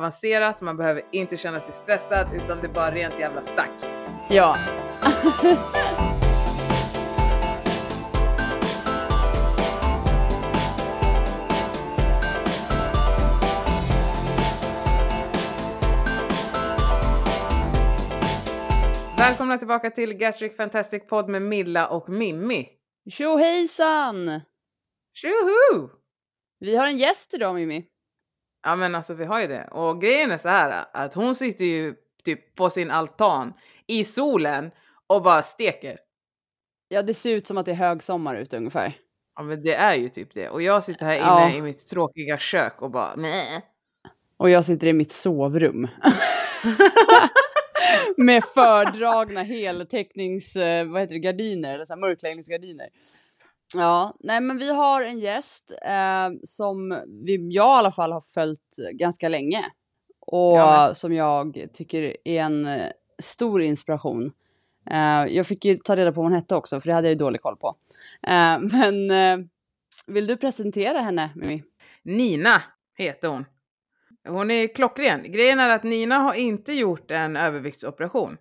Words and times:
avancerat, 0.00 0.60
man 0.60 0.76
behöver 0.76 1.02
inte 1.12 1.36
känna 1.36 1.60
sig 1.60 1.74
stressad 1.74 2.26
utan 2.34 2.60
det 2.60 2.66
är 2.66 2.72
bara 2.72 2.90
rent 2.90 3.18
jävla 3.18 3.42
snack. 3.42 3.70
Ja. 4.30 4.56
Välkomna 19.18 19.58
tillbaka 19.58 19.90
till 19.90 20.14
Gastric 20.14 20.56
Fantastic 20.56 21.06
Podd 21.06 21.28
med 21.28 21.42
Milla 21.42 21.88
och 21.88 22.08
Mimmi. 22.08 22.68
Tjohejsan! 23.10 24.40
Tjoho! 25.14 25.90
Vi 26.60 26.76
har 26.76 26.86
en 26.86 26.96
gäst 26.96 27.34
idag 27.34 27.54
Mimmi. 27.54 27.84
Ja 28.66 28.76
men 28.76 28.94
alltså 28.94 29.14
vi 29.14 29.24
har 29.24 29.40
ju 29.40 29.46
det. 29.46 29.68
Och 29.70 30.00
grejen 30.00 30.30
är 30.30 30.38
så 30.38 30.48
här 30.48 30.84
att 30.92 31.14
hon 31.14 31.34
sitter 31.34 31.64
ju 31.64 31.94
typ 32.24 32.54
på 32.54 32.70
sin 32.70 32.90
altan 32.90 33.52
i 33.86 34.04
solen 34.04 34.70
och 35.06 35.22
bara 35.22 35.42
steker. 35.42 35.98
Ja, 36.88 37.02
det 37.02 37.14
ser 37.14 37.34
ut 37.34 37.46
som 37.46 37.58
att 37.58 37.64
det 37.66 37.70
är 37.70 37.74
högsommar 37.76 38.36
ute 38.36 38.56
ungefär. 38.56 38.92
Ja 39.36 39.42
men 39.42 39.62
det 39.62 39.74
är 39.74 39.94
ju 39.94 40.08
typ 40.08 40.34
det. 40.34 40.48
Och 40.48 40.62
jag 40.62 40.84
sitter 40.84 41.06
här 41.06 41.16
inne 41.16 41.26
Ja. 41.26 41.50
i 41.54 41.62
mitt 41.62 41.88
tråkiga 41.88 42.38
kök 42.38 42.82
och 42.82 42.90
bara 42.90 43.16
Mäh. 43.16 43.58
Och 44.36 44.50
jag 44.50 44.64
sitter 44.64 44.86
i 44.86 44.92
mitt 44.92 45.12
sovrum. 45.12 45.88
Med 48.16 48.44
fördragna 48.44 49.42
heltäcknings, 49.42 50.56
eh, 50.56 50.84
vad 50.86 51.00
heter 51.00 51.14
det, 51.14 51.20
gardiner, 51.20 51.74
eller 51.74 51.84
så 51.84 51.96
mörkläggningsgardiner. 51.96 52.86
Ja, 53.74 54.16
nej 54.20 54.40
men 54.40 54.58
vi 54.58 54.74
har 54.74 55.02
en 55.02 55.18
gäst 55.18 55.72
eh, 55.84 56.28
som 56.44 57.02
vi, 57.24 57.48
jag 57.50 57.76
i 57.76 57.78
alla 57.78 57.90
fall 57.90 58.12
har 58.12 58.20
följt 58.20 58.76
ganska 58.92 59.28
länge. 59.28 59.64
Och 60.26 60.56
med. 60.56 60.96
som 60.96 61.12
jag 61.12 61.66
tycker 61.72 62.16
är 62.24 62.42
en 62.42 62.66
eh, 62.66 62.86
stor 63.18 63.62
inspiration. 63.62 64.32
Eh, 64.90 65.24
jag 65.36 65.46
fick 65.46 65.64
ju 65.64 65.76
ta 65.76 65.96
reda 65.96 66.12
på 66.12 66.16
vad 66.16 66.24
hon 66.24 66.32
hette 66.32 66.56
också, 66.56 66.80
för 66.80 66.88
det 66.88 66.94
hade 66.94 67.08
jag 67.08 67.12
ju 67.12 67.18
dålig 67.18 67.40
koll 67.40 67.56
på. 67.56 67.76
Eh, 68.22 68.58
men 68.72 69.10
eh, 69.10 69.46
vill 70.06 70.26
du 70.26 70.36
presentera 70.36 70.98
henne, 70.98 71.30
Mimi? 71.34 71.62
Nina 72.02 72.62
heter 72.96 73.28
hon. 73.28 73.44
Hon 74.28 74.50
är 74.50 74.74
klockren. 74.74 75.32
Grejen 75.32 75.60
är 75.60 75.68
att 75.68 75.82
Nina 75.82 76.18
har 76.18 76.34
inte 76.34 76.72
gjort 76.72 77.10
en 77.10 77.36
överviktsoperation. 77.36 78.36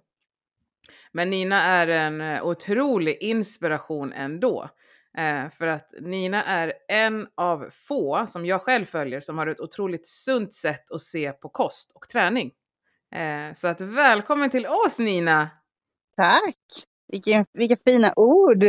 Men 1.11 1.30
Nina 1.30 1.63
är 1.63 1.88
en 1.88 2.22
eh, 2.22 2.45
otrolig 2.45 3.17
inspiration 3.22 4.13
ändå. 4.13 4.69
Eh, 5.17 5.49
för 5.49 5.67
att 5.67 5.94
Nina 6.02 6.44
är 6.44 6.73
en 6.88 7.27
av 7.35 7.69
få 7.71 8.25
som 8.27 8.45
jag 8.45 8.61
själv 8.61 8.85
följer 8.85 9.22
som 9.22 9.38
har 9.38 9.47
ett 9.47 9.59
otroligt 9.59 10.07
sunt 10.07 10.53
sätt 10.53 10.91
att 10.91 11.02
se 11.02 11.31
på 11.31 11.49
kost 11.49 11.91
och 11.95 12.09
träning. 12.09 12.52
Eh, 13.16 13.53
så 13.53 13.67
att 13.67 13.81
välkommen 13.81 14.49
till 14.49 14.67
oss 14.67 14.99
Nina! 14.99 15.49
Tack! 16.17 16.57
Vilken, 17.07 17.45
vilka 17.53 17.75
fina 17.85 18.13
ord! 18.16 18.63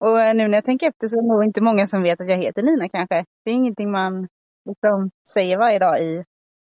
Och 0.00 0.20
eh, 0.20 0.34
nu 0.34 0.48
när 0.48 0.56
jag 0.58 0.64
tänker 0.64 0.88
efter 0.88 1.08
så 1.08 1.18
är 1.18 1.22
det 1.22 1.28
nog 1.28 1.44
inte 1.44 1.62
många 1.62 1.86
som 1.86 2.02
vet 2.02 2.20
att 2.20 2.28
jag 2.28 2.36
heter 2.36 2.62
Nina 2.62 2.88
kanske. 2.88 3.24
Det 3.44 3.50
är 3.50 3.54
ingenting 3.54 3.90
man 3.90 4.28
liksom 4.68 5.10
säger 5.28 5.58
varje 5.58 5.78
dag 5.78 6.00
i, 6.00 6.24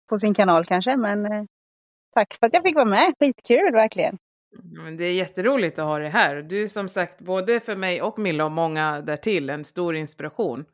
på 0.09 0.17
sin 0.17 0.33
kanal 0.33 0.66
kanske, 0.66 0.97
men 0.97 1.25
eh, 1.25 1.44
tack 2.13 2.33
för 2.39 2.47
att 2.47 2.53
jag 2.53 2.63
fick 2.63 2.75
vara 2.75 2.85
med. 2.85 3.13
Skitkul 3.19 3.73
verkligen! 3.73 4.17
Men 4.52 4.97
det 4.97 5.05
är 5.05 5.13
jätteroligt 5.13 5.80
att 5.80 5.85
ha 5.85 5.99
dig 5.99 6.09
här. 6.09 6.35
Du 6.35 6.63
är 6.63 6.67
som 6.67 6.89
sagt 6.89 7.21
både 7.21 7.59
för 7.59 7.75
mig 7.75 8.02
och 8.02 8.19
Milla 8.19 8.45
och 8.45 8.52
många 8.52 9.02
därtill 9.02 9.49
en 9.49 9.66
stor 9.66 9.95
inspiration. 9.95 10.66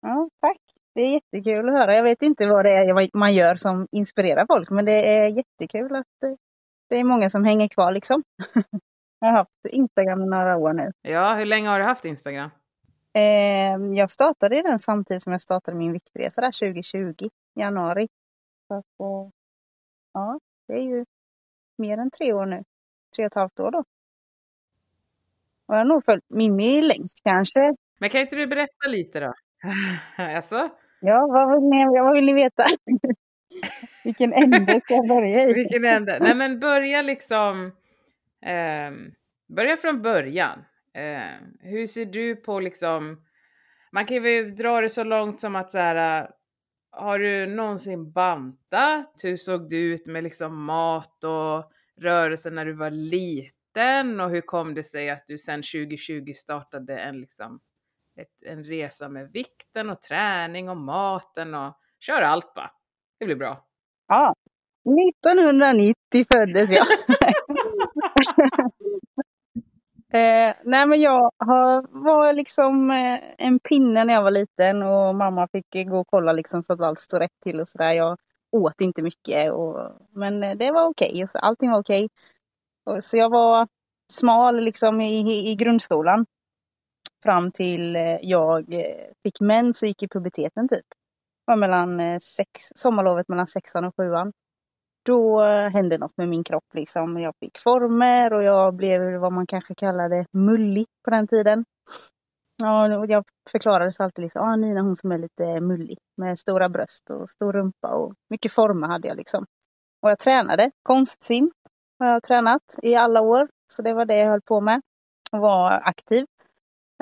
Ja, 0.00 0.28
tack! 0.40 0.58
Det 0.94 1.00
är 1.00 1.12
jättekul 1.12 1.68
att 1.68 1.74
höra. 1.74 1.94
Jag 1.94 2.02
vet 2.02 2.22
inte 2.22 2.46
vad 2.46 2.64
det 2.64 2.70
är 2.70 3.16
man 3.18 3.34
gör 3.34 3.54
som 3.54 3.88
inspirerar 3.92 4.46
folk, 4.46 4.70
men 4.70 4.84
det 4.84 5.16
är 5.16 5.28
jättekul 5.28 5.96
att 5.96 6.22
eh, 6.24 6.34
det 6.88 6.96
är 6.96 7.04
många 7.04 7.30
som 7.30 7.44
hänger 7.44 7.68
kvar 7.68 7.92
liksom. 7.92 8.22
jag 9.20 9.28
har 9.28 9.36
haft 9.36 9.50
Instagram 9.68 10.22
i 10.22 10.26
några 10.26 10.56
år 10.56 10.72
nu. 10.72 10.92
Ja, 11.02 11.34
hur 11.34 11.46
länge 11.46 11.68
har 11.68 11.78
du 11.78 11.84
haft 11.84 12.04
Instagram? 12.04 12.50
Eh, 13.14 13.98
jag 13.98 14.10
startade 14.10 14.62
den 14.62 14.78
samtidigt 14.78 15.22
som 15.22 15.32
jag 15.32 15.40
startade 15.40 15.78
min 15.78 15.92
viktresa 15.92 16.40
där 16.40 16.72
2020, 16.72 17.28
januari. 17.54 18.08
Så 18.68 18.74
att, 18.74 19.00
eh, 19.00 19.30
ja, 20.12 20.38
det 20.68 20.74
är 20.74 20.82
ju 20.82 21.04
mer 21.78 21.98
än 21.98 22.10
tre 22.10 22.32
år 22.32 22.46
nu. 22.46 22.62
Tre 23.16 23.24
och 23.24 23.26
ett 23.26 23.34
halvt 23.34 23.60
år 23.60 23.70
då. 23.70 23.78
Och 25.66 25.74
jag 25.74 25.76
har 25.76 25.84
nog 25.84 26.04
följt 26.04 26.24
Mimmi 26.28 26.82
längst 26.82 27.20
kanske. 27.24 27.74
Men 27.98 28.10
kan 28.10 28.20
inte 28.20 28.36
du 28.36 28.46
berätta 28.46 28.88
lite 28.88 29.20
då? 29.20 29.32
alltså, 30.16 30.68
Ja, 31.00 31.26
vad 31.30 31.50
vill 31.50 31.70
ni, 31.70 31.84
vad 32.00 32.14
vill 32.14 32.26
ni 32.26 32.32
veta? 32.32 32.64
Vilken 34.04 34.32
ände 34.32 34.80
ska 34.84 34.94
jag 34.94 35.08
börja 35.08 35.42
i? 35.42 35.52
vilken 35.54 35.84
ände? 35.84 36.18
Nej 36.20 36.34
men 36.34 36.60
börja 36.60 37.02
liksom, 37.02 37.72
ehm, 38.46 39.12
börja 39.56 39.76
från 39.76 40.02
början. 40.02 40.64
Eh, 40.94 41.46
hur 41.60 41.86
ser 41.86 42.04
du 42.04 42.36
på 42.36 42.60
liksom, 42.60 43.20
man 43.92 44.06
kan 44.06 44.24
ju 44.24 44.50
dra 44.50 44.80
det 44.80 44.88
så 44.88 45.04
långt 45.04 45.40
som 45.40 45.56
att 45.56 45.70
så 45.70 45.78
här, 45.78 46.30
har 46.90 47.18
du 47.18 47.46
någonsin 47.46 48.12
bantat? 48.12 49.20
Hur 49.22 49.36
såg 49.36 49.70
du 49.70 49.76
ut 49.76 50.06
med 50.06 50.24
liksom 50.24 50.64
mat 50.64 51.24
och 51.24 51.72
rörelse 52.00 52.50
när 52.50 52.64
du 52.64 52.72
var 52.72 52.90
liten? 52.90 54.20
Och 54.20 54.30
hur 54.30 54.40
kom 54.40 54.74
det 54.74 54.82
sig 54.82 55.10
att 55.10 55.26
du 55.26 55.38
sedan 55.38 55.62
2020 55.62 56.32
startade 56.32 56.98
en 56.98 57.20
liksom 57.20 57.60
ett, 58.20 58.42
en 58.46 58.64
resa 58.64 59.08
med 59.08 59.32
vikten 59.32 59.90
och 59.90 60.02
träning 60.02 60.68
och 60.68 60.76
maten 60.76 61.54
och 61.54 61.76
kör 62.00 62.22
allt 62.22 62.54
bara. 62.54 62.70
Det 63.18 63.24
blir 63.24 63.36
bra. 63.36 63.66
Ja, 64.08 64.34
1990 64.84 66.24
föddes 66.32 66.70
jag. 66.72 66.86
eh, 70.20 70.54
nej 70.64 70.86
men 70.86 71.00
jag 71.00 71.30
har, 71.38 72.02
var 72.04 72.32
liksom 72.32 72.90
eh, 72.90 73.20
en 73.38 73.58
pinne 73.58 74.04
när 74.04 74.14
jag 74.14 74.22
var 74.22 74.30
liten 74.30 74.82
och 74.82 75.14
mamma 75.14 75.48
fick 75.52 75.88
gå 75.88 76.00
och 76.00 76.06
kolla 76.10 76.32
liksom 76.32 76.62
så 76.62 76.72
att 76.72 76.80
allt 76.80 76.98
stod 76.98 77.20
rätt 77.20 77.40
till 77.42 77.60
och 77.60 77.68
sådär. 77.68 77.92
Jag 77.92 78.18
åt 78.52 78.80
inte 78.80 79.02
mycket 79.02 79.52
och, 79.52 79.92
men 80.10 80.58
det 80.58 80.70
var 80.70 80.86
okej. 80.86 81.28
så 81.28 81.38
Allting 81.38 81.70
var 81.70 81.80
okej. 81.80 82.08
Okay. 82.84 83.00
Så 83.00 83.16
jag 83.16 83.30
var 83.30 83.68
smal 84.12 84.60
liksom 84.60 85.00
i, 85.00 85.50
i, 85.50 85.54
grundskolan. 85.54 86.26
Fram 87.22 87.52
till 87.52 87.96
eh, 87.96 88.18
jag 88.22 88.74
eh, 88.74 89.06
fick 89.22 89.40
mens 89.40 89.82
och 89.82 89.88
gick 89.88 90.02
i 90.02 90.08
puberteten 90.08 90.68
typ 90.68 90.86
var 91.44 91.56
mellan 91.56 92.00
eh, 92.00 92.18
sex, 92.18 92.48
sommarlovet 92.74 93.28
mellan 93.28 93.46
sexan 93.46 93.84
och 93.84 93.94
sjuan. 93.96 94.32
Då 95.02 95.42
hände 95.42 95.98
något 95.98 96.16
med 96.16 96.28
min 96.28 96.44
kropp 96.44 96.74
liksom. 96.74 97.20
Jag 97.20 97.34
fick 97.40 97.58
former 97.58 98.32
och 98.32 98.42
jag 98.42 98.74
blev 98.74 99.16
vad 99.16 99.32
man 99.32 99.46
kanske 99.46 99.74
kallade 99.74 100.26
mullig 100.32 100.86
på 101.04 101.10
den 101.10 101.28
tiden. 101.28 101.64
Ja, 102.60 103.06
jag 103.06 103.24
förklarades 103.50 104.00
alltid 104.00 104.22
liksom, 104.22 104.42
ah, 104.42 104.56
Nina 104.56 104.80
hon 104.80 104.96
som 104.96 105.12
är 105.12 105.18
lite 105.18 105.60
mullig 105.60 105.98
med 106.16 106.38
stora 106.38 106.68
bröst 106.68 107.10
och 107.10 107.30
stor 107.30 107.52
rumpa 107.52 107.88
och 107.88 108.14
mycket 108.30 108.52
former 108.52 108.88
hade 108.88 109.08
jag 109.08 109.16
liksom. 109.16 109.46
Och 110.02 110.10
jag 110.10 110.18
tränade 110.18 110.70
konstsim 110.82 111.50
har 111.98 112.06
jag 112.06 112.22
tränat 112.22 112.78
i 112.82 112.94
alla 112.94 113.20
år. 113.20 113.48
Så 113.72 113.82
det 113.82 113.94
var 113.94 114.04
det 114.04 114.16
jag 114.16 114.30
höll 114.30 114.42
på 114.42 114.60
med 114.60 114.82
och 115.32 115.38
var 115.40 115.70
aktiv. 115.84 116.26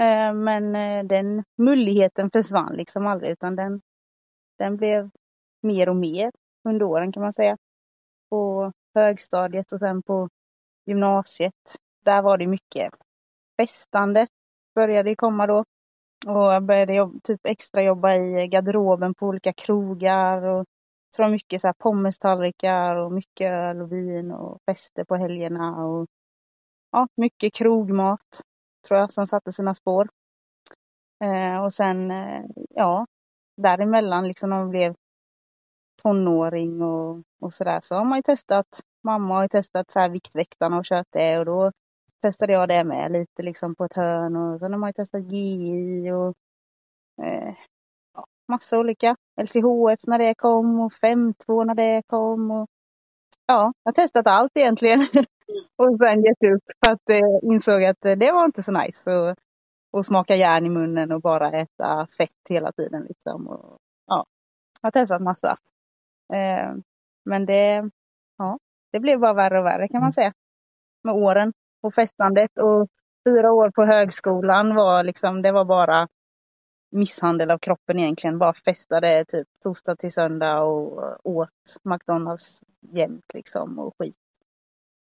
Eh, 0.01 0.33
men 0.33 0.77
eh, 0.77 1.05
den 1.05 1.45
mulligheten 1.59 2.31
försvann 2.31 2.73
liksom 2.73 3.07
aldrig 3.07 3.31
utan 3.31 3.57
den 3.57 3.81
den 4.59 4.77
blev 4.77 5.11
mer 5.63 5.89
och 5.89 5.97
mer 5.97 6.33
under 6.69 6.87
åren 6.87 7.13
kan 7.13 7.23
man 7.23 7.33
säga. 7.33 7.57
På 8.31 8.73
högstadiet 8.95 9.73
och 9.73 9.79
sen 9.79 10.03
på 10.03 10.29
gymnasiet. 10.87 11.55
Där 12.05 12.23
var 12.23 12.39
det 12.39 12.47
mycket 12.47 12.95
festande. 13.61 14.27
Började 14.79 15.17
komma 15.17 15.47
då. 15.47 15.59
Och 16.27 16.53
jag 16.55 16.63
började 16.63 16.95
jobb, 16.95 17.23
typ 17.23 17.41
extra 17.47 17.83
jobba 17.83 18.15
i 18.15 18.49
garderoben 18.49 19.15
på 19.15 19.27
olika 19.27 19.53
krogar. 19.53 20.43
Och 20.43 20.65
så 21.17 21.23
det 21.23 21.27
var 21.27 21.31
mycket 21.31 21.61
så 21.61 21.67
här 21.69 21.75
pommestallrikar 21.79 22.97
och 22.97 23.13
mycket 23.13 23.51
öl 23.51 23.83
och 23.83 23.93
vin 23.93 24.33
och 24.33 24.59
fester 24.67 25.05
på 25.05 25.17
helgerna. 25.17 25.87
Och, 25.87 26.07
ja, 26.93 27.09
mycket 27.17 27.55
krogmat 27.55 28.41
tror 28.89 29.01
jag 29.01 29.13
som 29.13 29.27
satte 29.27 29.53
sina 29.53 29.75
spår. 29.75 30.09
Eh, 31.25 31.65
och 31.65 31.73
sen, 31.73 32.11
eh, 32.11 32.45
ja, 32.71 33.07
däremellan 33.57 34.29
liksom 34.29 34.51
när 34.51 34.57
man 34.59 34.71
blev 34.71 34.95
tonåring 36.03 36.83
och, 36.83 37.23
och 37.41 37.53
sådär 37.53 37.81
så 37.83 37.95
har 37.95 38.05
man 38.05 38.19
ju 38.19 38.23
testat. 38.23 38.81
Mamma 39.05 39.35
har 39.35 39.43
ju 39.43 39.49
testat 39.49 39.91
så 39.91 40.01
här 40.01 40.09
Viktväktarna 40.09 40.79
och 40.79 40.85
kört 40.85 41.09
det 41.11 41.39
och 41.39 41.45
då 41.45 41.73
testade 42.23 42.53
jag 42.53 42.69
det 42.69 42.85
med 42.85 43.13
lite 43.13 43.43
liksom 43.43 43.75
på 43.75 43.85
ett 43.85 43.95
hörn 43.95 44.37
och 44.37 44.61
sen 44.61 44.73
har 44.73 44.79
man 44.79 44.89
ju 44.89 44.93
testat 44.93 45.33
GI 45.33 46.11
och 46.11 46.35
eh, 47.25 47.55
ja, 48.15 48.27
massa 48.49 48.79
olika. 48.79 49.17
LCHF 49.41 50.01
när 50.07 50.19
det 50.19 50.35
kom 50.35 50.81
och 50.81 50.93
5-2 50.93 51.65
när 51.65 51.75
det 51.75 52.03
kom 52.07 52.51
och 52.51 52.69
ja, 53.47 53.73
jag 53.83 53.91
har 53.91 53.93
testat 53.93 54.27
allt 54.27 54.53
egentligen. 54.57 55.01
och 55.77 55.99
sen 55.99 56.23
gett 56.25 56.43
upp 56.57 56.65
för 56.85 56.93
att 56.93 57.11
eh, 57.11 57.39
insåg 57.53 57.85
att 57.85 58.05
eh, 58.05 58.17
det 58.17 58.33
var 58.33 58.45
inte 58.45 58.63
så 58.63 58.73
nice. 58.73 59.11
Och, 59.11 59.37
och 59.93 60.07
smaka 60.07 60.37
järn 60.37 60.67
i 60.67 60.71
munnen 60.71 61.13
och 61.13 61.21
bara 61.21 61.53
äta 61.53 62.07
fett 62.07 62.49
hela 62.49 62.73
tiden. 62.73 63.03
Liksom. 63.05 63.49
Och, 63.49 63.79
ja, 64.07 64.27
jag 64.83 64.87
har 64.87 64.91
testat 64.91 65.23
massa. 65.23 65.59
Eh, 66.33 66.75
Men 67.25 67.47
det, 67.47 67.91
ja, 68.39 68.59
det 68.93 69.01
blev 69.01 69.21
bara 69.21 69.33
värre 69.35 69.59
och 69.59 69.67
värre 69.67 69.89
kan 69.89 70.01
man 70.01 70.13
säga. 70.13 70.33
Med 71.05 71.15
åren 71.15 71.53
och 71.81 71.95
festandet 71.95 72.59
och 72.59 72.89
fyra 73.29 73.53
år 73.53 73.71
på 73.71 73.85
högskolan 73.85 74.75
var 74.75 75.03
liksom, 75.05 75.43
det 75.43 75.53
var 75.53 75.65
bara 75.65 76.09
misshandel 76.91 77.51
av 77.51 77.59
kroppen 77.59 77.99
egentligen. 77.99 78.39
Bara 78.39 78.53
festade 78.55 79.25
typ 79.25 79.47
torsdag 79.63 79.97
till 79.97 80.13
söndag 80.13 80.61
och 80.63 81.21
åt 81.27 81.77
McDonalds 81.85 82.63
jämt 82.81 83.35
liksom 83.35 83.79
och 83.79 83.95
skit. 83.99 84.17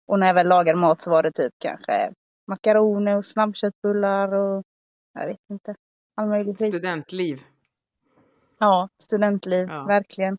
Och 0.06 0.18
när 0.18 0.26
jag 0.26 0.34
väl 0.34 0.48
lagade 0.48 0.78
mat 0.78 1.00
så 1.00 1.10
var 1.10 1.22
det 1.22 1.32
typ 1.32 1.52
kanske 1.58 2.12
makaroner 2.46 3.16
och 3.16 3.24
snabbköttbullar 3.24 4.34
och 4.34 4.64
jag 5.14 5.26
vet 5.26 5.50
inte. 5.50 5.74
All 6.14 6.28
möjlig 6.28 6.58
skit. 6.58 6.68
Studentliv. 6.68 7.40
Ja, 8.58 8.88
studentliv, 9.02 9.68
Ja. 9.68 9.84
verkligen. 9.84 10.38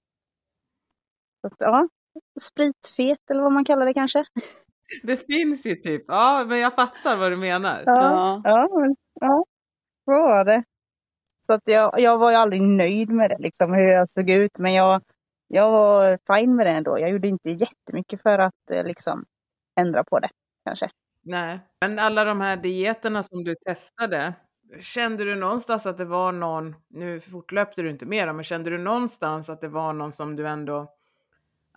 Så, 1.41 1.49
ja, 1.59 1.87
spritfet 2.39 3.31
eller 3.31 3.41
vad 3.41 3.51
man 3.51 3.65
kallar 3.65 3.85
det 3.85 3.93
kanske. 3.93 4.25
Det 5.03 5.17
finns 5.17 5.65
ju 5.65 5.75
typ. 5.75 6.03
Ja, 6.07 6.45
men 6.47 6.59
jag 6.59 6.75
fattar 6.75 7.17
vad 7.17 7.31
du 7.31 7.37
menar. 7.37 7.83
Ja. 7.85 8.41
Ja, 8.43 8.69
men, 8.79 8.95
ja, 9.13 9.45
så 10.05 10.11
var 10.11 10.45
det. 10.45 10.63
Så 11.45 11.53
att 11.53 11.61
jag, 11.65 11.99
jag 11.99 12.17
var 12.17 12.31
ju 12.31 12.37
aldrig 12.37 12.61
nöjd 12.61 13.09
med 13.09 13.29
det, 13.29 13.37
liksom, 13.39 13.73
hur 13.73 13.83
jag 13.87 14.09
såg 14.09 14.29
ut. 14.29 14.59
Men 14.59 14.73
jag, 14.73 15.01
jag 15.47 15.71
var 15.71 16.19
fine 16.35 16.55
med 16.55 16.65
det 16.65 16.71
ändå. 16.71 16.99
Jag 16.99 17.09
gjorde 17.09 17.27
inte 17.27 17.49
jättemycket 17.49 18.21
för 18.21 18.39
att 18.39 18.71
eh, 18.71 18.83
liksom, 18.83 19.25
ändra 19.79 20.03
på 20.03 20.19
det, 20.19 20.29
kanske. 20.65 20.89
Nej, 21.23 21.59
men 21.81 21.99
alla 21.99 22.23
de 22.23 22.41
här 22.41 22.57
dieterna 22.57 23.23
som 23.23 23.43
du 23.43 23.55
testade, 23.65 24.33
kände 24.79 25.23
du 25.23 25.35
någonstans 25.35 25.85
att 25.85 25.97
det 25.97 26.05
var 26.05 26.31
någon, 26.31 26.75
nu 26.89 27.19
fortlöpte 27.19 27.81
du 27.81 27.89
inte 27.89 28.05
mer, 28.05 28.33
men 28.33 28.43
kände 28.43 28.69
du 28.69 28.77
någonstans 28.77 29.49
att 29.49 29.61
det 29.61 29.67
var 29.67 29.93
någon 29.93 30.11
som 30.11 30.35
du 30.35 30.47
ändå, 30.47 30.93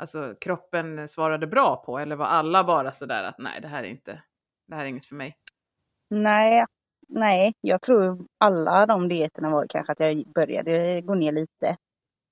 alltså 0.00 0.35
kroppen 0.41 1.08
svarade 1.08 1.47
bra 1.47 1.76
på, 1.87 1.99
eller 1.99 2.17
var 2.17 2.26
alla 2.26 2.64
bara 2.64 2.93
sådär 2.93 3.25
att 3.25 3.38
nej, 3.38 3.61
det 3.61 3.69
här 3.69 3.82
är 3.82 3.88
inte, 3.88 4.23
det 4.69 4.75
här 4.75 4.82
är 4.82 4.88
inget 4.88 5.05
för 5.05 5.14
mig? 5.14 5.37
Nej, 6.11 6.64
nej, 7.08 7.52
jag 7.61 7.82
tror 7.82 8.26
alla 8.38 8.87
de 8.87 9.08
dieterna 9.08 9.50
var 9.50 9.67
kanske 9.69 9.93
att 9.93 10.00
jag 10.00 10.25
började 10.35 11.00
gå 11.00 11.14
ner 11.14 11.32
lite. 11.32 11.76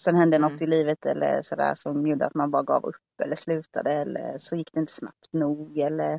Sen 0.03 0.17
hände 0.17 0.37
Mm. 0.37 0.53
något 0.53 0.63
i 0.63 0.67
livet 0.67 1.07
eller 1.07 1.43
sådär 1.43 1.75
som 1.75 2.07
gjorde 2.07 2.27
att 2.27 2.35
man 2.35 2.51
bara 2.51 2.63
gav 2.63 2.85
upp 2.85 3.21
eller 3.23 3.37
slutade 3.37 3.93
eller 3.93 4.39
så 4.39 4.57
gick 4.57 4.73
det 4.73 4.81
inte 4.81 4.93
snabbt 4.93 5.33
nog 5.33 5.79
eller, 5.79 6.19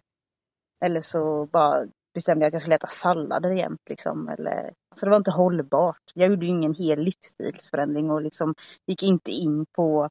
eller 0.86 1.02
så 1.02 1.46
bara 1.46 1.86
bestämde 2.14 2.44
jag 2.46 2.48
att 2.48 2.54
jag 2.54 2.62
skulle 2.62 2.76
äta 2.76 2.88
sallader 2.88 3.52
jämt 3.52 3.90
liksom. 3.90 4.30
Eller, 4.30 4.74
alltså 4.92 5.06
det 5.06 5.10
var 5.10 5.18
inte 5.18 5.32
hållbart. 5.32 6.02
Jag 6.14 6.30
gjorde 6.30 6.46
ju 6.46 6.52
ingen 6.52 6.74
hel 6.74 7.00
livsstilsförändring 7.00 8.12
och 8.12 8.22
liksom 8.22 8.56
gick 8.88 9.04
inte 9.04 9.32
in 9.32 9.66
på 9.76 10.10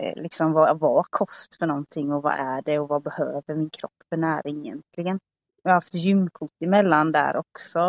Eh, 0.00 0.22
liksom 0.22 0.52
vad 0.52 0.78
var 0.78 1.06
kost 1.10 1.56
för 1.56 1.66
någonting 1.66 2.12
och 2.12 2.22
vad 2.22 2.32
är 2.32 2.62
det 2.62 2.78
och 2.78 2.88
vad 2.88 3.02
behöver 3.02 3.54
min 3.54 3.70
kropp 3.70 3.92
för 4.08 4.16
näring 4.16 4.66
egentligen. 4.66 5.20
Jag 5.62 5.70
har 5.70 5.74
haft 5.74 5.94
gymkort 5.94 6.50
emellan 6.60 7.12
där 7.12 7.36
också, 7.36 7.80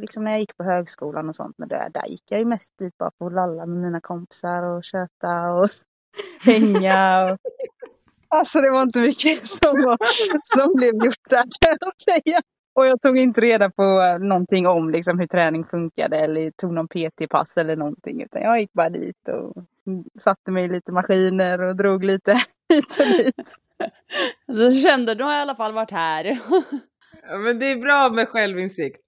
liksom 0.00 0.24
när 0.24 0.30
jag 0.30 0.40
gick 0.40 0.56
på 0.56 0.64
högskolan 0.64 1.28
och 1.28 1.36
sånt. 1.36 1.58
Men 1.58 1.68
där, 1.68 1.90
där 1.90 2.06
gick 2.06 2.22
jag 2.30 2.38
ju 2.38 2.44
mest 2.44 2.72
dit 2.78 2.98
bara 2.98 3.10
för 3.18 3.26
att 3.26 3.32
lalla 3.32 3.66
med 3.66 3.82
mina 3.82 4.00
kompisar 4.00 4.62
och 4.62 4.84
köta 4.84 5.52
och 5.52 5.68
hänga. 6.40 7.24
Och... 7.24 7.38
Alltså 8.28 8.60
det 8.60 8.70
var 8.70 8.82
inte 8.82 9.00
mycket 9.00 9.46
som, 9.46 9.82
var, 9.82 9.98
som 10.56 10.72
blev 10.74 10.94
gjort 10.94 11.30
där 11.30 11.42
kan 11.60 11.76
jag 11.80 12.00
säga. 12.00 12.40
Och 12.74 12.86
jag 12.86 13.00
tog 13.00 13.18
inte 13.18 13.40
reda 13.40 13.70
på 13.70 13.82
eh, 13.82 14.18
någonting 14.18 14.66
om 14.66 14.90
liksom, 14.90 15.18
hur 15.18 15.26
träning 15.26 15.64
funkade 15.64 16.16
eller 16.16 16.50
tog 16.50 16.72
någon 16.72 16.88
PT-pass 16.88 17.56
eller 17.56 17.76
någonting. 17.76 18.22
Utan 18.22 18.42
jag 18.42 18.60
gick 18.60 18.72
bara 18.72 18.90
dit 18.90 19.28
och 19.28 19.64
satte 20.20 20.50
mig 20.50 20.64
i 20.64 20.68
lite 20.68 20.92
maskiner 20.92 21.62
och 21.62 21.76
drog 21.76 22.04
lite 22.04 22.32
hit 22.68 22.96
och 23.00 23.06
dit. 23.06 23.52
Du 24.46 24.70
kände, 24.70 25.14
du 25.14 25.24
har 25.24 25.38
i 25.38 25.40
alla 25.40 25.54
fall 25.54 25.72
varit 25.72 25.90
här. 25.90 26.38
Ja, 27.28 27.38
men 27.38 27.58
det 27.58 27.70
är 27.70 27.76
bra 27.76 28.10
med 28.10 28.28
självinsikt. 28.28 29.00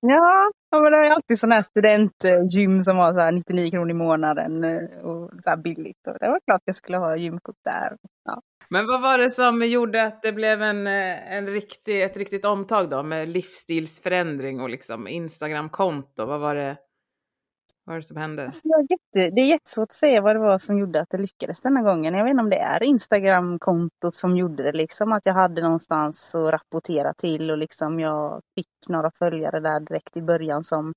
Ja, 0.00 0.50
ja 0.70 0.80
men 0.80 0.92
det 0.92 0.98
är 0.98 1.10
alltid 1.10 1.38
sådana 1.38 1.54
här 1.54 1.62
studentgym 1.62 2.82
som 2.82 2.96
var 2.96 3.12
så 3.12 3.20
här 3.20 3.32
99 3.32 3.70
kronor 3.70 3.90
i 3.90 3.94
månaden 3.94 4.64
eh, 4.64 4.98
och 5.02 5.30
så 5.44 5.50
här 5.50 5.56
billigt. 5.56 6.06
Och 6.06 6.16
det 6.20 6.28
var 6.28 6.40
klart 6.46 6.62
jag 6.64 6.74
skulle 6.74 6.98
ha 6.98 7.16
gymkort 7.16 7.56
där. 7.64 7.96
Ja. 8.24 8.42
Men 8.68 8.86
vad 8.86 9.02
var 9.02 9.18
det 9.18 9.30
som 9.30 9.62
gjorde 9.62 10.04
att 10.04 10.22
det 10.22 10.32
blev 10.32 10.62
en, 10.62 10.86
eh, 10.86 11.32
en 11.32 11.46
riktig, 11.46 12.02
ett 12.02 12.16
riktigt 12.16 12.44
omtag 12.44 12.90
då 12.90 13.02
med 13.02 13.28
livsstilsförändring 13.28 14.60
och 14.60 14.70
liksom 14.70 15.08
Instagramkonto? 15.08 16.24
Vad 16.26 16.40
var 16.40 16.54
det, 16.54 16.76
vad 17.86 17.94
var 17.94 18.00
det 18.00 18.06
som 18.06 18.16
hände? 18.16 18.44
Alltså, 18.44 18.68
jätte, 18.90 19.34
det 19.34 19.40
är 19.40 19.46
jättesvårt 19.46 19.90
att 19.90 19.92
säga 19.92 20.20
vad 20.20 20.36
det 20.36 20.40
var 20.40 20.58
som 20.58 20.78
gjorde 20.78 21.00
att 21.00 21.10
det 21.10 21.18
lyckades 21.18 21.60
denna 21.60 21.82
gången. 21.82 22.14
Jag 22.14 22.24
vet 22.24 22.30
inte 22.30 22.42
om 22.42 22.50
det 22.50 22.58
är 22.58 22.82
Instagramkontot 22.82 24.14
som 24.14 24.36
gjorde 24.36 24.62
det, 24.62 24.72
liksom 24.72 25.12
att 25.12 25.26
jag 25.26 25.34
hade 25.34 25.62
någonstans 25.62 26.34
att 26.34 26.52
rapportera 26.52 27.14
till 27.14 27.50
och 27.50 27.58
liksom 27.58 28.00
jag 28.00 28.40
fick 28.54 28.88
några 28.88 29.10
följare 29.10 29.60
där 29.60 29.80
direkt 29.80 30.16
i 30.16 30.22
början 30.22 30.64
som, 30.64 30.92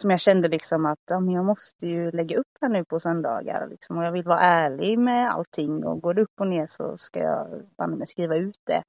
som 0.00 0.10
jag 0.10 0.20
kände 0.20 0.48
liksom 0.48 0.86
att 0.86 0.98
ja, 1.10 1.20
men 1.20 1.34
jag 1.34 1.44
måste 1.44 1.86
ju 1.86 2.10
lägga 2.10 2.36
upp 2.36 2.58
här 2.60 2.68
nu 2.68 2.84
på 2.84 3.00
söndagar 3.00 3.68
liksom, 3.68 3.98
och 3.98 4.04
jag 4.04 4.12
vill 4.12 4.24
vara 4.24 4.40
ärlig 4.40 4.98
med 4.98 5.30
allting 5.32 5.84
och 5.84 6.00
går 6.00 6.14
det 6.14 6.22
upp 6.22 6.40
och 6.40 6.46
ner 6.46 6.66
så 6.66 6.96
ska 6.96 7.20
jag 7.20 7.62
banne 7.78 7.96
mig 7.96 8.06
skriva 8.06 8.36
ut 8.36 8.58
det 8.66 8.82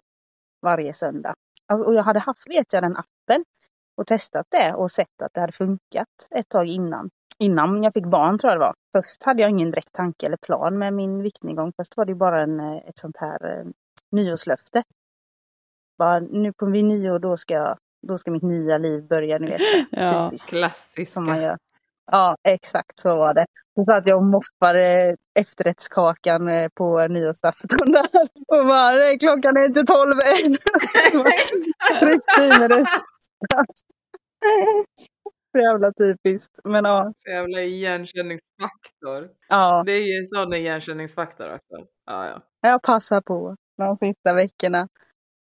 varje 0.61 0.93
söndag. 0.93 1.35
Alltså, 1.67 1.87
och 1.87 1.93
jag 1.93 2.03
hade 2.03 2.19
haft, 2.19 2.49
vet 2.49 2.73
jag, 2.73 2.83
den 2.83 2.97
appen 2.97 3.43
och 3.97 4.07
testat 4.07 4.47
det 4.49 4.73
och 4.73 4.91
sett 4.91 5.21
att 5.21 5.33
det 5.33 5.41
hade 5.41 5.53
funkat 5.53 6.07
ett 6.31 6.49
tag 6.49 6.67
innan 6.67 7.09
innan 7.39 7.83
jag 7.83 7.93
fick 7.93 8.05
barn 8.05 8.37
tror 8.37 8.51
jag 8.51 8.59
det 8.59 8.65
var. 8.65 8.73
Först 8.97 9.23
hade 9.23 9.41
jag 9.41 9.49
ingen 9.51 9.71
direkt 9.71 9.93
tanke 9.93 10.25
eller 10.25 10.37
plan 10.37 10.77
med 10.77 10.93
min 10.93 11.21
viktnedgång. 11.23 11.73
Först 11.75 11.97
var 11.97 12.05
det 12.05 12.15
bara 12.15 12.41
en, 12.41 12.59
eh, 12.59 12.77
ett 12.77 12.97
sånt 12.99 13.17
här 13.17 13.59
eh, 13.59 13.65
nyårslöfte. 14.11 14.83
Bara, 15.97 16.19
nu 16.19 16.53
på 16.53 16.65
vid 16.65 16.85
nyår 16.85 17.19
då 17.19 17.37
ska, 17.37 17.53
jag, 17.53 17.77
då 18.07 18.17
ska 18.17 18.31
mitt 18.31 18.43
nya 18.43 18.77
liv 18.77 19.07
börja. 19.07 19.39
Ni 19.39 19.47
vet, 19.51 19.61
Ja. 19.91 20.29
typiskt 20.29 20.49
Klassiska. 20.49 21.05
som 21.05 21.25
man 21.25 21.41
gör. 21.41 21.57
Ja, 22.11 22.35
exakt 22.43 22.99
så 22.99 23.17
var 23.17 23.33
det. 23.33 23.45
Så 23.75 23.85
satt 23.85 24.07
jag 24.07 24.17
och 24.17 24.23
moppade 24.23 25.15
efterrättskakan 25.39 26.49
eh, 26.49 26.69
på 26.75 27.07
nyårsafton 27.07 27.91
där. 27.91 28.07
Och 28.47 28.65
bara, 28.67 28.91
"Nej, 28.91 29.19
klockan 29.19 29.57
är 29.57 29.65
inte 29.65 29.83
tolv 29.83 30.13
än. 30.45 30.53
Det. 32.69 32.85
Så 35.53 35.59
jävla 35.59 35.93
typiskt. 35.93 36.59
Men 36.63 36.85
ja. 36.85 37.13
Så 37.15 37.29
jävla 37.29 37.61
igenkänningsfaktor. 37.61 39.29
ja. 39.49 39.83
Det 39.85 39.91
är 39.91 40.01
ju 40.01 40.17
en 40.17 40.25
sån 40.25 40.53
igenkänningsfaktor 40.53 41.53
också. 41.55 41.87
Ja, 42.05 42.27
ja. 42.27 42.41
Jag 42.61 42.81
passar 42.81 43.21
på 43.21 43.55
de 43.77 43.97
sista 43.97 44.33
veckorna. 44.33 44.87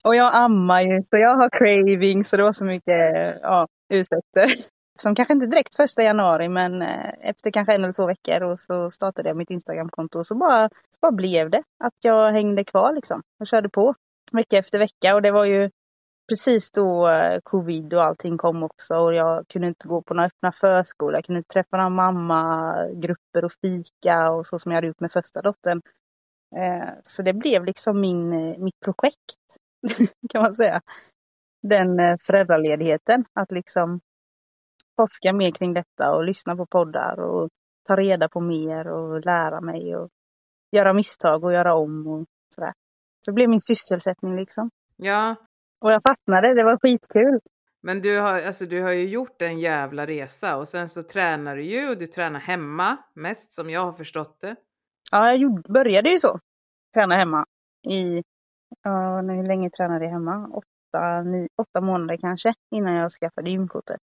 Och 0.05 0.15
jag 0.15 0.35
ammar 0.35 0.81
ju, 0.81 1.01
så 1.01 1.17
jag 1.17 1.35
har 1.35 1.49
craving, 1.49 2.25
så 2.25 2.37
det 2.37 2.43
var 2.43 2.53
så 2.53 2.65
mycket 2.65 3.37
ja, 3.41 3.67
ursäkter. 3.93 4.45
Som 4.99 5.15
kanske 5.15 5.33
inte 5.33 5.45
direkt 5.45 5.75
första 5.75 6.03
januari, 6.03 6.49
men 6.49 6.81
eh, 6.81 7.13
efter 7.19 7.51
kanske 7.51 7.73
en 7.73 7.83
eller 7.83 7.93
två 7.93 8.07
veckor 8.07 8.43
och 8.43 8.59
så 8.59 8.89
startade 8.89 9.29
jag 9.29 9.37
mitt 9.37 9.49
Instagramkonto 9.49 10.19
och 10.19 10.27
så 10.27 10.35
bara, 10.35 10.69
så 10.69 10.97
bara 11.01 11.11
blev 11.11 11.49
det 11.49 11.63
att 11.83 11.93
jag 12.03 12.31
hängde 12.31 12.63
kvar 12.63 12.93
liksom 12.93 13.21
och 13.39 13.47
körde 13.47 13.69
på 13.69 13.95
vecka 14.31 14.57
efter 14.57 14.79
vecka. 14.79 15.15
Och 15.15 15.21
det 15.21 15.31
var 15.31 15.45
ju 15.45 15.69
precis 16.29 16.71
då 16.71 17.07
eh, 17.09 17.39
covid 17.43 17.93
och 17.93 18.03
allting 18.03 18.37
kom 18.37 18.63
också 18.63 18.95
och 18.95 19.13
jag 19.13 19.47
kunde 19.47 19.67
inte 19.67 19.87
gå 19.87 20.01
på 20.01 20.13
några 20.13 20.27
öppna 20.27 20.51
förskolor. 20.51 21.13
Jag 21.13 21.25
kunde 21.25 21.37
inte 21.37 21.53
träffa 21.53 21.77
några 21.77 21.89
mammagrupper 21.89 23.45
och 23.45 23.51
fika 23.61 24.31
och 24.31 24.45
så 24.45 24.59
som 24.59 24.71
jag 24.71 24.77
hade 24.77 24.87
gjort 24.87 24.99
med 24.99 25.11
första 25.11 25.41
dottern. 25.41 25.81
Eh, 26.55 26.93
så 27.03 27.21
det 27.21 27.33
blev 27.33 27.65
liksom 27.65 28.01
min, 28.01 28.33
eh, 28.33 28.57
mitt 28.57 28.79
projekt, 28.79 29.57
kan 30.29 30.41
man 30.41 30.55
säga. 30.55 30.81
Den 31.61 32.17
föräldraledigheten, 32.17 33.25
att 33.33 33.51
liksom 33.51 33.99
forska 34.95 35.33
mer 35.33 35.51
kring 35.51 35.73
detta 35.73 36.15
och 36.15 36.23
lyssna 36.23 36.55
på 36.55 36.65
poddar 36.65 37.19
och 37.19 37.49
ta 37.87 37.95
reda 37.95 38.29
på 38.29 38.39
mer 38.39 38.87
och 38.87 39.25
lära 39.25 39.61
mig 39.61 39.95
och 39.95 40.09
göra 40.71 40.93
misstag 40.93 41.43
och 41.43 41.53
göra 41.53 41.75
om 41.75 42.07
och 42.07 42.25
sådär. 42.55 42.73
Så 43.25 43.31
det 43.31 43.35
blev 43.35 43.49
min 43.49 43.59
sysselsättning 43.59 44.35
liksom. 44.35 44.69
ja, 44.95 45.35
och 45.79 45.91
jag 45.91 46.01
fastnade, 46.03 46.53
det 46.53 46.63
var 46.63 46.77
skitkul. 46.77 47.39
men 47.83 48.01
du 48.01 48.19
har, 48.19 48.41
alltså, 48.41 48.65
du 48.65 48.81
har 48.81 48.91
ju 48.91 49.07
gjort 49.09 49.41
en 49.41 49.59
jävla 49.59 50.07
resa 50.07 50.57
och 50.57 50.67
sen 50.67 50.89
så 50.89 51.03
tränar 51.03 51.55
du 51.55 51.63
ju 51.63 51.89
och 51.89 51.97
du 51.97 52.07
tränar 52.07 52.39
hemma 52.39 52.97
mest 53.15 53.51
som 53.53 53.69
jag 53.69 53.81
har 53.85 53.91
förstått 53.91 54.37
det. 54.41 54.55
Ja, 55.11 55.27
jag 55.27 55.37
gjorde, 55.37 55.73
började 55.73 56.09
ju 56.09 56.19
så. 56.19 56.39
Träna 56.93 57.15
hemma 57.15 57.45
i, 57.87 58.23
ja, 58.83 59.21
hur 59.21 59.43
länge 59.47 59.69
tränade 59.69 60.05
jag 60.05 60.11
hemma? 60.11 60.49
Åtta, 60.53 61.21
nio, 61.23 61.49
åtta 61.57 61.81
månader 61.81 62.17
kanske 62.17 62.53
innan 62.71 62.93
jag 62.95 63.11
skaffade 63.11 63.49
gymkortet. 63.49 64.01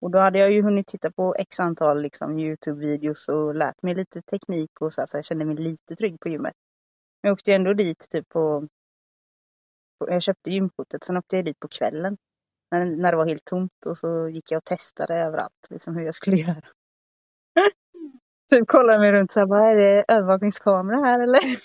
Och 0.00 0.10
då 0.10 0.18
hade 0.18 0.38
jag 0.38 0.52
ju 0.52 0.62
hunnit 0.62 0.86
titta 0.86 1.10
på 1.12 1.34
x 1.38 1.60
antal 1.60 2.02
liksom, 2.02 2.38
Youtube-videos 2.38 3.28
och 3.28 3.54
lärt 3.54 3.82
mig 3.82 3.94
lite 3.94 4.22
teknik 4.22 4.70
och 4.80 4.92
så, 4.92 5.06
så 5.06 5.16
jag 5.16 5.24
kände 5.24 5.44
mig 5.44 5.56
lite 5.56 5.96
trygg 5.96 6.20
på 6.20 6.28
gymmet. 6.28 6.54
Men 7.22 7.28
jag 7.28 7.32
åkte 7.34 7.50
ju 7.50 7.54
ändå 7.54 7.72
dit 7.74 8.06
typ 8.10 8.28
på 8.28 8.68
jag 9.98 10.22
köpte 10.22 10.50
gymkortet, 10.50 11.04
sen 11.04 11.16
åkte 11.16 11.36
jag 11.36 11.44
dit 11.44 11.60
på 11.60 11.68
kvällen. 11.68 12.16
När, 12.70 12.84
när 12.84 13.10
det 13.10 13.16
var 13.16 13.26
helt 13.26 13.44
tomt 13.44 13.86
och 13.86 13.96
så 13.96 14.28
gick 14.28 14.50
jag 14.50 14.58
och 14.58 14.64
testade 14.64 15.14
överallt 15.14 15.66
liksom, 15.70 15.96
hur 15.96 16.02
jag 16.04 16.14
skulle 16.14 16.36
göra. 16.46 16.62
typ 18.50 18.68
kollade 18.68 18.98
mig 18.98 19.12
runt 19.12 19.32
så 19.32 19.40
här, 19.40 19.46
vad 19.46 19.70
är 19.70 19.76
det 19.76 20.04
övervakningskamera 20.08 20.96
här 20.96 21.20
eller? 21.20 21.40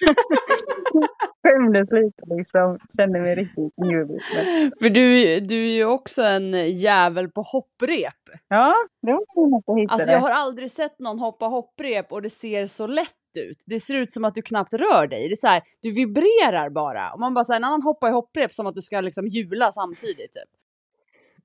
Skämdes 1.44 1.92
lite 1.92 2.36
liksom, 2.38 2.80
kände 2.98 3.20
mig 3.20 3.36
riktigt. 3.36 3.74
Men... 3.78 4.72
För 4.82 4.90
du, 4.90 5.40
du 5.40 5.56
är 5.56 5.76
ju 5.76 5.86
också 5.86 6.22
en 6.22 6.54
jävel 6.76 7.30
på 7.30 7.42
hopprep. 7.42 8.14
Ja, 8.48 8.76
det 9.02 9.12
var 9.12 9.50
något 9.50 9.64
jag 9.68 9.80
hittade. 9.80 9.94
Alltså 9.94 10.12
jag 10.12 10.20
har 10.20 10.30
aldrig 10.30 10.72
sett 10.72 11.00
någon 11.00 11.20
hoppa 11.20 11.46
hopprep 11.46 12.12
och 12.12 12.22
det 12.22 12.30
ser 12.30 12.68
så 12.68 12.88
lätt 12.88 13.16
ut. 13.40 13.64
Det 13.66 13.80
ser 13.80 14.02
ut 14.02 14.12
som 14.12 14.26
att 14.26 14.36
du 14.36 14.42
knappt 14.42 14.74
rör 14.74 15.08
dig. 15.08 15.28
Det 15.28 15.34
är 15.34 15.36
så 15.36 15.48
här, 15.48 15.62
du 15.82 15.92
vibrerar 15.92 16.70
bara. 16.70 17.14
Och 17.14 17.20
man 17.20 17.34
bara 17.34 17.46
säger 17.46 17.60
en 17.60 17.64
annan 17.64 17.82
hoppar 17.82 18.10
i 18.10 18.12
hopprep 18.12 18.54
som 18.54 18.68
att 18.68 18.76
du 18.76 18.82
ska 18.82 19.02
liksom 19.02 19.28
hjula 19.28 19.72
samtidigt 19.72 20.34
typ. 20.34 20.50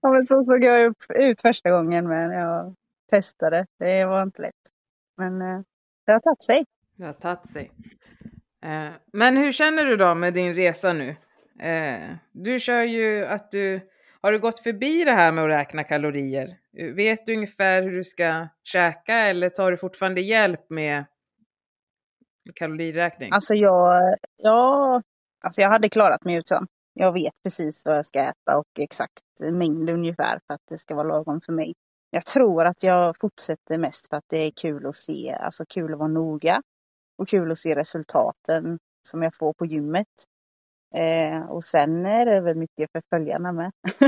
Ja, 0.01 0.11
men 0.11 0.27
så 0.27 0.45
såg 0.45 0.65
jag 0.65 0.95
ut 1.17 1.41
första 1.41 1.71
gången 1.71 2.09
men 2.09 2.31
jag 2.31 2.75
testade. 3.11 3.67
Det 3.79 4.05
var 4.05 4.23
inte 4.23 4.43
lätt. 4.43 4.55
Men 5.17 5.43
eh, 5.43 5.61
det 6.07 6.13
har 6.13 6.21
tagit 6.21 6.45
sig. 6.45 6.65
Det 6.97 7.05
har 7.05 7.13
tagit 7.13 7.49
sig. 7.49 7.71
Eh, 8.65 8.93
men 9.13 9.37
hur 9.37 9.53
känner 9.53 9.85
du 9.85 9.97
då 9.97 10.15
med 10.15 10.35
din 10.35 10.55
resa 10.55 10.93
nu? 10.93 11.17
Eh, 11.61 12.17
du 12.33 12.61
kör 12.61 12.83
ju 12.83 13.27
att 13.27 13.51
du 13.51 13.81
har 14.21 14.33
du 14.33 14.39
gått 14.39 14.59
förbi 14.59 15.05
det 15.05 15.13
här 15.13 15.33
med 15.33 15.45
att 15.45 15.51
räkna 15.51 15.85
kalorier? 15.85 16.57
Vet 16.95 17.27
du 17.27 17.35
ungefär 17.35 17.83
hur 17.83 17.93
du 17.93 18.05
ska 18.05 18.49
käka 18.65 19.15
eller 19.15 19.49
tar 19.49 19.71
du 19.71 19.77
fortfarande 19.77 20.21
hjälp 20.21 20.71
med 20.71 21.05
kaloriräkning? 22.55 23.33
Alltså 23.33 23.55
jag, 23.55 24.15
ja, 24.37 25.03
alltså 25.45 25.61
jag 25.61 25.71
hade 25.71 25.89
klarat 25.89 26.25
mig 26.25 26.35
utan. 26.37 26.67
Jag 26.95 27.13
vet 27.13 27.33
precis 27.45 27.85
vad 27.85 27.97
jag 27.97 28.07
ska 28.07 28.21
äta 28.21 28.59
och 28.59 28.81
exakt 28.81 29.23
mängd 29.53 29.91
ungefär 29.91 30.41
för 30.47 30.55
att 30.55 30.61
det 30.69 30.79
ska 30.79 30.95
vara 30.95 31.09
lagom 31.09 31.41
för 31.41 31.53
mig. 31.53 31.75
Jag 32.11 32.27
tror 32.27 32.65
att 32.65 32.83
jag 32.83 33.17
fortsätter 33.21 33.79
mest 33.79 34.09
för 34.09 34.17
att 34.17 34.25
det 34.27 34.39
är 34.39 34.51
kul 34.51 34.87
att 34.87 34.97
se, 34.97 35.37
alltså 35.41 35.65
kul 35.69 35.93
att 35.93 35.99
vara 35.99 36.09
noga 36.09 36.63
och 37.19 37.29
kul 37.29 37.51
att 37.51 37.59
se 37.59 37.75
resultaten 37.75 38.79
som 39.09 39.23
jag 39.23 39.35
får 39.35 39.53
på 39.53 39.67
gymmet. 39.67 40.07
Eh, 40.95 41.51
och 41.51 41.65
sen 41.65 42.07
är 42.07 42.27
det 42.27 42.41
väl 42.41 42.57
mycket 42.57 42.93
för 42.93 43.03
följarna 43.11 43.53
med. 43.53 43.73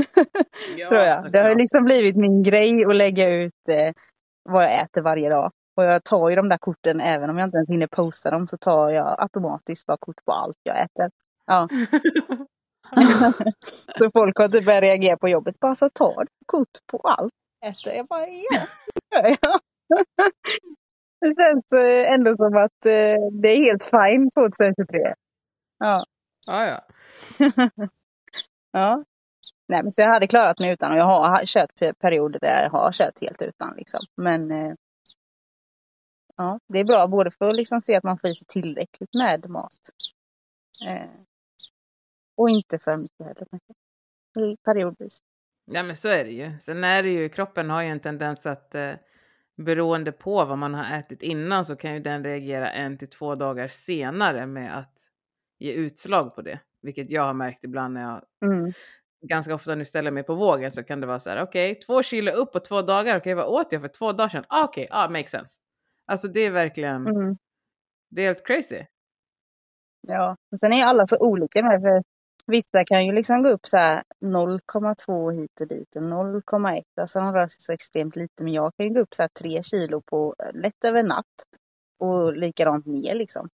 Ja, 0.77 0.89
tror 0.89 1.01
jag. 1.01 1.31
Det 1.31 1.39
har 1.39 1.55
liksom 1.55 1.85
blivit 1.85 2.15
min 2.15 2.43
grej 2.43 2.85
att 2.85 2.95
lägga 2.95 3.29
ut 3.29 3.69
eh, 3.69 3.93
vad 4.43 4.63
jag 4.63 4.81
äter 4.81 5.01
varje 5.01 5.29
dag. 5.29 5.51
Och 5.79 5.85
jag 5.85 6.03
tar 6.03 6.29
ju 6.29 6.35
de 6.35 6.49
där 6.49 6.57
korten 6.57 7.01
även 7.01 7.29
om 7.29 7.37
jag 7.37 7.47
inte 7.47 7.57
ens 7.57 7.69
hinner 7.69 7.87
posta 7.87 8.31
dem 8.31 8.47
så 8.47 8.57
tar 8.57 8.89
jag 8.89 9.15
automatiskt 9.21 9.85
bara 9.85 9.97
kort 9.97 10.25
på 10.25 10.31
allt 10.31 10.57
jag 10.63 10.81
äter. 10.81 11.11
Ja. 11.45 11.67
så 13.97 14.11
folk 14.11 14.37
har 14.37 14.47
typ 14.47 14.65
börjat 14.65 14.81
reagera 14.81 15.17
på 15.17 15.29
jobbet. 15.29 15.59
Bara 15.59 15.75
så 15.75 15.89
tar 15.89 16.19
du 16.19 16.27
kort 16.45 16.77
på 16.91 16.97
allt 16.97 17.33
jag 17.59 17.69
äter. 17.69 17.93
Jag 17.93 18.07
bara 18.07 18.25
ja, 18.51 18.67
det 21.21 21.35
känns 21.35 21.71
eh, 21.71 22.13
ändå 22.13 22.35
som 22.35 22.57
att 22.57 22.85
eh, 22.85 23.29
det 23.41 23.47
är 23.49 23.63
helt 23.63 23.83
fine 23.83 24.29
2023. 24.31 25.13
Ja. 25.79 26.05
ja, 26.47 26.65
ja. 26.67 26.81
ja. 28.71 29.03
Nej, 29.67 29.83
men 29.83 29.91
så 29.91 30.01
jag 30.01 30.07
hade 30.07 30.27
klarat 30.27 30.59
mig 30.59 30.71
utan 30.71 30.91
och 30.91 30.97
jag 30.97 31.05
har 31.05 31.45
kört 31.45 31.69
pe- 31.79 31.93
perioder 31.93 32.39
där 32.39 32.63
jag 32.63 32.69
har 32.69 32.91
kört 32.91 33.21
helt 33.21 33.41
utan. 33.41 33.73
Liksom. 33.77 33.99
Men 34.17 34.51
eh, 34.51 34.73
ja, 36.39 36.59
det 36.67 36.79
är 36.79 36.85
bra 36.85 37.07
både 37.07 37.31
för 37.31 37.49
att 37.49 37.55
liksom 37.55 37.81
se 37.81 37.95
att 37.95 38.03
man 38.05 38.19
får 38.19 38.29
i 38.29 38.35
sig 38.35 38.47
tillräckligt 38.47 39.13
med 39.15 39.49
mat. 39.49 39.73
Eh, 40.87 41.09
och 42.37 42.49
inte 42.49 42.79
för 42.79 42.97
mycket 42.97 43.25
heller. 43.27 43.47
kanske. 43.51 43.73
Periodvis. 44.65 45.19
Ja 45.65 45.83
men 45.83 45.95
så 45.95 46.09
är 46.09 46.25
det 46.25 46.31
ju. 46.31 46.59
Sen 46.59 46.83
är 46.83 47.03
det 47.03 47.09
ju, 47.09 47.29
kroppen 47.29 47.69
har 47.69 47.81
ju 47.83 47.89
en 47.89 47.99
tendens 47.99 48.45
att 48.45 48.75
eh, 48.75 48.93
beroende 49.57 50.11
på 50.11 50.45
vad 50.45 50.57
man 50.57 50.73
har 50.73 50.99
ätit 50.99 51.21
innan 51.23 51.65
så 51.65 51.75
kan 51.75 51.93
ju 51.93 51.99
den 51.99 52.23
reagera 52.23 52.71
en 52.71 52.97
till 52.97 53.09
två 53.09 53.35
dagar 53.35 53.67
senare 53.67 54.45
med 54.45 54.79
att 54.79 54.93
ge 55.59 55.73
utslag 55.73 56.35
på 56.35 56.41
det. 56.41 56.59
Vilket 56.81 57.09
jag 57.11 57.23
har 57.23 57.33
märkt 57.33 57.63
ibland 57.63 57.93
när 57.93 58.01
jag 58.01 58.23
Mm. 58.51 58.73
ganska 59.21 59.55
ofta 59.55 59.75
nu 59.75 59.85
ställer 59.85 60.11
mig 60.11 60.23
på 60.23 60.35
vågen 60.35 60.71
så 60.71 60.83
kan 60.83 61.01
det 61.01 61.07
vara 61.07 61.19
så 61.19 61.29
här, 61.29 61.41
okej, 61.43 61.75
två 61.75 62.03
kilo 62.03 62.31
upp 62.31 62.51
på 62.53 62.59
två 62.59 62.81
dagar, 62.81 63.17
okej 63.17 63.33
vad 63.33 63.45
åt 63.45 63.71
jag 63.71 63.81
för 63.81 63.87
två 63.89 64.11
dagar 64.11 64.29
sedan? 64.29 64.45
Ah, 64.49 64.63
okej, 64.63 64.87
ja, 64.89 65.09
makes 65.09 65.31
sense. 65.31 65.59
Alltså 66.09 66.27
det 66.27 66.39
är 66.39 66.51
verkligen, 66.51 67.07
Mm. 67.07 67.37
det 68.09 68.21
är 68.21 68.25
helt 68.25 68.45
crazy. 68.45 68.85
Ja, 70.07 70.37
och 70.51 70.59
sen 70.59 70.73
är 70.73 70.77
ju 70.77 70.83
alla 70.83 71.05
så 71.05 71.17
olika 71.19 71.63
med 71.63 71.81
för 71.81 72.03
vissa 72.45 72.85
kan 72.85 73.05
ju 73.05 73.11
liksom 73.11 73.43
gå 73.43 73.49
upp 73.49 73.67
så 73.67 73.77
här 73.77 74.03
0,2 74.25 75.31
hit 75.31 75.61
och 75.61 75.67
dit 75.67 75.95
och 75.95 76.01
0,1. 76.01 76.83
Alltså 77.01 77.19
de 77.19 77.33
rör 77.33 77.47
sig 77.47 77.61
så 77.61 77.71
extremt 77.71 78.15
lite. 78.15 78.43
Men 78.43 78.53
jag 78.53 78.75
kan 78.75 78.85
ju 78.85 78.93
gå 78.93 78.99
upp 78.99 79.13
så 79.15 79.23
här 79.23 79.29
3 79.39 79.63
kilo 79.63 80.01
på 80.01 80.35
lätt 80.53 80.83
över 80.85 81.03
natt. 81.03 81.25
Och 81.99 82.33
likadant 82.37 82.85
ner 82.85 83.15
liksom. 83.15 83.49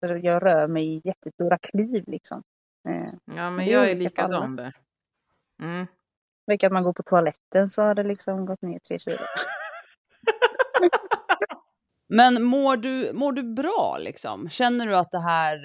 Så 0.00 0.06
jag 0.22 0.42
rör 0.42 0.68
mig 0.68 0.94
i 0.96 1.00
jättestora 1.04 1.58
kliv 1.58 2.04
liksom. 2.06 2.42
Eh, 2.88 3.12
Ja 3.24 3.50
men 3.50 3.66
jag 3.66 3.90
är 3.90 3.94
likadan 3.94 4.56
där. 4.56 4.76
Mm. 5.62 5.86
Vilket 6.46 6.72
man 6.72 6.82
går 6.84 6.92
på 6.92 7.02
toaletten 7.02 7.70
så 7.70 7.82
har 7.82 7.94
det 7.94 8.02
liksom 8.02 8.46
gått 8.46 8.62
ner 8.62 8.78
3 8.78 8.98
kilo. 8.98 9.18
Men 12.08 12.42
mår 12.42 12.76
du, 12.76 13.10
mår 13.14 13.32
du 13.32 13.42
bra 13.42 13.96
liksom? 14.00 14.48
Känner 14.48 14.86
du 14.86 14.96
att 14.96 15.10
det 15.10 15.20
här, 15.20 15.58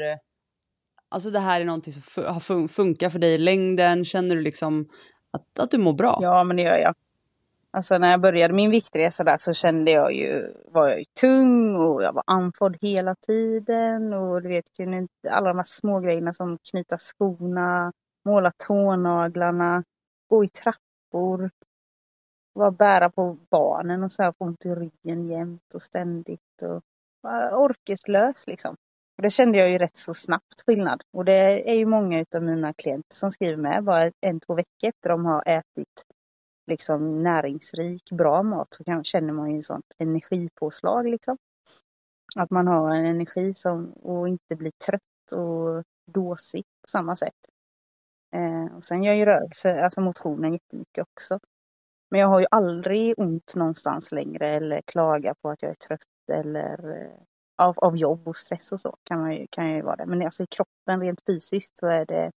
alltså 1.09 1.29
det 1.29 1.39
här 1.39 1.61
är 1.61 1.65
någonting 1.65 1.93
som 1.93 2.01
fun- 2.01 2.67
funkar 2.67 3.09
för 3.09 3.19
dig 3.19 3.33
i 3.35 3.37
längden? 3.37 4.05
Känner 4.05 4.35
du 4.35 4.41
liksom 4.41 4.85
att, 5.33 5.59
att 5.59 5.71
du 5.71 5.77
mår 5.77 5.93
bra? 5.93 6.17
Ja, 6.21 6.43
men 6.43 6.57
det 6.57 6.63
gör 6.63 6.77
jag. 6.77 6.95
Alltså 7.71 7.97
när 7.97 8.11
jag 8.11 8.21
började 8.21 8.53
min 8.53 8.71
viktresa 8.71 9.23
där 9.23 9.37
så 9.37 9.53
kände 9.53 9.91
jag 9.91 10.13
ju, 10.13 10.53
var 10.71 10.87
jag 10.87 10.97
ju 10.97 11.03
tung 11.21 11.75
och 11.75 12.03
jag 12.03 12.13
var 12.13 12.23
andfådd 12.27 12.77
hela 12.81 13.15
tiden 13.15 14.13
och 14.13 14.41
du 14.41 14.49
vet, 14.49 14.73
kunde 14.77 14.97
inte, 14.97 15.31
alla 15.31 15.47
de 15.47 15.57
här 15.57 15.65
små 15.67 15.99
grejerna 15.99 16.33
som 16.33 16.57
knyta 16.71 16.97
skorna, 16.97 17.91
måla 18.25 18.51
tånaglarna, 18.67 19.83
gå 20.29 20.43
i 20.43 20.47
trappor, 20.47 21.49
vara 22.53 22.71
bära 22.71 23.09
på 23.09 23.37
barnen 23.49 24.03
och 24.03 24.11
så 24.11 24.23
här 24.23 24.31
få 24.31 24.45
ont 24.45 24.65
i 24.65 24.69
ryggen 24.69 25.27
jämt 25.27 25.75
och 25.75 25.81
ständigt 25.81 26.61
och 26.61 26.81
vara 27.21 27.57
orkeslös 27.57 28.47
liksom. 28.47 28.75
Och 29.17 29.23
det 29.23 29.29
kände 29.29 29.57
jag 29.57 29.69
ju 29.69 29.77
rätt 29.77 29.97
så 29.97 30.13
snabbt 30.13 30.61
skillnad. 30.65 31.03
Och 31.13 31.25
det 31.25 31.69
är 31.69 31.75
ju 31.75 31.85
många 31.85 32.25
av 32.35 32.43
mina 32.43 32.73
klienter 32.73 33.15
som 33.15 33.31
skriver 33.31 33.57
med 33.57 33.83
bara 33.83 34.11
en, 34.21 34.39
två 34.39 34.53
veckor 34.53 34.89
efter 34.89 35.09
de 35.09 35.25
har 35.25 35.43
ätit 35.45 36.03
liksom 36.67 37.23
näringsrik, 37.23 38.11
bra 38.11 38.43
mat 38.43 38.67
så 38.71 38.83
kan, 38.83 39.03
känner 39.03 39.33
man 39.33 39.49
ju 39.49 39.55
en 39.55 39.63
sånt 39.63 39.93
energipåslag 39.97 41.09
liksom. 41.09 41.37
Att 42.35 42.49
man 42.49 42.67
har 42.67 42.95
en 42.95 43.05
energi 43.05 43.53
som, 43.53 43.91
och 43.93 44.27
inte 44.27 44.55
blir 44.55 44.71
trött 44.85 45.31
och 45.31 45.83
dåsig 46.11 46.63
på 46.81 46.89
samma 46.89 47.15
sätt. 47.15 47.49
Eh, 48.35 48.75
och 48.75 48.83
sen 48.83 49.03
gör 49.03 49.13
ju 49.13 49.25
rörelse, 49.25 49.83
alltså 49.83 50.01
motionen 50.01 50.53
jättemycket 50.53 51.05
också. 51.13 51.39
Men 52.13 52.19
jag 52.19 52.27
har 52.27 52.39
ju 52.39 52.45
aldrig 52.51 53.19
ont 53.19 53.55
någonstans 53.55 54.11
längre 54.11 54.47
eller 54.47 54.81
klagar 54.81 55.33
på 55.33 55.49
att 55.49 55.61
jag 55.61 55.71
är 55.71 55.75
trött 55.75 56.29
eller 56.31 57.01
eh, 57.01 57.11
av, 57.57 57.79
av 57.79 57.97
jobb 57.97 58.27
och 58.27 58.35
stress 58.35 58.71
och 58.71 58.79
så 58.79 58.97
kan, 59.03 59.19
man 59.19 59.35
ju, 59.35 59.47
kan 59.49 59.67
jag 59.67 59.75
ju 59.75 59.81
vara 59.81 59.95
det. 59.95 60.05
Men 60.05 60.21
alltså 60.21 60.43
i 60.43 60.47
kroppen 60.47 61.01
rent 61.01 61.21
fysiskt 61.25 61.79
så 61.79 61.87
är 61.87 62.05
det, 62.05 62.31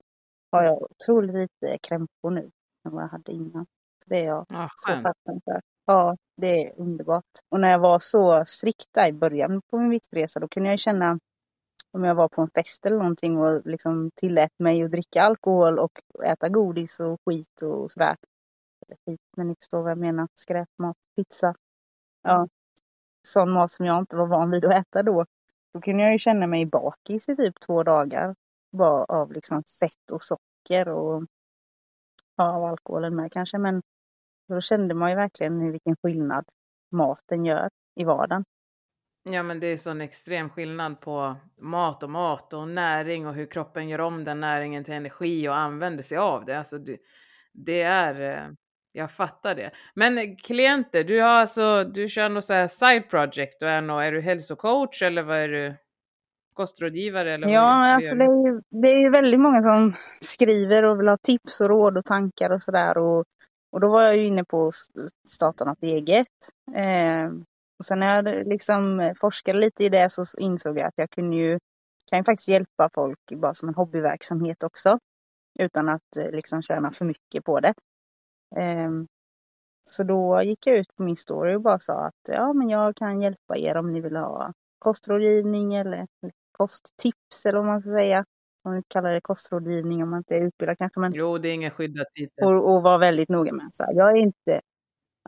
har 0.52 0.62
jag 0.62 0.82
otroligt 0.82 1.34
lite 1.34 1.78
krämpor 1.78 2.30
nu 2.30 2.50
än 2.86 2.92
vad 2.92 3.02
jag 3.02 3.08
hade 3.08 3.32
innan. 3.32 3.66
Så 4.04 4.10
det 4.10 4.18
är 4.18 4.26
jag 4.26 4.46
Ja, 4.48 4.68
så 4.76 4.92
tacksam 4.92 5.40
för. 5.44 5.60
Ja, 5.86 6.16
det 6.36 6.66
är 6.66 6.80
underbart. 6.80 7.30
Och 7.48 7.60
när 7.60 7.70
jag 7.70 7.78
var 7.78 7.98
så 7.98 8.44
strikt 8.46 8.88
där 8.94 9.08
i 9.08 9.12
början 9.12 9.62
på 9.70 9.78
min 9.78 9.90
viktresa 9.90 10.40
då 10.40 10.48
kunde 10.48 10.68
jag 10.68 10.78
känna 10.78 11.18
om 11.92 12.04
jag 12.04 12.14
var 12.14 12.28
på 12.28 12.42
en 12.42 12.50
fest 12.50 12.86
eller 12.86 12.98
någonting 12.98 13.38
och 13.38 13.66
liksom 13.66 14.10
tillät 14.14 14.58
mig 14.58 14.82
att 14.82 14.90
dricka 14.90 15.22
alkohol 15.22 15.78
och 15.78 16.00
äta 16.24 16.48
godis 16.48 17.00
och 17.00 17.20
skit 17.26 17.62
och 17.62 17.90
sådär. 17.90 18.16
Eller 18.86 18.96
skit, 19.06 19.20
men 19.36 19.48
ni 19.48 19.54
förstår 19.54 19.82
vad 19.82 19.90
jag 19.90 19.98
menar. 19.98 20.28
Skräpmat, 20.34 20.96
pizza. 21.16 21.54
Ja. 22.22 22.48
Sån 23.26 23.50
mat 23.50 23.70
som 23.70 23.86
jag 23.86 23.98
inte 23.98 24.16
var 24.16 24.26
van 24.26 24.50
vid 24.50 24.64
att 24.64 24.74
äta 24.74 25.02
då. 25.02 25.26
Då 25.74 25.80
kunde 25.80 26.02
jag 26.02 26.12
ju 26.12 26.18
känna 26.18 26.46
mig 26.46 26.66
bakis 26.66 27.28
i 27.28 27.36
typ 27.36 27.60
två 27.60 27.82
dagar. 27.82 28.34
Bara 28.72 29.04
av 29.04 29.32
liksom 29.32 29.62
fett 29.80 30.10
och 30.12 30.22
socker 30.22 30.88
och 30.88 31.24
ja, 32.36 32.56
av 32.56 32.64
alkoholen 32.64 33.16
med 33.16 33.32
kanske. 33.32 33.58
Men 33.58 33.82
då 34.48 34.60
kände 34.60 34.94
man 34.94 35.10
ju 35.10 35.16
verkligen 35.16 35.72
vilken 35.72 35.96
skillnad 35.96 36.44
maten 36.90 37.44
gör 37.44 37.70
i 37.94 38.04
vardagen. 38.04 38.44
Ja 39.28 39.42
men 39.42 39.60
det 39.60 39.66
är 39.66 39.76
sån 39.76 40.00
extrem 40.00 40.50
skillnad 40.50 41.00
på 41.00 41.36
mat 41.56 42.02
och 42.02 42.10
mat 42.10 42.52
och 42.52 42.68
näring 42.68 43.26
och 43.26 43.34
hur 43.34 43.46
kroppen 43.46 43.88
gör 43.88 44.00
om 44.00 44.24
den 44.24 44.40
näringen 44.40 44.84
till 44.84 44.94
energi 44.94 45.48
och 45.48 45.56
använder 45.56 46.02
sig 46.02 46.18
av 46.18 46.44
det. 46.44 46.58
Alltså 46.58 46.78
det, 46.78 46.98
det 47.52 47.82
är, 47.82 48.20
eh, 48.20 48.50
jag 48.96 49.10
fattar 49.10 49.54
det. 49.54 49.70
Men 49.94 50.18
eh, 50.18 50.36
klienter, 50.42 51.04
du 51.04 51.20
har 51.20 51.28
alltså, 51.28 51.84
du 51.84 52.08
kör 52.08 52.28
något 52.28 52.44
så 52.44 52.52
här 52.52 52.68
side 52.68 53.10
project 53.10 53.62
och 53.62 53.68
är, 53.68 53.80
nå- 53.80 53.98
är 53.98 54.12
du 54.12 54.20
hälsocoach 54.20 55.02
eller 55.02 55.22
vad 55.22 55.36
är 55.36 55.48
du? 55.48 55.74
Kostrådgivare 56.54 57.34
eller 57.34 57.48
Ja, 57.48 57.60
vad 57.62 57.70
alltså 57.70 58.14
det 58.14 58.24
är, 58.24 58.46
ju, 58.46 58.60
det 58.82 58.88
är 58.88 58.98
ju 58.98 59.10
väldigt 59.10 59.40
många 59.40 59.62
som 59.62 59.94
skriver 60.20 60.84
och 60.84 61.00
vill 61.00 61.08
ha 61.08 61.16
tips 61.16 61.60
och 61.60 61.68
råd 61.68 61.98
och 61.98 62.04
tankar 62.04 62.50
och 62.50 62.62
sådär. 62.62 62.98
Och, 62.98 63.24
och 63.72 63.80
då 63.80 63.88
var 63.88 64.02
jag 64.02 64.16
ju 64.16 64.26
inne 64.26 64.44
på 64.44 64.66
att 64.66 64.74
starta 65.30 65.64
något 65.64 65.82
eget. 65.82 66.26
Eh, 66.74 67.26
och 67.78 67.84
sen 67.84 68.00
när 68.00 68.16
jag 68.16 68.46
liksom 68.48 69.14
forskade 69.20 69.58
lite 69.58 69.84
i 69.84 69.88
det 69.88 70.10
så 70.10 70.24
insåg 70.38 70.78
jag 70.78 70.86
att 70.86 70.94
jag 70.96 71.10
kunde 71.10 71.36
ju, 71.36 71.58
kan 72.10 72.18
ju 72.18 72.24
faktiskt 72.24 72.48
hjälpa 72.48 72.90
folk 72.94 73.18
bara 73.34 73.54
som 73.54 73.68
en 73.68 73.74
hobbyverksamhet 73.74 74.62
också. 74.62 74.98
Utan 75.58 75.88
att 75.88 76.16
eh, 76.18 76.30
liksom 76.30 76.62
tjäna 76.62 76.90
för 76.92 77.04
mycket 77.04 77.44
på 77.44 77.60
det. 77.60 77.74
Um, 78.56 79.06
så 79.90 80.02
då 80.02 80.42
gick 80.42 80.66
jag 80.66 80.76
ut 80.76 80.96
på 80.96 81.02
min 81.02 81.16
story 81.16 81.54
och 81.54 81.62
bara 81.62 81.78
sa 81.78 82.06
att 82.06 82.28
ja, 82.28 82.52
men 82.52 82.68
jag 82.68 82.96
kan 82.96 83.20
hjälpa 83.20 83.56
er 83.56 83.76
om 83.76 83.92
ni 83.92 84.00
vill 84.00 84.16
ha 84.16 84.52
kostrådgivning 84.78 85.74
eller 85.74 86.06
kosttips 86.52 87.46
eller 87.46 87.58
vad 87.58 87.66
man 87.66 87.80
ska 87.80 87.90
säga. 87.90 88.24
Om 88.64 88.72
man 88.72 88.82
kallar 88.88 89.12
det 89.12 89.20
kostrådgivning 89.20 90.02
om 90.02 90.10
man 90.10 90.18
inte 90.18 90.34
är 90.34 90.40
utbildad 90.40 90.78
kanske. 90.78 91.00
Men... 91.00 91.12
Jo, 91.14 91.38
det 91.38 91.48
är 91.48 91.52
ingen 91.52 91.70
skyddad 91.70 92.06
titel. 92.14 92.44
Och, 92.44 92.74
och 92.74 92.82
vara 92.82 92.98
väldigt 92.98 93.28
noga 93.28 93.52
med. 93.52 93.70
Så 93.72 93.82
här, 93.84 93.92
jag 93.92 94.10
är 94.10 94.16
inte 94.16 94.60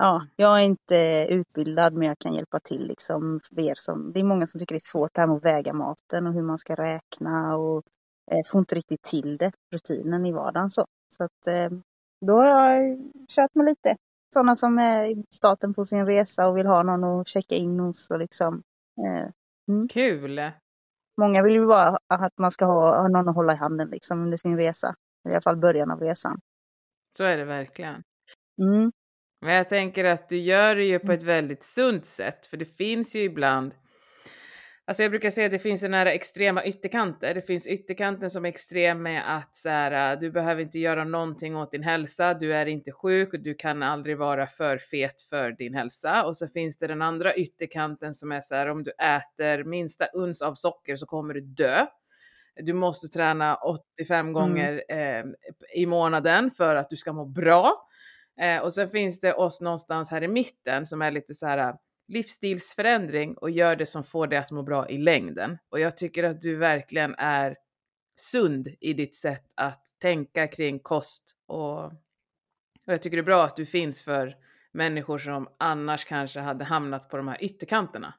Ja, 0.00 0.26
jag 0.36 0.60
är 0.60 0.64
inte 0.64 1.26
utbildad 1.30 1.94
men 1.94 2.08
jag 2.08 2.18
kan 2.18 2.34
hjälpa 2.34 2.60
till 2.60 2.86
liksom 2.88 3.40
för 3.48 3.60
er 3.60 3.74
som, 3.76 4.12
det 4.12 4.20
är 4.20 4.24
många 4.24 4.46
som 4.46 4.60
tycker 4.60 4.74
det 4.74 4.76
är 4.76 4.92
svårt 4.92 5.14
det 5.14 5.20
här 5.20 5.28
med 5.28 5.36
att 5.36 5.44
väga 5.44 5.72
maten 5.72 6.26
och 6.26 6.32
hur 6.32 6.42
man 6.42 6.58
ska 6.58 6.74
räkna 6.74 7.56
och 7.56 7.82
eh, 8.30 8.44
får 8.46 8.58
inte 8.58 8.74
riktigt 8.74 9.02
till 9.02 9.36
det, 9.36 9.52
rutinen 9.72 10.26
i 10.26 10.32
vardagen 10.32 10.70
så. 10.70 10.86
Så 11.16 11.24
att 11.24 11.46
eh, 11.46 11.70
då 12.26 12.36
har 12.36 12.46
jag 12.46 12.98
kört 13.28 13.54
med 13.54 13.66
lite 13.66 13.96
sådana 14.32 14.56
som 14.56 14.78
är 14.78 15.04
i 15.04 15.24
starten 15.30 15.74
på 15.74 15.84
sin 15.84 16.06
resa 16.06 16.48
och 16.48 16.56
vill 16.56 16.66
ha 16.66 16.82
någon 16.82 17.20
att 17.20 17.28
checka 17.28 17.54
in 17.54 17.80
hos 17.80 18.10
och 18.10 18.18
liksom. 18.18 18.62
Eh, 19.06 19.28
mm. 19.68 19.88
Kul! 19.88 20.50
Många 21.20 21.42
vill 21.42 21.54
ju 21.54 21.66
bara 21.66 21.98
att 22.06 22.38
man 22.38 22.50
ska 22.50 22.64
ha, 22.64 23.00
ha 23.00 23.08
någon 23.08 23.28
att 23.28 23.34
hålla 23.34 23.52
i 23.52 23.56
handen 23.56 23.90
liksom 23.90 24.22
under 24.22 24.36
sin 24.36 24.56
resa. 24.56 24.94
I 25.28 25.32
alla 25.32 25.40
fall 25.40 25.56
början 25.56 25.90
av 25.90 26.00
resan. 26.00 26.40
Så 27.18 27.24
är 27.24 27.36
det 27.36 27.44
verkligen. 27.44 28.02
Mm. 28.62 28.92
Men 29.40 29.54
jag 29.54 29.68
tänker 29.68 30.04
att 30.04 30.28
du 30.28 30.38
gör 30.38 30.74
det 30.74 30.84
ju 30.84 30.98
på 30.98 31.12
ett 31.12 31.22
väldigt 31.22 31.62
sunt 31.62 32.06
sätt, 32.06 32.46
för 32.46 32.56
det 32.56 32.64
finns 32.64 33.16
ju 33.16 33.20
ibland 33.20 33.74
Alltså 34.88 35.02
jag 35.02 35.10
brukar 35.10 35.30
säga 35.30 35.46
att 35.46 35.52
det 35.52 35.58
finns 35.58 35.80
sådana 35.80 35.96
här 35.96 36.06
extrema 36.06 36.64
ytterkanter. 36.64 37.34
Det 37.34 37.42
finns 37.42 37.66
ytterkanten 37.66 38.30
som 38.30 38.44
är 38.44 38.48
extrem 38.48 39.02
med 39.02 39.36
att 39.36 39.56
så 39.56 39.68
här, 39.68 40.16
du 40.16 40.30
behöver 40.30 40.62
inte 40.62 40.78
göra 40.78 41.04
någonting 41.04 41.56
åt 41.56 41.70
din 41.70 41.82
hälsa, 41.82 42.34
du 42.34 42.54
är 42.54 42.66
inte 42.66 42.92
sjuk 42.92 43.32
och 43.32 43.40
du 43.40 43.54
kan 43.54 43.82
aldrig 43.82 44.18
vara 44.18 44.46
för 44.46 44.78
fet 44.78 45.22
för 45.22 45.50
din 45.50 45.74
hälsa. 45.74 46.24
Och 46.24 46.36
så 46.36 46.48
finns 46.48 46.78
det 46.78 46.86
den 46.86 47.02
andra 47.02 47.34
ytterkanten 47.34 48.14
som 48.14 48.32
är 48.32 48.40
så 48.40 48.54
här, 48.54 48.68
om 48.68 48.82
du 48.82 48.90
äter 48.90 49.64
minsta 49.64 50.06
uns 50.06 50.42
av 50.42 50.54
socker 50.54 50.96
så 50.96 51.06
kommer 51.06 51.34
du 51.34 51.40
dö. 51.40 51.86
Du 52.56 52.72
måste 52.72 53.08
träna 53.08 53.56
85 53.56 54.18
mm. 54.18 54.32
gånger 54.32 54.82
eh, 54.88 55.24
i 55.74 55.86
månaden 55.86 56.50
för 56.50 56.76
att 56.76 56.90
du 56.90 56.96
ska 56.96 57.12
må 57.12 57.24
bra. 57.24 57.88
Eh, 58.40 58.58
och 58.58 58.72
sen 58.72 58.88
finns 58.88 59.20
det 59.20 59.34
oss 59.34 59.60
någonstans 59.60 60.10
här 60.10 60.22
i 60.22 60.28
mitten 60.28 60.86
som 60.86 61.02
är 61.02 61.10
lite 61.10 61.34
så 61.34 61.46
här 61.46 61.74
livsstilsförändring 62.08 63.34
och 63.34 63.50
gör 63.50 63.76
det 63.76 63.86
som 63.86 64.04
får 64.04 64.26
dig 64.26 64.38
att 64.38 64.50
må 64.50 64.62
bra 64.62 64.88
i 64.88 64.98
längden. 64.98 65.58
Och 65.68 65.80
jag 65.80 65.96
tycker 65.96 66.24
att 66.24 66.40
du 66.40 66.56
verkligen 66.56 67.14
är 67.18 67.56
sund 68.20 68.68
i 68.80 68.92
ditt 68.92 69.16
sätt 69.16 69.44
att 69.54 69.84
tänka 69.98 70.46
kring 70.46 70.78
kost 70.78 71.34
och, 71.46 71.84
och 71.84 71.92
jag 72.84 73.02
tycker 73.02 73.16
det 73.16 73.20
är 73.20 73.24
bra 73.24 73.44
att 73.44 73.56
du 73.56 73.66
finns 73.66 74.02
för 74.02 74.36
människor 74.72 75.18
som 75.18 75.48
annars 75.58 76.04
kanske 76.04 76.40
hade 76.40 76.64
hamnat 76.64 77.08
på 77.08 77.16
de 77.16 77.28
här 77.28 77.44
ytterkanterna. 77.44 78.14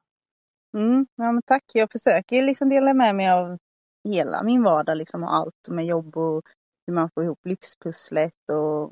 Mm, 0.74 1.08
ja, 1.16 1.32
men 1.32 1.42
tack. 1.42 1.64
Jag 1.74 1.92
försöker 1.92 2.44
liksom 2.44 2.70
dela 2.70 2.94
med 2.94 3.16
mig 3.16 3.30
av 3.30 3.58
hela 4.04 4.44
min 4.44 4.64
vardag 4.64 4.98
liksom 4.98 5.24
och 5.24 5.36
allt 5.36 5.68
med 5.70 5.86
jobb 5.86 6.18
och 6.18 6.42
hur 6.88 6.94
man 6.94 7.10
får 7.10 7.24
ihop 7.24 7.46
livspusslet 7.46 8.50
och 8.52 8.92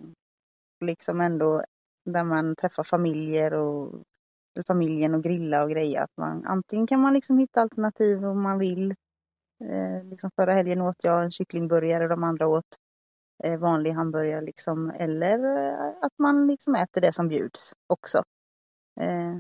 liksom 0.86 1.22
ändå 1.22 1.64
där 2.06 2.24
man 2.24 2.56
träffar 2.56 2.84
familjer 2.84 3.54
och 3.54 4.04
familjen 4.64 5.16
och 5.16 5.24
grilla 5.24 5.64
och 5.64 5.70
greja. 5.70 6.04
Att 6.04 6.18
man, 6.18 6.46
antingen 6.46 6.88
kan 6.88 7.00
man 7.00 7.14
liksom 7.14 7.38
hitta 7.38 7.62
alternativ 7.62 8.26
om 8.26 8.42
man 8.42 8.60
vill. 8.60 8.96
Eh, 9.64 10.04
liksom 10.04 10.32
förra 10.36 10.54
helgen 10.54 10.82
åt 10.82 11.04
jag 11.04 11.24
en 11.24 11.32
kycklingburgare 11.32 12.04
och 12.04 12.10
de 12.10 12.24
andra 12.24 12.48
åt 12.48 12.78
eh, 13.44 13.60
vanlig 13.60 13.92
hamburgare. 13.92 14.42
Liksom. 14.42 14.90
Eller 14.90 15.68
eh, 15.68 15.90
att 16.02 16.14
man 16.20 16.48
liksom 16.48 16.76
äter 16.76 17.02
det 17.02 17.14
som 17.14 17.28
bjuds 17.28 17.74
också. 17.88 18.24
Eh, 19.02 19.38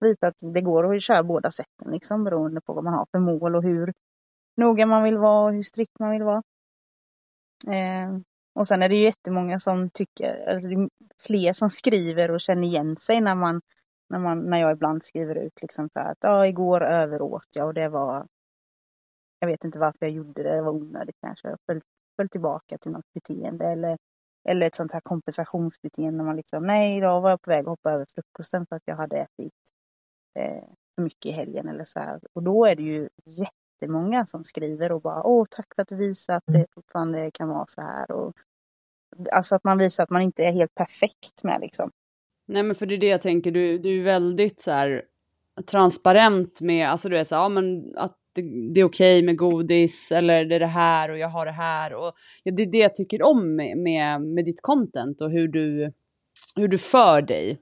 visa 0.00 0.26
att 0.26 0.54
det 0.54 0.60
går 0.60 0.94
att 0.94 1.02
köra 1.02 1.22
båda 1.22 1.50
sätten 1.50 1.92
liksom, 1.92 2.24
beroende 2.24 2.60
på 2.60 2.72
vad 2.72 2.84
man 2.84 2.94
har 2.94 3.06
för 3.12 3.18
mål 3.18 3.56
och 3.56 3.62
hur 3.62 3.92
noga 4.56 4.86
man 4.86 5.02
vill 5.02 5.18
vara 5.18 5.46
och 5.46 5.52
hur 5.52 5.62
strikt 5.62 5.98
man 5.98 6.10
vill 6.10 6.22
vara. 6.22 6.42
Eh, 7.66 8.18
och 8.54 8.66
sen 8.66 8.82
är 8.82 8.88
det 8.88 8.96
ju 8.96 9.02
jättemånga 9.02 9.58
som 9.58 9.90
tycker, 9.90 10.48
alltså 10.48 10.68
fler 11.22 11.52
som 11.52 11.70
skriver 11.70 12.30
och 12.30 12.40
känner 12.40 12.68
igen 12.68 12.96
sig 12.96 13.20
när 13.20 13.34
man 13.34 13.60
när, 14.14 14.20
man, 14.20 14.50
när 14.50 14.58
jag 14.58 14.72
ibland 14.72 15.02
skriver 15.02 15.34
ut 15.34 15.62
liksom 15.62 15.88
så 15.92 16.00
att 16.00 16.18
ja, 16.20 16.46
igår 16.46 16.82
överåt 16.82 17.48
jag 17.52 17.66
och 17.66 17.74
det 17.74 17.88
var 17.88 18.26
jag 19.38 19.48
vet 19.48 19.64
inte 19.64 19.78
varför 19.78 19.98
jag 20.00 20.10
gjorde 20.10 20.42
det, 20.42 20.54
det 20.54 20.62
var 20.62 20.72
onödigt 20.72 21.16
kanske. 21.20 21.48
Jag 21.48 21.58
föll, 21.66 21.80
föll 22.16 22.28
tillbaka 22.28 22.78
till 22.78 22.90
något 22.92 23.12
beteende 23.14 23.66
eller, 23.66 23.98
eller 24.48 24.66
ett 24.66 24.74
sånt 24.74 24.92
här 24.92 25.00
kompensationsbeteende. 25.00 26.16
När 26.16 26.24
man 26.24 26.36
liksom, 26.36 26.66
nej 26.66 26.96
idag 26.96 27.20
var 27.20 27.30
jag 27.30 27.42
på 27.42 27.50
väg 27.50 27.60
att 27.60 27.66
hoppa 27.66 27.92
över 27.92 28.06
frukosten 28.14 28.66
för 28.66 28.76
att 28.76 28.82
jag 28.84 28.96
hade 28.96 29.16
ätit 29.16 29.52
eh, 30.38 30.64
för 30.94 31.02
mycket 31.02 31.26
i 31.26 31.30
helgen 31.30 31.68
eller 31.68 31.84
så 31.84 32.00
här. 32.00 32.20
Och 32.32 32.42
då 32.42 32.66
är 32.66 32.76
det 32.76 32.82
ju 32.82 33.08
jättemånga 33.24 34.26
som 34.26 34.44
skriver 34.44 34.92
och 34.92 35.02
bara 35.02 35.22
åh 35.22 35.44
tack 35.50 35.74
för 35.74 35.82
att 35.82 35.88
du 35.88 35.96
visar 35.96 36.34
att 36.34 36.44
det 36.46 36.66
fortfarande 36.74 37.30
kan 37.30 37.48
vara 37.48 37.66
så 37.68 37.80
här. 37.80 38.10
Och, 38.10 38.32
alltså 39.32 39.54
att 39.54 39.64
man 39.64 39.78
visar 39.78 40.04
att 40.04 40.10
man 40.10 40.22
inte 40.22 40.44
är 40.44 40.52
helt 40.52 40.74
perfekt 40.74 41.42
med 41.42 41.60
liksom. 41.60 41.90
Nej 42.46 42.62
men 42.62 42.74
för 42.74 42.86
det 42.86 42.94
är 42.94 42.98
det 42.98 43.06
jag 43.06 43.20
tänker, 43.20 43.50
du, 43.50 43.78
du 43.78 44.00
är 44.00 44.04
väldigt 44.04 44.60
så 44.60 44.70
här 44.70 45.02
transparent 45.70 46.60
med, 46.60 46.88
alltså 46.88 47.08
du 47.08 47.18
är 47.18 47.24
så 47.24 47.34
här, 47.34 47.42
ja 47.42 47.48
men 47.48 47.96
att 47.96 48.16
det, 48.34 48.42
det 48.74 48.80
är 48.80 48.84
okej 48.84 49.18
okay 49.18 49.26
med 49.26 49.36
godis 49.36 50.12
eller 50.12 50.44
det 50.44 50.54
är 50.54 50.60
det 50.60 50.66
här 50.66 51.10
och 51.10 51.18
jag 51.18 51.28
har 51.28 51.46
det 51.46 51.52
här 51.52 51.94
och 51.94 52.12
ja, 52.42 52.52
det 52.56 52.62
är 52.62 52.72
det 52.72 52.78
jag 52.78 52.94
tycker 52.94 53.22
om 53.22 53.56
med, 53.56 53.78
med, 53.78 54.22
med 54.22 54.44
ditt 54.44 54.62
content 54.62 55.20
och 55.20 55.30
hur 55.30 55.48
du, 55.48 55.92
hur 56.56 56.68
du 56.68 56.78
för 56.78 57.22
dig. 57.22 57.58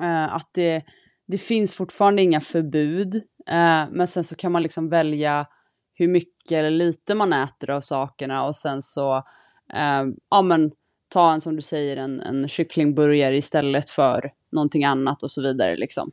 Uh, 0.00 0.34
att 0.34 0.50
det, 0.54 0.84
det 1.26 1.38
finns 1.38 1.74
fortfarande 1.74 2.22
inga 2.22 2.40
förbud, 2.40 3.14
uh, 3.14 3.84
men 3.90 4.06
sen 4.06 4.24
så 4.24 4.36
kan 4.36 4.52
man 4.52 4.62
liksom 4.62 4.88
välja 4.88 5.46
hur 5.94 6.08
mycket 6.08 6.52
eller 6.52 6.70
lite 6.70 7.14
man 7.14 7.32
äter 7.32 7.70
av 7.70 7.80
sakerna 7.80 8.46
och 8.46 8.56
sen 8.56 8.82
så, 8.82 9.16
uh, 9.16 10.12
ja 10.30 10.42
men 10.42 10.70
ta 11.08 11.32
en 11.32 11.40
som 11.40 11.56
du 11.56 11.62
säger 11.62 11.96
en, 11.96 12.20
en 12.20 12.48
kycklingburgare 12.48 13.36
istället 13.36 13.90
för 13.90 14.32
någonting 14.52 14.84
annat 14.84 15.22
och 15.22 15.30
så 15.30 15.42
vidare. 15.42 15.76
Liksom. 15.76 16.12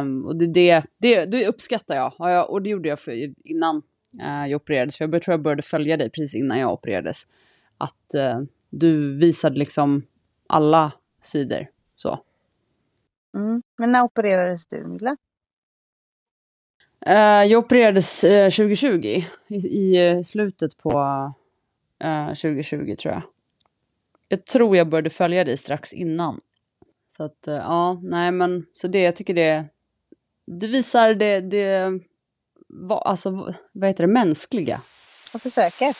Um, 0.00 0.26
och 0.26 0.36
det, 0.36 0.46
det, 0.46 0.84
det, 0.98 1.24
det 1.24 1.46
uppskattar 1.46 1.94
jag. 1.94 2.12
och, 2.18 2.30
jag 2.30 2.50
och 2.50 2.62
det 2.62 2.70
gjorde 2.70 2.88
jag 2.88 3.00
för, 3.00 3.12
innan 3.44 3.76
uh, 4.22 4.50
jag 4.50 4.56
opererades. 4.56 4.96
För 4.96 5.08
jag 5.12 5.22
tror 5.22 5.32
jag 5.32 5.42
började 5.42 5.62
följa 5.62 5.96
dig 5.96 6.10
precis 6.10 6.34
innan 6.34 6.58
jag 6.58 6.72
opererades. 6.72 7.22
Att 7.78 8.14
uh, 8.16 8.44
du 8.70 9.16
visade 9.16 9.58
liksom 9.58 10.02
alla 10.46 10.92
sidor. 11.20 11.66
Så. 11.94 12.18
Mm. 13.34 13.62
Men 13.78 13.92
när 13.92 14.02
opererades 14.02 14.66
du, 14.66 14.86
Milla? 14.86 15.16
Uh, 17.08 17.44
jag 17.44 17.64
opererades 17.64 18.20
2020, 18.20 19.22
i, 19.48 19.56
i 19.56 20.24
slutet 20.24 20.76
på 20.76 20.90
2020 22.34 22.94
tror 22.96 23.14
jag 23.14 23.22
jag 24.28 24.46
tror 24.46 24.76
jag 24.76 24.88
började 24.88 25.10
följa 25.10 25.44
dig 25.44 25.56
strax 25.56 25.92
innan. 25.92 26.40
Så 27.08 27.24
att, 27.24 27.46
eh, 27.46 27.54
ja, 27.54 28.00
nej 28.02 28.32
men, 28.32 28.66
så 28.72 28.88
det, 28.88 29.02
jag 29.02 29.16
tycker 29.16 29.34
det, 29.34 29.64
du 30.46 30.66
visar 30.66 31.14
det, 31.14 31.40
det, 31.40 31.92
alltså, 32.90 33.54
vad 33.72 33.88
heter 33.88 34.06
det, 34.06 34.12
mänskliga. 34.12 34.80
Jag 35.32 35.42
försöker. 35.42 35.94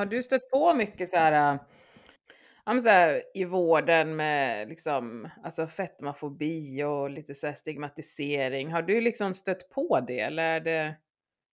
Har 0.00 0.06
du 0.06 0.22
stött 0.22 0.50
på 0.50 0.74
mycket 0.74 1.10
så 1.10 1.16
här, 1.16 1.54
äh, 1.54 1.60
ja, 2.64 2.80
så 2.80 2.88
här 2.88 3.22
i 3.34 3.44
vården 3.44 4.16
med 4.16 4.68
liksom, 4.68 5.28
alltså 5.44 5.66
fetmafobi 5.66 6.84
och 6.84 7.10
lite 7.10 7.34
så 7.34 7.52
stigmatisering? 7.52 8.72
Har 8.72 8.82
du 8.82 9.00
liksom 9.00 9.34
stött 9.34 9.70
på 9.70 10.00
det 10.00 10.20
eller 10.20 10.42
är 10.42 10.60
det, 10.60 10.96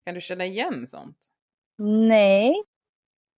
kan 0.04 0.14
du 0.14 0.20
känna 0.20 0.44
igen 0.44 0.87
sånt? 0.87 1.16
Nej, 2.09 2.54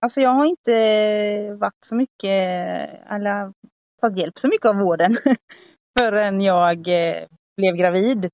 alltså 0.01 0.21
jag 0.21 0.31
har 0.31 0.45
inte 0.45 1.55
varit 1.55 1.85
så 1.85 1.95
mycket, 1.95 2.89
eller 3.11 3.53
tagit 4.01 4.19
hjälp 4.19 4.39
så 4.39 4.49
mycket 4.49 4.67
av 4.67 4.77
vården 4.77 5.19
förrän 6.01 6.41
jag 6.41 6.89
eh, 6.89 7.27
blev 7.57 7.75
gravid. 7.77 8.31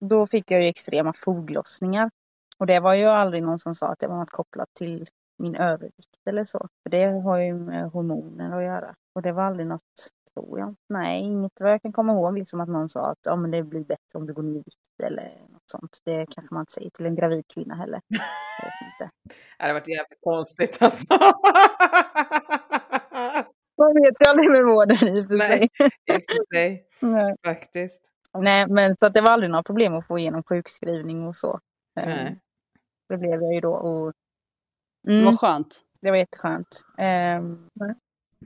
Då 0.00 0.26
fick 0.26 0.50
jag 0.50 0.62
ju 0.62 0.68
extrema 0.68 1.12
foglossningar. 1.12 2.10
Och 2.58 2.66
det 2.66 2.80
var 2.80 2.94
ju 2.94 3.04
aldrig 3.04 3.42
någon 3.42 3.58
som 3.58 3.74
sa 3.74 3.88
att 3.88 3.98
det 3.98 4.06
var 4.06 4.16
något 4.16 4.30
kopplat 4.30 4.68
till 4.74 5.08
min 5.42 5.54
övervikt 5.54 6.26
eller 6.26 6.44
så. 6.44 6.68
För 6.82 6.90
det 6.90 7.04
har 7.04 7.38
ju 7.38 7.54
med 7.54 7.90
hormoner 7.90 8.58
att 8.58 8.64
göra. 8.64 8.94
Och 9.14 9.22
det 9.22 9.32
var 9.32 9.42
aldrig 9.42 9.66
något 9.66 9.82
tror 10.34 10.58
jag. 10.58 10.74
Nej, 10.88 11.22
inget 11.22 11.52
vad 11.60 11.72
jag 11.72 11.82
kan 11.82 11.92
komma 11.92 12.12
ihåg. 12.12 12.38
Liksom 12.38 12.60
att 12.60 12.68
någon 12.68 12.88
sa 12.88 13.10
att 13.10 13.18
ja, 13.22 13.36
men 13.36 13.50
det 13.50 13.62
blir 13.62 13.84
bättre 13.84 14.18
om 14.18 14.26
du 14.26 14.32
går 14.32 14.42
ner 14.42 14.52
i 14.52 14.62
vikt 14.64 15.00
eller 15.02 15.30
något 15.48 15.70
sånt. 15.70 15.98
Det 16.04 16.26
kanske 16.30 16.54
man 16.54 16.62
inte 16.62 16.72
säger 16.72 16.90
till 16.90 17.06
en 17.06 17.14
gravid 17.14 17.44
kvinna 17.54 17.74
heller. 17.74 18.00
Jag 18.08 18.18
vet 18.64 18.72
inte. 18.92 19.10
Det 19.58 19.64
hade 19.64 19.74
varit 19.74 19.88
jävligt 19.88 20.20
konstigt 20.20 20.78
alltså. 20.80 21.04
Man 23.78 23.94
vet 23.94 24.14
ju 24.20 24.30
aldrig 24.30 24.50
med 24.50 24.64
vården 24.64 24.96
i 25.08 25.20
och 25.20 25.24
för 25.24 25.36
Nej. 25.36 25.48
sig. 25.48 25.68
I 26.06 26.12
och 26.18 26.22
för 26.28 26.56
sig, 26.56 26.86
Nej. 27.00 27.36
faktiskt. 27.46 28.00
Nej, 28.38 28.66
men 28.68 28.96
så 28.96 29.06
att 29.06 29.14
det 29.14 29.20
var 29.20 29.30
aldrig 29.30 29.50
några 29.50 29.62
problem 29.62 29.94
att 29.94 30.06
få 30.06 30.18
igenom 30.18 30.42
sjukskrivning 30.42 31.26
och 31.26 31.36
så. 31.36 31.60
Nej. 31.96 32.40
Det 33.08 33.16
blev 33.16 33.42
jag 33.42 33.54
ju 33.54 33.60
då. 33.60 33.72
Och, 33.72 34.12
mm, 35.08 35.24
var 35.24 35.36
skönt. 35.36 35.80
det 36.00 36.10
var 36.10 36.18
jätteskönt. 36.18 36.84
Ehm, 36.98 37.68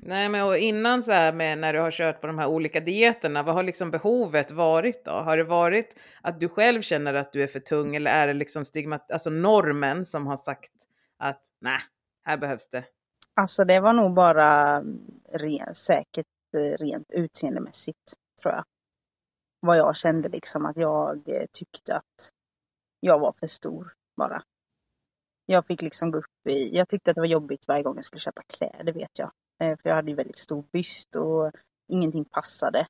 Nej, 0.03 0.29
men 0.29 0.47
och 0.47 0.57
innan 0.57 1.03
så 1.03 1.13
här 1.13 1.33
med 1.33 1.59
när 1.59 1.73
du 1.73 1.81
har 1.81 1.91
kört 1.91 2.21
på 2.21 2.27
de 2.27 2.39
här 2.39 2.47
olika 2.47 2.81
dieterna, 2.81 3.43
vad 3.43 3.55
har 3.55 3.63
liksom 3.63 3.91
behovet 3.91 4.51
varit 4.51 5.05
då? 5.05 5.11
Har 5.11 5.37
det 5.37 5.45
varit 5.45 5.97
att 6.23 6.41
du 6.41 6.49
själv 6.49 6.83
känner 6.83 7.15
att 7.15 7.33
du 7.33 7.43
är 7.43 7.47
för 7.47 7.61
tung 7.61 7.97
eller 7.97 8.11
är 8.11 8.27
det 8.27 8.35
liksom 8.35 8.65
stigmat, 8.65 9.11
alltså 9.11 9.31
normen 9.31 10.07
som 10.07 10.27
har 10.27 10.37
sagt 10.37 10.73
att 11.19 11.43
nej, 11.61 11.79
här 12.25 12.37
behövs 12.37 12.69
det? 12.69 12.85
Alltså 13.35 13.65
det 13.65 13.81
var 13.81 13.93
nog 13.93 14.15
bara 14.15 14.83
ren, 15.33 15.75
säkert 15.75 16.27
eh, 16.57 16.85
rent 16.85 17.11
utseendemässigt 17.13 18.15
tror 18.43 18.55
jag. 18.55 18.65
Vad 19.61 19.79
jag 19.79 19.97
kände 19.97 20.29
liksom 20.29 20.67
att 20.67 20.77
jag 20.77 21.29
eh, 21.29 21.47
tyckte 21.53 21.97
att 21.97 22.31
jag 23.01 23.19
var 23.19 23.33
för 23.33 23.47
stor 23.47 23.93
bara. 24.17 24.43
Jag 25.47 25.67
fick 25.67 25.83
liksom 25.83 26.11
gå 26.11 26.19
upp 26.19 26.47
i, 26.49 26.77
jag 26.77 26.89
tyckte 26.89 27.11
att 27.11 27.15
det 27.15 27.21
var 27.21 27.27
jobbigt 27.29 27.69
varje 27.69 27.83
gång 27.83 27.97
jag 27.97 28.05
skulle 28.05 28.21
köpa 28.21 28.43
kläder 28.43 28.93
vet 28.93 29.19
jag. 29.19 29.31
Eh, 29.61 29.77
För 29.77 29.89
jag 29.89 29.97
hade 29.97 30.11
ju 30.11 30.17
väldigt 30.17 30.39
stor 30.39 30.65
byst 30.73 31.17
och 31.17 31.53
ingenting 31.89 32.25
passade. 32.25 32.87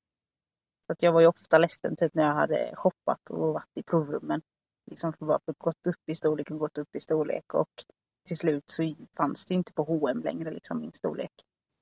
Så 0.86 0.92
att 0.92 1.02
jag 1.02 1.12
var 1.12 1.20
ju 1.20 1.26
ofta 1.26 1.58
ledsen 1.58 1.96
typ 1.96 2.14
när 2.14 2.26
jag 2.26 2.34
hade 2.34 2.72
shoppat 2.76 3.30
och 3.30 3.52
varit 3.54 3.70
i 3.74 3.82
provrummen. 3.82 4.42
Liksom 4.90 5.12
för 5.12 5.26
bara 5.26 5.40
gått 5.58 5.86
upp 5.86 6.08
i 6.08 6.14
storlek 6.14 6.50
och 6.50 6.58
gått 6.58 6.78
upp 6.78 6.96
i 6.96 7.00
storlek 7.00 7.54
och 7.54 7.84
till 8.26 8.36
slut 8.36 8.64
så 8.66 8.94
fanns 9.16 9.44
det 9.46 9.54
inte 9.54 9.72
på 9.72 9.82
H&M 9.82 10.22
längre 10.22 10.50
liksom 10.50 10.80
min 10.80 10.92
storlek. 10.92 11.32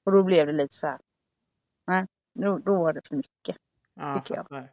Och 0.04 0.12
då 0.12 0.22
blev 0.22 0.46
det 0.46 0.52
lite 0.52 0.74
så 0.74 0.86
här. 0.86 0.98
Nej, 1.86 2.06
då, 2.34 2.58
då 2.58 2.74
var 2.78 2.92
det 2.92 3.08
för 3.08 3.16
mycket. 3.16 3.56
Ja, 3.94 4.14
Tycker 4.20 4.34
jag. 4.34 4.68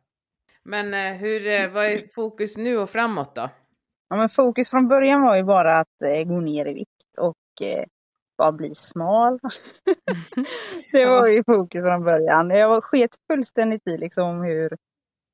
Men 0.64 0.94
eh, 0.94 1.14
hur, 1.14 1.48
eh, 1.48 1.72
vad 1.72 1.86
är 1.86 2.14
fokus 2.14 2.58
nu 2.58 2.78
och 2.78 2.90
framåt 2.90 3.36
då? 3.36 3.50
Ja, 4.12 4.17
men 4.17 4.30
fokus 4.30 4.69
från 4.69 4.88
början 4.88 5.21
var 5.21 5.36
ju 5.36 5.43
bara 5.43 5.80
att 5.80 6.02
eh, 6.02 6.24
gå 6.24 6.39
ner 6.39 6.65
i 6.65 6.74
vikt 6.74 7.17
och 7.17 7.62
eh, 7.62 7.86
bara 8.38 8.52
bli 8.52 8.76
smal. 8.76 9.39
det 10.91 11.06
var 11.06 11.28
ju 11.28 11.43
fokus 11.43 11.86
från 11.86 12.04
början. 12.04 12.50
Jag 12.50 12.69
var 12.69 12.82
sket 12.82 13.10
fullständigt 13.32 13.88
i 13.88 13.97
liksom 13.97 14.41
hur 14.41 14.74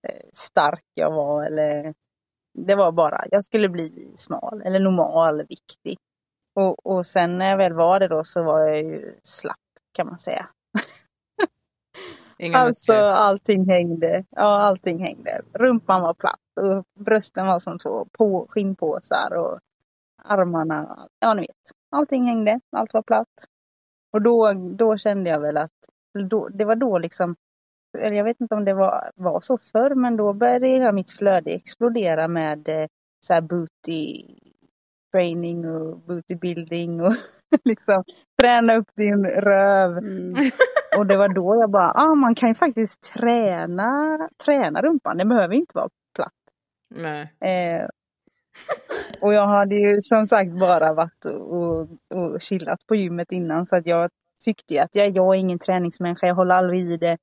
eh, 0.08 0.26
stark 0.34 0.84
jag 0.94 1.12
var 1.12 1.44
eller 1.46 1.94
det 2.54 2.76
var 2.76 2.92
bara, 2.92 3.24
jag 3.32 3.44
skulle 3.44 3.70
bli 3.70 4.12
smal 4.16 4.62
eller 4.66 4.80
normal 4.80 5.46
viktig. 5.50 5.98
Och, 6.56 6.86
och 6.86 7.06
sen 7.06 7.38
när 7.38 7.50
jag 7.50 7.58
väl 7.58 7.74
var 7.74 8.00
det 8.00 8.08
då 8.08 8.24
så 8.24 8.44
var 8.44 8.60
jag 8.60 8.78
ju 8.78 9.16
slapp 9.24 9.58
kan 9.94 10.08
man 10.08 10.20
säga. 10.20 10.50
Inga 12.40 12.58
Alltså 12.58 12.92
muskler? 12.92 13.04
allting 13.04 13.66
hängde. 13.70 14.26
Ja, 14.30 14.44
allting 14.44 15.00
hängde. 15.00 15.42
Rumpan 15.54 16.02
var 16.02 16.14
platt 16.14 16.40
och 16.62 17.04
brösten 17.04 17.48
var 17.48 17.60
som 17.60 17.80
två 17.80 18.08
på, 18.12 18.48
skinnpåsar 18.50 19.34
och 19.36 19.60
armarna, 20.24 21.08
ja 21.20 21.34
ni 21.34 21.42
vet. 21.42 21.72
Allting 21.92 22.26
hängde, 22.26 22.60
allt 22.72 22.94
var 22.94 23.02
platt. 23.02 23.28
Och 24.14 24.22
då, 24.22 24.54
då 24.54 24.98
kände 24.98 25.30
jag 25.30 25.40
väl 25.40 25.58
att, 25.58 25.72
då, 26.30 26.48
det 26.50 26.66
var 26.66 26.76
då 26.76 26.98
liksom, 26.98 27.36
eller 27.98 28.16
jag 28.18 28.24
vet 28.24 28.42
inte 28.42 28.56
om 28.56 28.66
det 28.66 28.74
var, 28.74 29.12
var 29.16 29.42
så 29.42 29.58
förr, 29.58 29.96
men 29.96 30.18
då 30.18 30.34
började 30.34 30.68
hela 30.68 30.92
mitt 30.92 31.12
flöde 31.12 31.52
explodera 31.52 32.28
med 32.28 32.70
eh, 32.70 32.88
så 33.26 33.34
här 33.34 33.42
booty 33.42 34.26
training 35.12 35.66
och 35.66 36.00
booty 36.00 36.36
building 36.36 37.02
och 37.02 37.14
liksom 37.64 38.04
träna 38.42 38.76
upp 38.76 38.90
din 38.96 39.26
röv. 39.26 39.98
Mm. 39.98 40.36
Och 40.98 41.06
det 41.06 41.18
var 41.18 41.30
då 41.30 41.56
jag 41.56 41.72
bara, 41.72 41.92
ah, 41.92 42.16
man 42.16 42.36
kan 42.36 42.50
ju 42.50 42.56
faktiskt 42.56 43.14
träna, 43.14 44.18
träna 44.46 44.82
rumpan. 44.82 45.18
Det 45.18 45.26
behöver 45.26 45.56
inte 45.56 45.72
vara 45.78 45.90
platt. 46.16 46.34
Eh, 47.48 47.88
och 49.22 49.34
jag 49.34 49.48
hade 49.48 49.76
ju 49.76 50.02
som 50.02 50.28
sagt 50.28 50.52
bara 50.52 50.94
varit 50.94 51.26
och, 51.26 51.54
och, 51.54 51.88
och 52.14 52.42
chillat 52.42 52.88
på 52.88 52.96
gymmet 52.96 53.32
innan 53.32 53.66
så 53.66 53.76
att 53.76 53.86
jag 53.86 54.10
tyckte 54.46 54.74
ju 54.74 54.80
att 54.80 54.96
jag, 54.96 55.10
jag 55.10 55.36
är 55.36 55.40
ingen 55.40 55.60
träningsmänniska, 55.60 56.28
jag 56.28 56.36
håller 56.36 56.56
aldrig 56.56 56.92
i 56.92 56.98
det. 56.98 57.18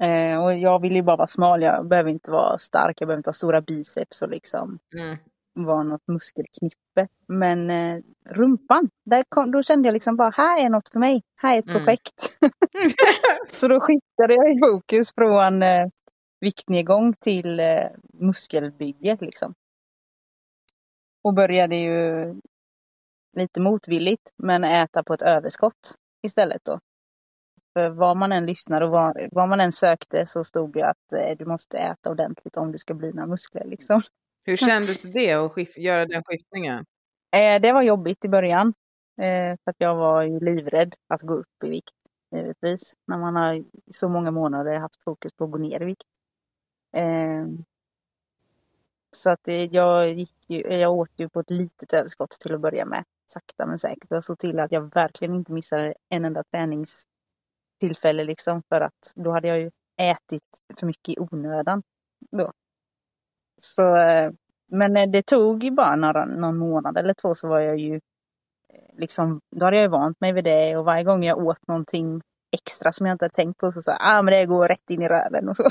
Eh, 0.00 0.44
och 0.44 0.58
jag 0.58 0.82
vill 0.82 0.96
ju 0.96 1.02
bara 1.02 1.16
vara 1.16 1.28
smal, 1.28 1.62
jag 1.62 1.86
behöver 1.88 2.10
inte 2.10 2.30
vara 2.30 2.58
stark, 2.58 3.00
jag 3.00 3.08
behöver 3.08 3.18
inte 3.18 3.28
ha 3.28 3.32
stora 3.32 3.60
biceps 3.60 4.22
och 4.22 4.28
liksom 4.28 4.78
Mm. 4.94 5.16
Vara 5.64 5.82
något 5.82 6.08
muskelknippe. 6.08 7.08
Men 7.28 7.70
eh, 7.70 8.00
rumpan, 8.30 8.90
där 9.04 9.24
kom, 9.28 9.50
då 9.50 9.62
kände 9.62 9.88
jag 9.88 9.92
liksom 9.92 10.16
bara, 10.16 10.30
här 10.30 10.64
är 10.64 10.70
något 10.70 10.88
för 10.88 10.98
mig, 10.98 11.22
här 11.36 11.54
är 11.54 11.58
ett 11.58 11.68
Mm. 11.68 11.78
projekt. 11.84 12.38
Så 13.48 13.68
då 13.68 13.80
skiftade 13.80 14.34
jag 14.34 14.52
i 14.52 14.58
fokus 14.60 15.12
från 15.14 15.62
eh, 15.62 15.86
viktnedgång 16.40 17.14
till 17.14 17.60
eh, 17.60 17.84
muskelbygge 18.12 19.18
liksom. 19.20 19.54
Och 21.24 21.34
började 21.34 21.76
ju 21.76 22.34
lite 23.36 23.60
motvilligt 23.60 24.32
men 24.36 24.64
äta 24.64 25.02
på 25.02 25.14
ett 25.14 25.22
överskott 25.22 25.94
istället 26.22 26.64
då. 26.64 26.80
För 27.74 27.90
var 27.90 28.14
man 28.14 28.32
än 28.32 28.46
lyssnade 28.46 28.84
och 28.84 28.90
var, 28.90 29.28
var 29.32 29.46
man 29.46 29.60
än 29.60 29.72
sökte 29.72 30.26
så 30.26 30.44
stod 30.44 30.72
det 30.72 30.82
att 30.88 31.12
eh, 31.12 31.36
du 31.38 31.44
måste 31.44 31.78
äta 31.78 32.10
ordentligt 32.10 32.56
om 32.56 32.72
du 32.72 32.78
ska 32.78 32.94
bli 32.94 33.12
några 33.12 33.26
muskler 33.26 33.64
liksom. 33.64 34.00
Hur 34.46 34.56
kändes 34.56 35.02
det 35.02 35.32
att 35.32 35.52
skif- 35.52 35.78
göra 35.78 36.06
den 36.06 36.22
skiftningen? 36.24 36.86
Eh, 37.36 37.60
det 37.60 37.72
var 37.72 37.82
jobbigt 37.82 38.24
i 38.24 38.28
början. 38.28 38.74
Eh, 39.18 39.56
för 39.64 39.70
att 39.70 39.76
jag 39.78 39.96
var 39.96 40.22
ju 40.22 40.40
livrädd 40.40 40.94
att 41.08 41.22
gå 41.22 41.34
upp 41.34 41.64
i 41.64 41.68
vikt. 41.68 41.94
Givetvis. 42.34 42.94
När 43.06 43.18
man 43.18 43.36
har 43.36 43.54
i 43.54 43.64
så 43.94 44.08
många 44.08 44.30
månader 44.30 44.78
haft 44.78 45.02
fokus 45.04 45.32
på 45.32 45.44
att 45.44 45.50
gå 45.50 45.58
ner 45.58 45.82
i 45.82 45.84
vikt. 45.84 46.02
Eh, 46.92 47.46
så 49.12 49.30
att 49.30 49.40
det, 49.44 49.64
jag, 49.64 50.12
gick 50.12 50.34
ju, 50.46 50.58
jag 50.60 50.92
åt 50.92 51.10
ju 51.16 51.28
på 51.28 51.40
ett 51.40 51.50
litet 51.50 51.92
överskott 51.92 52.30
till 52.30 52.54
att 52.54 52.60
börja 52.60 52.84
med. 52.84 53.04
Sakta 53.26 53.66
men 53.66 53.78
säkert. 53.78 54.06
Jag 54.10 54.24
såg 54.24 54.38
till 54.38 54.60
att 54.60 54.72
jag 54.72 54.94
verkligen 54.94 55.34
inte 55.34 55.52
missade 55.52 55.94
en 56.08 56.24
enda 56.24 56.44
träningstillfälle 56.44 58.24
liksom. 58.24 58.62
För 58.68 58.80
att 58.80 59.12
då 59.14 59.30
hade 59.30 59.48
jag 59.48 59.60
ju 59.60 59.70
ätit 59.96 60.42
för 60.78 60.86
mycket 60.86 61.08
i 61.08 61.16
onödan. 61.18 61.82
Då. 62.30 62.52
Så, 63.62 63.96
eh, 63.96 64.30
men 64.70 64.96
eh, 64.96 65.08
det 65.10 65.22
tog 65.22 65.64
ju 65.64 65.70
bara 65.70 65.96
några, 65.96 66.24
någon 66.24 66.56
månad 66.56 66.96
eller 66.96 67.14
två 67.14 67.34
så 67.34 67.48
var 67.48 67.60
jag 67.60 67.78
ju 67.78 67.94
eh, 67.94 68.00
liksom, 68.98 69.40
då 69.56 69.64
hade 69.64 69.76
jag 69.76 69.82
ju 69.82 69.88
vant 69.88 70.20
mig 70.20 70.32
vid 70.32 70.44
det 70.44 70.76
och 70.76 70.84
varje 70.84 71.04
gång 71.04 71.24
jag 71.24 71.38
åt 71.38 71.68
någonting 71.68 72.20
extra 72.52 72.92
som 72.92 73.06
jag 73.06 73.14
inte 73.14 73.24
hade 73.24 73.34
tänkt 73.34 73.58
på 73.58 73.72
så 73.72 73.82
sa 73.82 73.90
jag, 73.90 74.00
ah 74.00 74.22
men 74.22 74.32
det 74.34 74.46
går 74.46 74.68
rätt 74.68 74.90
in 74.90 75.02
i 75.02 75.08
röven 75.08 75.48
och 75.48 75.56
så. 75.56 75.70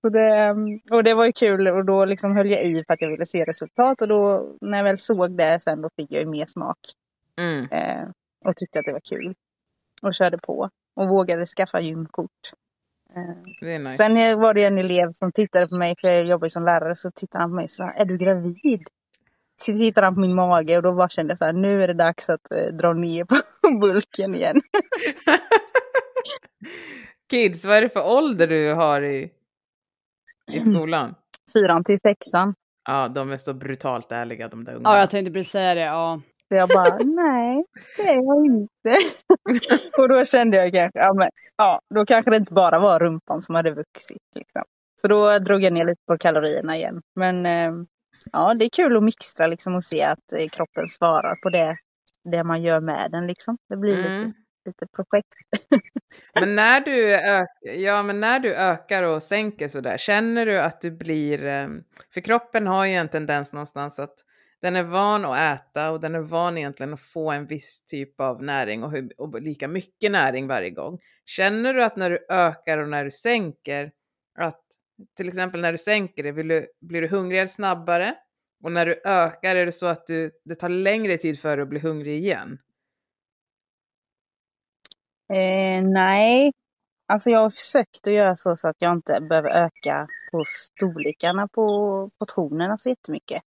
så 0.00 0.08
det, 0.08 0.54
och 0.90 1.04
det 1.04 1.14
var 1.14 1.24
ju 1.24 1.32
kul 1.32 1.68
och 1.68 1.84
då 1.84 2.04
liksom 2.04 2.36
höll 2.36 2.50
jag 2.50 2.64
i 2.64 2.84
för 2.86 2.94
att 2.94 3.02
jag 3.02 3.10
ville 3.10 3.26
se 3.26 3.44
resultat 3.44 4.02
och 4.02 4.08
då 4.08 4.52
när 4.60 4.78
jag 4.78 4.84
väl 4.84 4.98
såg 4.98 5.36
det 5.36 5.60
sen 5.60 5.82
då 5.82 5.88
fick 5.96 6.12
jag 6.12 6.22
ju 6.22 6.28
mer 6.28 6.46
smak 6.46 6.78
Mm. 7.36 7.68
eh, 7.70 8.08
och 8.44 8.56
tyckte 8.56 8.78
att 8.78 8.84
det 8.84 8.92
var 8.92 9.00
kul. 9.00 9.34
Och 10.02 10.14
körde 10.14 10.38
på 10.38 10.70
och 10.96 11.08
vågade 11.08 11.46
skaffa 11.46 11.80
gymkort. 11.80 12.52
Eh, 13.16 13.22
Det 13.60 13.74
är 13.74 13.78
nice. 13.78 13.96
Sen 13.96 14.40
var 14.40 14.54
det 14.54 14.64
en 14.64 14.78
elev 14.78 15.12
som 15.12 15.32
tittade 15.32 15.66
på 15.66 15.76
mig, 15.76 15.94
för 16.00 16.08
jag 16.08 16.26
jobbar 16.26 16.48
som 16.48 16.64
lärare, 16.64 16.96
så 16.96 17.10
tittade 17.10 17.42
han 17.42 17.50
på 17.50 17.54
mig 17.54 17.64
och 17.64 17.70
sa, 17.70 17.90
är 17.90 18.04
du 18.04 18.16
gravid? 18.18 18.82
Så 19.62 19.72
tittade 19.72 20.06
han 20.06 20.14
på 20.14 20.20
min 20.20 20.34
mage 20.34 20.76
och 20.76 20.82
då 20.82 20.92
bara 20.92 21.08
kände 21.08 21.30
jag 21.32 21.38
så 21.38 21.44
här, 21.44 21.52
nu 21.52 21.82
är 21.84 21.88
det 21.88 21.94
dags 21.94 22.28
att 22.30 22.52
eh, 22.52 22.74
dra 22.74 22.92
ner 22.92 23.24
på 23.24 23.36
bulken 23.80 24.34
igen. 24.34 24.60
Kids, 27.30 27.64
vad 27.64 27.76
är 27.76 27.82
det 27.82 27.88
för 27.88 28.06
ålder 28.06 28.46
du 28.46 28.72
har 28.74 29.02
i, 29.02 29.30
i 30.52 30.60
skolan? 30.60 31.14
Fyran 31.52 31.84
till 31.84 31.98
sexan. 32.00 32.54
Ja, 32.88 33.08
de 33.08 33.32
är 33.32 33.38
så 33.38 33.54
brutalt 33.54 34.12
ärliga 34.12 34.48
de 34.48 34.64
där 34.64 34.74
ungarna. 34.74 34.94
Ja, 34.94 35.00
jag 35.00 35.10
tänkte 35.10 35.32
precis 35.32 35.52
säga 35.52 35.74
det. 35.74 35.80
Ja. 35.80 36.20
Så 36.50 36.56
jag 36.56 36.68
bara, 36.68 36.98
nej, 37.04 37.64
det 37.96 38.02
är 38.08 38.14
jag 38.14 38.46
inte. 38.46 38.96
och 39.98 40.08
då 40.08 40.24
kände 40.24 40.56
jag 40.56 40.72
kanske, 40.72 40.98
ja, 40.98 41.14
men, 41.14 41.30
ja, 41.56 41.80
då 41.94 42.06
kanske 42.06 42.30
det 42.30 42.36
inte 42.36 42.52
bara 42.54 42.78
var 42.78 42.98
rumpan 42.98 43.42
som 43.42 43.54
hade 43.54 43.70
vuxit. 43.70 44.22
Liksom. 44.34 44.62
Så 45.00 45.08
då 45.08 45.38
drog 45.38 45.62
jag 45.62 45.72
ner 45.72 45.84
lite 45.84 46.02
på 46.06 46.18
kalorierna 46.18 46.76
igen. 46.76 47.02
Men 47.16 47.46
eh, 47.46 47.72
ja, 48.32 48.54
det 48.54 48.64
är 48.64 48.68
kul 48.72 48.96
att 48.96 49.02
mixtra 49.02 49.46
liksom 49.46 49.74
och 49.74 49.84
se 49.84 50.02
att 50.02 50.32
eh, 50.32 50.48
kroppen 50.48 50.86
svarar 50.86 51.36
på 51.42 51.50
det, 51.50 51.76
det 52.24 52.44
man 52.44 52.62
gör 52.62 52.80
med 52.80 53.10
den. 53.10 53.26
Liksom. 53.26 53.58
Det 53.68 53.76
blir 53.76 53.98
Mm. 54.06 54.22
lite, 54.24 54.34
lite 54.66 54.86
projekt. 54.94 55.28
Men 56.40 56.54
när 56.56 56.80
du, 56.80 57.10
ja, 57.80 58.02
men 58.02 58.20
när 58.20 58.40
du 58.40 58.54
ökar 58.54 59.02
och 59.02 59.22
sänker 59.22 59.68
sådär, 59.68 59.98
känner 59.98 60.46
du 60.46 60.60
att 60.60 60.80
du 60.80 60.90
blir... 60.90 61.44
ehm, 61.44 61.82
För 62.14 62.20
kroppen 62.20 62.66
har 62.66 62.84
ju 62.86 62.92
en 62.94 63.08
tendens 63.08 63.52
någonstans 63.52 63.98
att 63.98 64.14
den 64.62 64.76
är 64.76 64.82
van 64.82 65.24
att 65.24 65.60
äta 65.60 65.90
och 65.90 66.00
den 66.00 66.14
är 66.14 66.20
van 66.20 66.58
egentligen 66.58 66.94
att 66.94 67.00
få 67.00 67.30
en 67.30 67.46
viss 67.46 67.84
typ 67.84 68.20
av 68.20 68.42
näring 68.42 68.84
och, 68.84 68.90
hur, 68.90 69.20
och 69.20 69.42
lika 69.42 69.68
mycket 69.68 70.12
näring 70.12 70.46
varje 70.46 70.70
gång. 70.70 70.98
Känner 71.24 71.74
du 71.74 71.84
att 71.84 71.96
när 71.96 72.10
du 72.10 72.26
ökar 72.28 72.78
och 72.78 72.88
när 72.88 73.04
du 73.04 73.10
sänker, 73.10 73.92
att 74.38 74.60
till 75.16 75.28
exempel 75.28 75.60
när 75.60 75.72
du 75.72 75.78
sänker 75.78 76.22
det, 76.22 76.32
du, 76.32 76.66
blir 76.80 77.02
du 77.02 77.08
hungrigare 77.08 77.48
snabbare? 77.48 78.14
Och 78.62 78.72
när 78.72 78.86
du 78.86 79.02
ökar, 79.04 79.56
är 79.56 79.66
det 79.66 79.72
så 79.72 79.86
att 79.86 80.06
du, 80.06 80.30
det 80.44 80.54
tar 80.54 80.68
längre 80.68 81.16
tid 81.16 81.40
för 81.40 81.56
dig 81.56 81.62
att 81.62 81.68
bli 81.68 81.80
hungrig 81.80 82.14
igen? 82.14 82.58
Eh, 85.32 85.82
nej, 85.82 86.52
alltså 87.06 87.30
jag 87.30 87.38
har 87.38 87.50
försökt 87.50 88.06
att 88.06 88.12
göra 88.12 88.36
så, 88.36 88.56
så 88.56 88.68
att 88.68 88.76
jag 88.78 88.92
inte 88.92 89.20
behöver 89.20 89.50
öka 89.50 90.08
på 90.32 90.44
storlekarna 90.46 91.48
på 91.48 92.08
portionerna 92.18 92.78
så 92.78 92.88
jättemycket. 92.88 93.42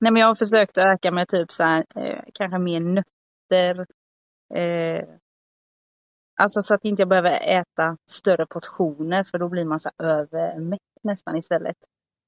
Nej, 0.00 0.12
men 0.12 0.20
jag 0.20 0.28
har 0.28 0.34
försökt 0.34 0.78
öka 0.78 1.10
med 1.12 1.28
typ 1.28 1.52
så 1.52 1.62
här, 1.64 1.84
eh, 1.94 2.22
kanske 2.34 2.58
mer 2.58 2.80
nötter. 2.80 3.86
Eh, 4.54 5.08
alltså 6.40 6.62
så 6.62 6.74
att 6.74 6.84
inte 6.84 7.02
jag 7.02 7.08
behöver 7.08 7.40
äta 7.40 7.96
större 8.10 8.46
portioner 8.46 9.24
för 9.24 9.38
då 9.38 9.48
blir 9.48 9.64
man 9.64 9.80
så 9.80 9.90
övermätt 9.98 10.80
nästan 11.02 11.36
istället. 11.36 11.76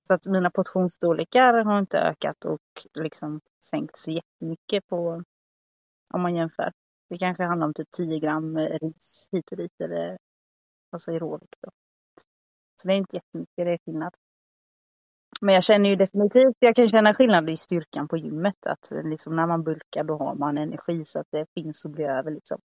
Så 0.06 0.14
att 0.14 0.26
mina 0.26 0.50
portionsstorlekar 0.50 1.64
har 1.64 1.78
inte 1.78 1.98
ökat 2.00 2.44
och 2.44 2.61
liksom 2.94 3.40
sänkt 3.70 3.98
så 3.98 4.11
jättemycket 4.11 4.87
på 4.87 5.22
om 6.14 6.22
man 6.22 6.37
jämför. 6.37 6.72
Det 7.11 7.18
kanske 7.18 7.44
handlar 7.44 7.66
om 7.66 7.74
typ 7.74 7.90
10 7.90 8.18
gram 8.20 8.59
ris 8.59 9.28
hit 9.33 9.52
och 9.52 9.56
dit 9.59 9.80
eller 9.80 10.18
alltså 10.92 11.12
i 11.12 11.18
råvikt. 11.18 11.56
Så 12.83 12.88
det 12.88 12.94
är 12.94 12.98
inte 12.98 13.16
jättemycket, 13.16 13.56
det 13.56 13.72
är 13.72 13.78
skillnad. 13.85 14.14
Men 15.40 15.55
jag 15.55 15.64
känner 15.64 15.90
ju 15.90 15.96
definitivt, 15.96 16.57
jag 16.59 16.76
kan 16.76 16.88
känna 16.88 17.14
skillnad 17.14 17.50
i 17.50 17.57
styrkan 17.57 18.09
på 18.09 18.16
gymmet. 18.16 18.66
Att 18.66 18.88
liksom 19.05 19.37
när 19.37 19.46
man 19.46 19.64
bulkar 19.64 20.05
då 20.05 20.16
har 20.18 20.35
man 20.35 20.59
energi 20.59 21.05
så 21.05 21.18
att 21.18 21.26
det 21.31 21.46
finns 21.55 21.85
att 21.85 21.90
bli 21.90 22.05
över 22.05 22.31
liksom. 22.31 22.61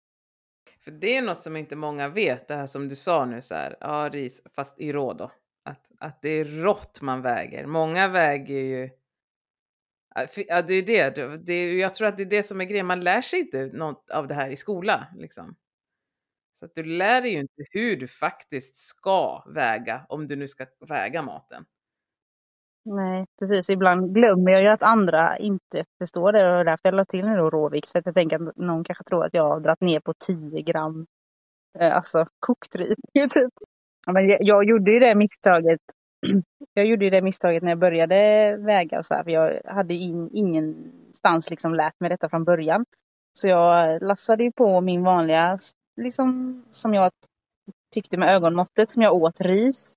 För 0.83 0.91
det 0.91 1.17
är 1.17 1.21
något 1.21 1.41
som 1.41 1.57
inte 1.57 1.75
många 1.75 2.09
vet, 2.09 2.47
det 2.47 2.55
här 2.55 2.67
som 2.67 2.89
du 2.89 2.95
sa 2.95 3.25
nu 3.25 3.41
så 3.41 3.55
här, 3.55 3.77
ja 3.79 4.09
ris, 4.11 4.41
fast 4.55 4.79
i 4.79 4.93
rå 4.93 5.13
då. 5.13 5.31
Att, 5.63 5.91
att 5.97 6.21
det 6.21 6.29
är 6.29 6.45
rått 6.45 7.01
man 7.01 7.21
väger. 7.21 7.65
Många 7.65 8.07
väger 8.07 8.61
ju 8.61 8.89
Ja, 10.47 10.61
det 10.61 10.73
är 10.73 10.83
det. 10.83 11.37
det 11.37 11.53
är, 11.53 11.79
jag 11.79 11.95
tror 11.95 12.07
att 12.07 12.17
det 12.17 12.23
är 12.23 12.29
det 12.29 12.43
som 12.43 12.61
är 12.61 12.65
grejen. 12.65 12.85
Man 12.85 13.03
lär 13.03 13.21
sig 13.21 13.39
inte 13.39 13.69
något 13.73 14.09
av 14.09 14.27
det 14.27 14.33
här 14.33 14.49
i 14.49 14.55
skola. 14.55 15.07
Liksom. 15.15 15.55
Så 16.59 16.65
att 16.65 16.75
du 16.75 16.83
lär 16.83 17.21
dig 17.21 17.31
ju 17.31 17.39
inte 17.39 17.65
hur 17.71 17.97
du 17.97 18.07
faktiskt 18.07 18.75
ska 18.75 19.43
väga 19.47 20.05
om 20.09 20.27
du 20.27 20.35
nu 20.35 20.47
ska 20.47 20.65
väga 20.87 21.21
maten. 21.21 21.65
Nej, 22.85 23.25
precis. 23.39 23.69
Ibland 23.69 24.13
glömmer 24.15 24.51
jag 24.51 24.61
ju 24.61 24.67
att 24.67 24.83
andra 24.83 25.37
inte 25.37 25.85
förstår 26.01 26.31
det 26.31 26.59
och 26.59 26.65
därför 26.65 26.81
jag 26.83 26.93
la 26.93 27.05
till 27.05 27.25
nu 27.25 27.37
då 27.37 27.49
råvikt. 27.49 27.89
För 27.91 27.99
att 27.99 28.05
jag 28.05 28.15
tänker 28.15 28.49
att 28.49 28.57
någon 28.57 28.83
kanske 28.83 29.03
tror 29.03 29.25
att 29.25 29.33
jag 29.33 29.49
har 29.49 29.59
dragit 29.59 29.81
ner 29.81 29.99
på 29.99 30.13
10 30.13 30.61
gram 30.61 31.05
eh, 31.79 31.95
alltså 31.95 32.25
kokt 32.39 32.75
ris. 32.75 32.95
Typ. 33.33 33.53
Men 34.11 34.29
jag, 34.29 34.39
jag 34.41 34.65
gjorde 34.65 34.91
ju 34.91 34.99
det 34.99 35.15
misstaget. 35.15 35.79
jag 36.73 36.85
gjorde 36.85 37.05
ju 37.05 37.11
det 37.11 37.21
misstaget 37.21 37.63
när 37.63 37.71
jag 37.71 37.79
började 37.79 38.57
väga 38.57 38.99
och 38.99 39.05
så 39.05 39.13
här, 39.13 39.23
för 39.23 39.31
jag 39.31 39.61
hade 39.65 39.93
in, 39.93 40.29
ingenstans 40.33 41.49
liksom 41.49 41.75
lärt 41.75 41.99
mig 41.99 42.09
detta 42.09 42.29
från 42.29 42.43
början. 42.43 42.85
Så 43.39 43.47
jag 43.47 44.03
lassade 44.03 44.43
ju 44.43 44.51
på 44.51 44.81
min 44.81 45.03
vanliga, 45.03 45.57
liksom 46.01 46.63
som 46.71 46.93
jag 46.93 47.11
tyckte 47.93 48.17
med 48.17 48.35
ögonmåttet 48.35 48.91
som 48.91 49.01
jag 49.01 49.13
åt 49.13 49.41
ris. 49.41 49.95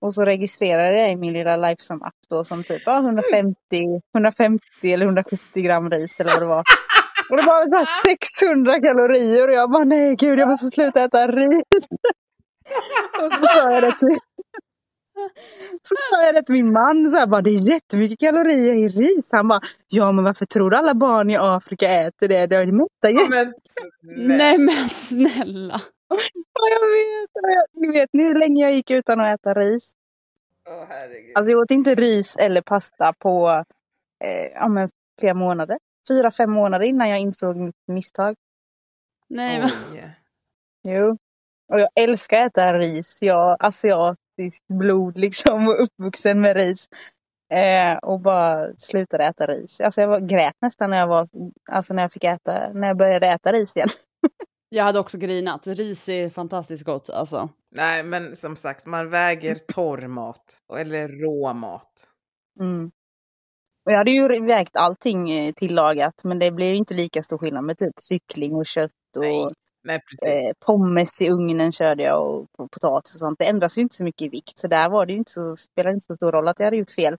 Och 0.00 0.14
så 0.14 0.24
registrerade 0.24 0.98
jag 0.98 1.12
i 1.12 1.16
min 1.16 1.32
lilla 1.32 1.56
Lifesum-app 1.56 2.14
då 2.28 2.44
som 2.44 2.64
typ 2.64 2.82
ja, 2.86 2.98
150, 2.98 3.56
150 4.14 4.62
eller 4.82 5.06
170 5.06 5.62
gram 5.62 5.90
ris 5.90 6.20
eller 6.20 6.30
vad 6.30 6.42
det 6.42 6.46
var. 6.46 6.64
Och 7.30 7.36
det 7.36 7.42
var 7.42 7.78
så 7.78 7.86
600 8.40 8.80
kalorier 8.80 9.48
och 9.48 9.54
jag 9.54 9.70
bara 9.70 9.84
nej 9.84 10.16
gud 10.16 10.38
jag 10.38 10.48
måste 10.48 10.70
sluta 10.70 11.04
äta 11.04 11.26
ris. 11.26 11.88
och 13.18 13.32
så 13.32 13.46
sa 13.46 13.72
jag 13.72 13.82
det 13.82 13.98
till, 13.98 14.18
så 15.82 15.94
sa 16.10 16.22
jag 16.26 16.34
det 16.34 16.42
till 16.42 16.52
min 16.52 16.72
man, 16.72 17.10
så 17.10 17.16
här, 17.18 17.26
bara, 17.26 17.42
det 17.42 17.50
är 17.50 17.70
jättemycket 17.70 18.18
kalorier 18.18 18.74
i 18.74 18.88
ris. 18.88 19.28
Han 19.32 19.48
bara, 19.48 19.60
ja 19.88 20.12
men 20.12 20.24
varför 20.24 20.44
tror 20.44 20.70
du 20.70 20.76
alla 20.76 20.94
barn 20.94 21.30
i 21.30 21.36
Afrika 21.36 21.88
äter 21.90 22.28
det? 22.28 22.46
Det 22.46 22.56
är 22.56 22.66
mätta 22.66 23.10
ja, 23.10 23.26
Nej 24.16 24.58
men 24.58 24.88
snälla. 24.88 25.80
Ja, 26.10 26.68
jag 26.70 26.90
vet. 26.90 27.66
Ni 27.72 27.92
vet 27.92 28.10
ni 28.12 28.22
hur 28.22 28.34
länge 28.34 28.62
jag 28.62 28.72
gick 28.72 28.90
utan 28.90 29.20
att 29.20 29.40
äta 29.40 29.54
ris? 29.54 29.92
Oh, 30.66 30.84
herregud. 30.88 31.32
Alltså 31.34 31.50
jag 31.50 31.60
åt 31.60 31.70
inte 31.70 31.94
ris 31.94 32.36
eller 32.36 32.62
pasta 32.62 33.12
på 33.18 33.64
eh, 34.24 34.46
ja, 34.54 34.68
men 34.68 34.90
flera 35.20 35.34
månader. 35.34 35.78
Fyra, 36.08 36.30
fem 36.30 36.50
månader 36.50 36.86
innan 36.86 37.08
jag 37.08 37.18
insåg 37.18 37.56
mitt 37.56 37.76
misstag. 37.86 38.36
Nej 39.28 39.60
men. 39.60 39.70
Jo. 40.82 41.16
Och 41.72 41.80
jag 41.80 41.88
älskar 41.94 42.46
att 42.46 42.46
äta 42.46 42.78
ris. 42.78 43.18
Jag 43.20 43.56
asiatisk 43.60 44.62
blod 44.68 45.18
liksom 45.18 45.68
och 45.68 45.82
uppvuxen 45.82 46.40
med 46.40 46.56
ris. 46.56 46.88
Eh, 47.52 47.96
och 47.98 48.20
bara 48.20 48.74
slutade 48.78 49.24
äta 49.24 49.46
ris. 49.46 49.80
Alltså 49.80 50.00
jag 50.00 50.08
var, 50.08 50.20
grät 50.20 50.54
nästan 50.60 50.90
när 50.90 50.98
jag 50.98 51.06
var, 51.06 51.26
alltså 51.70 51.94
när 51.94 52.02
jag 52.02 52.12
fick 52.12 52.24
äta, 52.24 52.72
när 52.72 52.88
jag 52.88 52.96
började 52.96 53.26
äta 53.26 53.52
ris 53.52 53.76
igen. 53.76 53.88
Jag 54.72 54.84
hade 54.84 54.98
också 54.98 55.18
grinat. 55.18 55.66
Ris 55.66 56.08
är 56.08 56.28
fantastiskt 56.28 56.84
gott 56.84 57.10
alltså. 57.10 57.48
Nej, 57.70 58.02
men 58.02 58.36
som 58.36 58.56
sagt, 58.56 58.86
man 58.86 59.10
väger 59.10 59.54
torr 59.74 60.06
mat 60.06 60.58
eller 60.78 61.08
rå 61.08 61.52
mat. 61.52 61.92
Mm. 62.60 62.90
Och 63.84 63.92
jag 63.92 63.98
hade 63.98 64.10
ju 64.10 64.46
vägt 64.46 64.76
allting 64.76 65.30
eh, 65.30 65.52
tillagat, 65.52 66.24
men 66.24 66.38
det 66.38 66.50
blev 66.50 66.68
ju 66.68 66.76
inte 66.76 66.94
lika 66.94 67.22
stor 67.22 67.38
skillnad 67.38 67.64
med 67.64 67.78
typ 67.78 67.94
kyckling 68.08 68.54
och 68.54 68.66
kött 68.66 69.16
och 69.16 69.22
nej, 69.22 70.00
nej, 70.22 70.46
eh, 70.48 70.52
pommes 70.66 71.20
i 71.20 71.28
ugnen 71.30 71.72
körde 71.72 72.02
jag 72.02 72.46
och 72.58 72.70
potatis 72.70 73.14
och 73.14 73.18
sånt. 73.18 73.38
Det 73.38 73.44
ändras 73.48 73.78
ju 73.78 73.82
inte 73.82 73.96
så 73.96 74.04
mycket 74.04 74.22
i 74.22 74.28
vikt, 74.28 74.58
så 74.58 74.66
där 74.68 74.88
var 74.88 75.06
det 75.06 75.12
ju 75.12 75.18
inte 75.18 75.32
så, 75.32 75.56
spelade 75.56 75.94
inte 75.94 76.06
så 76.06 76.14
stor 76.14 76.32
roll 76.32 76.48
att 76.48 76.58
jag 76.58 76.66
hade 76.66 76.76
gjort 76.76 76.90
fel. 76.90 77.16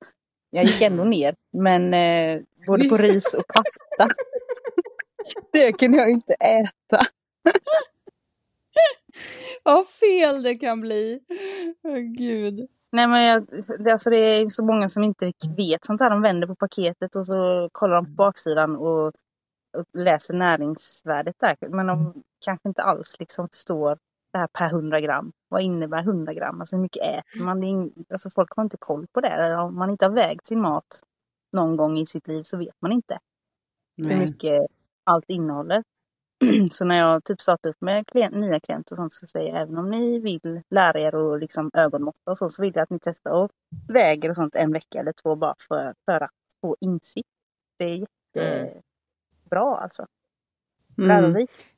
Jag 0.50 0.64
gick 0.64 0.82
ändå 0.82 1.04
ner, 1.18 1.36
men 1.54 1.94
eh, 1.94 2.42
både 2.68 2.90
på 2.90 2.98
ris 2.98 3.34
och 3.34 3.48
pasta. 3.48 4.16
det 5.52 5.74
kunde 5.74 5.98
jag 5.98 6.10
inte 6.10 6.34
äta. 6.34 7.06
Vad 9.64 9.88
fel 9.88 10.44
det 10.44 10.56
kan 10.56 10.82
bli. 10.82 11.20
Oh, 11.84 11.98
gud. 11.98 12.68
Nej 12.92 13.08
men 13.08 13.24
jag, 13.24 13.48
det, 13.80 13.92
alltså 13.92 14.10
det 14.10 14.18
är 14.18 14.50
så 14.50 14.64
många 14.64 14.90
som 14.90 15.04
inte 15.04 15.34
vet 15.58 15.86
sånt 15.86 16.02
här. 16.02 16.10
De 16.10 16.22
vänder 16.22 16.48
på 16.48 16.56
paketet 16.56 17.16
och 17.16 17.26
så 17.26 17.70
kollar 17.72 17.96
de 17.96 18.06
på 18.06 18.12
baksidan 18.12 18.76
och, 18.76 19.08
och 19.78 19.86
läser 19.94 20.34
näringsvärdet 20.34 21.36
där. 21.40 21.56
Men 21.70 21.88
de 21.88 22.24
kanske 22.46 22.70
inte 22.70 22.84
alls 22.84 23.16
liksom 23.20 23.50
förstår 23.50 23.98
det 24.32 24.38
här 24.38 24.48
per 24.48 24.66
100 24.66 25.02
gram. 25.02 25.32
Vad 25.50 25.62
innebär 25.62 26.00
100 26.00 26.34
gram? 26.34 26.62
Alltså 26.62 26.76
hur 26.76 26.84
mycket 26.84 27.04
äter 27.04 27.44
man? 27.44 27.64
Är, 27.64 27.90
alltså 28.10 28.30
folk 28.30 28.56
har 28.56 28.64
inte 28.64 28.78
koll 28.78 29.08
på 29.08 29.22
det. 29.22 29.56
Om 29.56 29.76
man 29.76 29.90
inte 29.90 30.06
har 30.06 30.14
vägt 30.14 30.48
sin 30.48 30.62
mat 30.62 31.02
någon 31.52 31.76
gång 31.78 31.98
i 31.98 32.06
sitt 32.06 32.28
liv 32.28 32.44
så 32.44 32.58
vet 32.58 32.76
man 32.82 32.92
inte 32.92 33.20
Nej. 33.98 34.14
hur 34.14 34.26
mycket 34.26 34.68
allt 35.04 35.30
innehåller. 35.30 35.84
så 36.72 36.86
när 36.86 36.98
jag 36.98 37.24
typ 37.24 37.42
startar 37.42 37.70
upp 37.70 37.82
med 37.82 38.08
klient, 38.08 38.36
nya 38.36 38.60
klienter 38.60 38.94
och 38.94 38.98
sånt 38.98 39.14
så 39.14 39.28
säger 39.28 39.54
jag 39.54 39.62
även 39.62 39.78
om 39.78 39.90
ni 39.90 40.20
vill 40.20 40.62
lära 40.70 41.00
er 41.00 41.16
och 41.16 41.40
liksom 41.40 41.72
ögonmåtta 41.74 42.32
och 42.32 42.38
så, 42.38 42.50
så 42.50 42.62
vill 42.62 42.72
jag 42.76 42.84
att 42.84 42.90
ni 42.90 43.00
testar 43.00 43.32
och 43.32 43.52
väger 43.88 44.30
och 44.30 44.36
sånt 44.36 44.56
en 44.56 44.74
vecka 44.74 45.00
eller 45.00 45.14
två 45.14 45.36
bara 45.36 45.56
för, 45.68 45.94
för 46.06 46.24
att 46.24 46.32
få 46.62 46.78
insikt. 46.80 47.30
Det 47.78 47.86
är 47.86 47.96
jättebra 47.96 49.62
mm. 49.62 49.74
alltså. 49.74 50.06
Lärorikt. 50.98 51.54
Mm. 51.54 51.72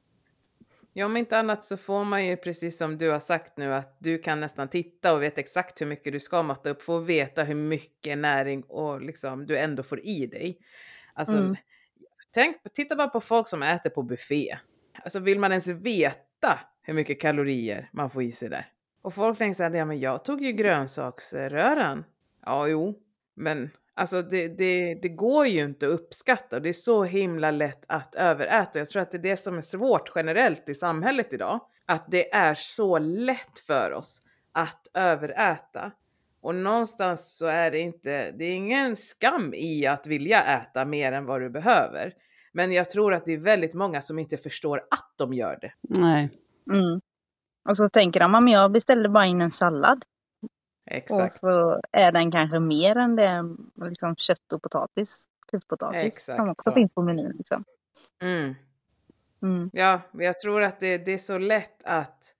Ja, 0.95 1.05
om 1.05 1.17
inte 1.17 1.37
annat 1.37 1.63
så 1.63 1.77
får 1.77 2.03
man 2.03 2.25
ju 2.25 2.37
precis 2.37 2.77
som 2.77 2.97
du 2.97 3.09
har 3.09 3.19
sagt 3.19 3.57
nu 3.57 3.73
att 3.73 3.97
du 3.99 4.17
kan 4.17 4.39
nästan 4.39 4.67
titta 4.67 5.13
och 5.13 5.21
vet 5.21 5.37
exakt 5.37 5.81
hur 5.81 5.85
mycket 5.85 6.13
du 6.13 6.19
ska 6.19 6.43
matta 6.43 6.69
upp 6.69 6.81
för 6.81 6.99
att 6.99 7.05
veta 7.05 7.43
hur 7.43 7.55
mycket 7.55 8.17
näring 8.17 8.63
och 8.63 9.01
liksom 9.01 9.45
du 9.45 9.57
ändå 9.57 9.83
får 9.83 10.05
i 10.05 10.27
dig. 10.27 10.59
Alltså, 11.13 11.37
mm. 11.37 11.55
Tänk, 12.33 12.57
titta 12.73 12.95
bara 12.95 13.07
på 13.07 13.21
folk 13.21 13.47
som 13.47 13.63
äter 13.63 13.89
på 13.89 14.03
buffé. 14.03 14.57
Alltså 15.03 15.19
vill 15.19 15.39
man 15.39 15.51
ens 15.51 15.67
veta 15.67 16.59
hur 16.81 16.93
mycket 16.93 17.21
kalorier 17.21 17.89
man 17.91 18.09
får 18.09 18.23
i 18.23 18.31
sig 18.31 18.49
där? 18.49 18.67
Och 19.01 19.13
folk 19.13 19.37
tänker 19.37 19.55
så 19.55 19.63
här, 19.63 19.71
ja 19.71 19.85
men 19.85 19.99
jag 19.99 20.25
tog 20.25 20.41
ju 20.41 20.51
grönsaksröran. 20.51 22.05
Ja, 22.45 22.67
jo, 22.67 22.99
men 23.35 23.69
alltså 23.93 24.21
det, 24.21 24.47
det, 24.47 24.95
det 24.95 25.09
går 25.09 25.47
ju 25.47 25.61
inte 25.61 25.87
att 25.87 25.93
uppskatta 25.93 26.55
och 26.55 26.61
det 26.61 26.69
är 26.69 26.73
så 26.73 27.03
himla 27.03 27.51
lätt 27.51 27.85
att 27.87 28.15
överäta. 28.15 28.79
Jag 28.79 28.89
tror 28.89 29.01
att 29.01 29.11
det 29.11 29.17
är 29.17 29.21
det 29.21 29.37
som 29.37 29.57
är 29.57 29.61
svårt 29.61 30.11
generellt 30.15 30.69
i 30.69 30.75
samhället 30.75 31.33
idag. 31.33 31.59
Att 31.85 32.05
det 32.11 32.33
är 32.33 32.53
så 32.55 32.99
lätt 32.99 33.59
för 33.67 33.91
oss 33.91 34.21
att 34.51 34.87
överäta. 34.93 35.91
Och 36.43 36.55
någonstans 36.55 37.37
så 37.37 37.45
är 37.45 37.71
det 37.71 37.79
inte, 37.79 38.31
det 38.31 38.45
är 38.45 38.51
ingen 38.51 38.95
skam 38.95 39.53
i 39.53 39.87
att 39.87 40.07
vilja 40.07 40.43
äta 40.43 40.85
mer 40.85 41.11
än 41.11 41.25
vad 41.25 41.41
du 41.41 41.49
behöver. 41.49 42.13
Men 42.51 42.71
jag 42.71 42.89
tror 42.89 43.13
att 43.13 43.25
det 43.25 43.33
är 43.33 43.37
väldigt 43.37 43.73
många 43.73 44.01
som 44.01 44.19
inte 44.19 44.37
förstår 44.37 44.77
att 44.77 45.13
de 45.17 45.33
gör 45.33 45.57
det. 45.61 45.73
Nej. 45.81 46.29
Mm. 46.71 47.01
Och 47.69 47.77
så 47.77 47.89
tänker 47.89 48.19
de, 48.19 48.35
att 48.35 48.51
jag 48.51 48.71
beställde 48.71 49.09
bara 49.09 49.25
in 49.25 49.41
en 49.41 49.51
sallad. 49.51 50.05
Exakt. 50.85 51.33
Och 51.33 51.39
så 51.39 51.79
är 51.91 52.11
den 52.11 52.31
kanske 52.31 52.59
mer 52.59 52.95
än 52.95 53.15
det, 53.15 53.55
liksom 53.75 54.15
kött 54.15 54.53
och 54.53 54.61
potatis 54.61 55.27
klyftpotatis 55.47 56.17
Exakt 56.17 56.39
som 56.39 56.49
också 56.49 56.71
så. 56.71 56.75
finns 56.75 56.93
på 56.93 57.01
menyn. 57.01 57.33
Liksom. 57.37 57.63
Mm. 58.21 58.55
Mm. 59.41 59.69
Ja, 59.73 60.01
men 60.11 60.25
jag 60.25 60.39
tror 60.39 60.61
att 60.63 60.79
det, 60.79 60.97
det 60.97 61.11
är 61.11 61.17
så 61.17 61.37
lätt 61.37 61.83
att 61.83 62.33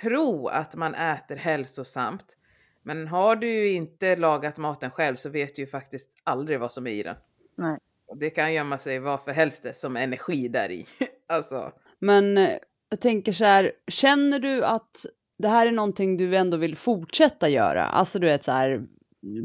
tro 0.00 0.48
att 0.48 0.74
man 0.76 0.94
äter 0.94 1.36
hälsosamt. 1.36 2.36
Men 2.82 3.08
har 3.08 3.36
du 3.36 3.68
inte 3.68 4.16
lagat 4.16 4.56
maten 4.56 4.90
själv 4.90 5.16
så 5.16 5.28
vet 5.28 5.56
du 5.56 5.62
ju 5.62 5.66
faktiskt 5.66 6.08
aldrig 6.24 6.60
vad 6.60 6.72
som 6.72 6.86
är 6.86 6.90
i 6.90 7.02
den. 7.02 7.16
Nej. 7.56 7.78
Och 8.06 8.18
det 8.18 8.30
kan 8.30 8.54
gömma 8.54 8.78
sig 8.78 8.98
vad 8.98 9.24
för 9.24 9.32
helst 9.32 9.62
det 9.62 9.74
som 9.74 9.96
energi 9.96 10.48
där 10.48 10.70
i. 10.70 10.86
alltså, 11.28 11.72
Men 11.98 12.38
eh, 12.38 12.50
jag 12.90 13.00
tänker 13.00 13.32
så 13.32 13.44
här, 13.44 13.72
känner 13.88 14.38
du 14.38 14.64
att 14.64 15.06
det 15.38 15.48
här 15.48 15.66
är 15.66 15.72
någonting 15.72 16.16
du 16.16 16.36
ändå 16.36 16.56
vill 16.56 16.76
fortsätta 16.76 17.48
göra? 17.48 17.84
Alltså 17.84 18.18
du 18.18 18.26
vet 18.26 18.44
så 18.44 18.52
här, 18.52 18.86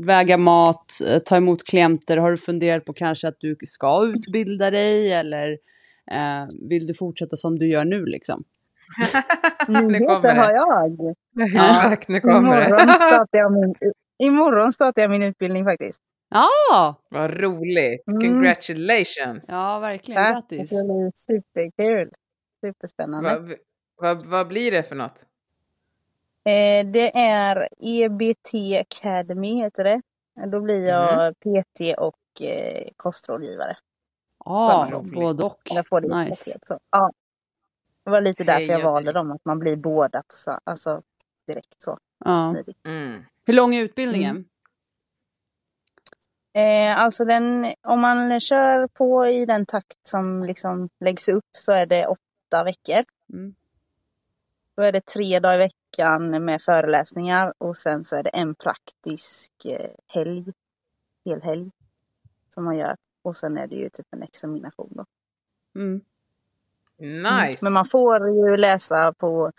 väga 0.06 0.38
mat, 0.38 0.92
eh, 1.08 1.20
ta 1.20 1.38
emot 1.38 1.64
klienter. 1.64 2.18
Har 2.18 2.32
du 2.32 2.38
funderat 2.38 2.86
på 2.86 2.94
kanske 2.94 3.28
att 3.28 3.40
du 3.40 3.58
ska 3.66 4.06
utbilda 4.06 4.72
dig 4.72 5.14
eller 5.14 5.52
eh, 6.12 6.48
vill 6.70 6.88
du 6.88 6.94
fortsätta 6.94 7.36
som 7.36 7.60
du 7.60 7.70
gör 7.70 7.86
nu 7.86 8.06
liksom? 8.06 8.44
nu 9.68 9.82
Nyheter 9.82 10.06
kommer 10.06 10.36
har 10.36 10.52
jag. 10.52 11.16
Exakt, 11.48 12.08
nu 12.08 12.20
kommer 12.20 12.38
Imorgon 12.38 12.88
det. 12.88 12.94
startar, 12.94 13.38
jag 13.38 13.52
min, 13.52 13.76
imorgon 14.20 14.74
startar 14.74 15.02
jag 15.02 15.12
min 15.12 15.24
utbildning 15.24 15.66
faktiskt. 15.66 16.02
Ja, 16.30 16.96
Vad 17.10 17.34
roligt! 17.40 18.08
Mm. 18.08 18.22
Congratulations! 18.22 19.46
ja 19.48 19.80
verkligen, 19.80 20.24
Tack, 20.24 20.34
grattis. 20.34 20.70
Det 20.70 20.84
blir 20.86 21.12
superkul. 21.16 22.12
Superspännande. 22.62 23.40
Vad, 23.40 23.54
vad, 23.96 24.26
vad 24.26 24.48
blir 24.48 24.72
det 24.72 24.84
för 24.84 24.96
något? 24.96 25.26
Eh, 26.46 26.86
det 26.86 27.18
är 27.18 27.68
EBT 27.80 28.54
Academy 28.82 29.56
heter 29.56 29.84
det. 29.84 30.02
Då 30.48 30.60
blir 30.62 30.86
jag 30.86 31.34
PT 31.40 31.98
och 31.98 32.42
eh, 32.42 32.88
kostrådgivare. 32.96 33.78
Ja, 34.46 34.88
roligt. 34.92 35.14
både 35.14 35.44
och. 35.44 35.62
Jag 35.64 35.88
får 35.88 36.02
det 36.02 36.18
Nice. 36.24 36.60
Ja. 36.92 37.12
Det 38.08 38.12
var 38.12 38.22
lite 38.22 38.44
därför 38.44 38.74
jag 38.74 38.84
valde 38.84 39.12
dem, 39.12 39.32
att 39.32 39.46
man 39.46 39.60
blir 39.60 39.76
båda 39.76 40.24
på, 40.24 40.60
alltså, 40.64 41.02
direkt 41.48 41.82
så. 41.82 41.98
Ja. 42.26 42.56
Mm. 42.84 43.24
Hur 43.46 43.54
lång 43.54 43.76
är 43.76 43.84
utbildningen? 43.84 44.46
Eh, 46.54 47.00
alltså 47.00 47.26
den, 47.26 47.74
om 47.82 48.00
man 48.00 48.40
kör 48.40 48.88
på 48.88 49.28
i 49.28 49.46
den 49.46 49.66
takt 49.66 50.08
som 50.08 50.44
liksom 50.44 50.90
läggs 51.00 51.30
upp 51.30 51.50
så 51.58 51.72
är 51.72 51.86
det 51.86 52.08
åtta 52.08 52.64
veckor. 52.64 53.06
Mm. 53.34 53.56
Då 54.76 54.84
är 54.84 54.92
det 54.92 55.06
tre 55.06 55.40
dagar 55.40 55.56
i 55.56 55.58
veckan 55.58 56.46
med 56.46 56.62
föreläsningar 56.62 57.54
och 57.58 57.78
sen 57.78 58.04
så 58.04 58.16
är 58.16 58.24
det 58.24 58.30
en 58.30 58.56
praktisk 58.56 59.66
eh, 59.66 59.92
helg, 60.08 60.54
helhelg 61.26 61.72
som 62.54 62.64
man 62.64 62.78
gör. 62.78 62.96
Och 63.22 63.36
sen 63.36 63.58
är 63.58 63.68
det 63.68 63.76
ju 63.76 63.90
typ 63.90 64.08
en 64.12 64.24
examination 64.24 64.92
då. 64.96 65.06
Mm. 65.82 66.02
Nice! 67.00 67.60
Men 67.62 67.74
man 67.74 67.86
får 67.86 68.30
ju 68.30 68.58
läsa 68.58 69.14
på 69.14 69.52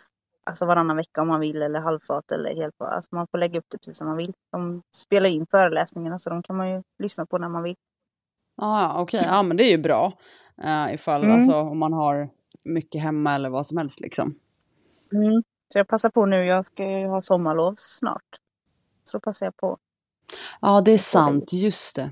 alltså 0.44 0.66
varannan 0.66 0.96
vecka 0.96 1.22
om 1.22 1.28
man 1.28 1.40
vill 1.40 1.62
eller 1.62 1.80
halvfart 1.80 2.32
eller 2.32 2.54
helfart. 2.54 2.92
Alltså 2.92 3.14
man 3.14 3.26
får 3.30 3.38
lägga 3.38 3.58
upp 3.58 3.66
det 3.68 3.78
precis 3.78 3.98
som 3.98 4.06
man 4.06 4.16
vill. 4.16 4.32
De 4.52 4.82
spelar 4.96 5.30
in 5.30 5.46
föreläsningarna 5.50 6.18
så 6.18 6.30
de 6.30 6.42
kan 6.42 6.56
man 6.56 6.70
ju 6.70 6.82
lyssna 6.98 7.26
på 7.26 7.38
när 7.38 7.48
man 7.48 7.62
vill. 7.62 7.76
Ah, 8.56 8.80
ja, 8.82 9.00
okej, 9.00 9.22
ja 9.26 9.42
men 9.42 9.56
det 9.56 9.64
är 9.64 9.70
ju 9.70 9.82
bra. 9.82 10.12
Uh, 10.64 10.94
ifall 10.94 11.24
Mm. 11.24 11.36
alltså 11.36 11.56
om 11.56 11.78
man 11.78 11.92
har 11.92 12.28
mycket 12.64 13.02
hemma 13.02 13.34
eller 13.34 13.48
vad 13.50 13.66
som 13.66 13.78
helst 13.78 14.00
liksom. 14.00 14.34
Mm. 15.12 15.42
Så 15.72 15.78
jag 15.78 15.88
passar 15.88 16.10
på 16.10 16.26
nu, 16.26 16.44
jag 16.44 16.64
ska 16.64 16.84
ju 16.84 17.06
ha 17.06 17.22
sommarlov 17.22 17.74
snart. 17.78 18.22
Så 19.04 19.16
då 19.16 19.20
passar 19.20 19.46
jag 19.46 19.56
på. 19.56 19.78
Ja, 20.60 20.80
det 20.80 20.90
är 20.90 20.98
sant, 20.98 21.52
just 21.52 21.96
det. 21.96 22.10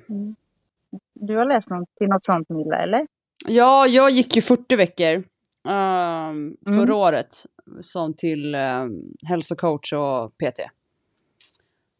Du 1.15 1.37
har 1.37 1.45
läst 1.45 1.71
något 1.71 1.89
till 1.99 2.09
något 2.09 2.25
sånt 2.25 2.49
Milla, 2.49 2.77
eller? 2.77 3.07
Ja, 3.49 3.87
jag 3.87 4.11
gick 4.11 4.37
ju 4.37 4.43
40 4.43 4.77
veckor 4.77 5.25
ehm, 5.69 6.57
förra 6.67 6.83
Mm. 6.83 6.95
året 6.97 7.47
som 7.81 8.15
till 8.15 8.55
um, 8.55 9.03
hälsocoach 9.29 9.93
och 9.93 10.31
PT. 10.39 10.61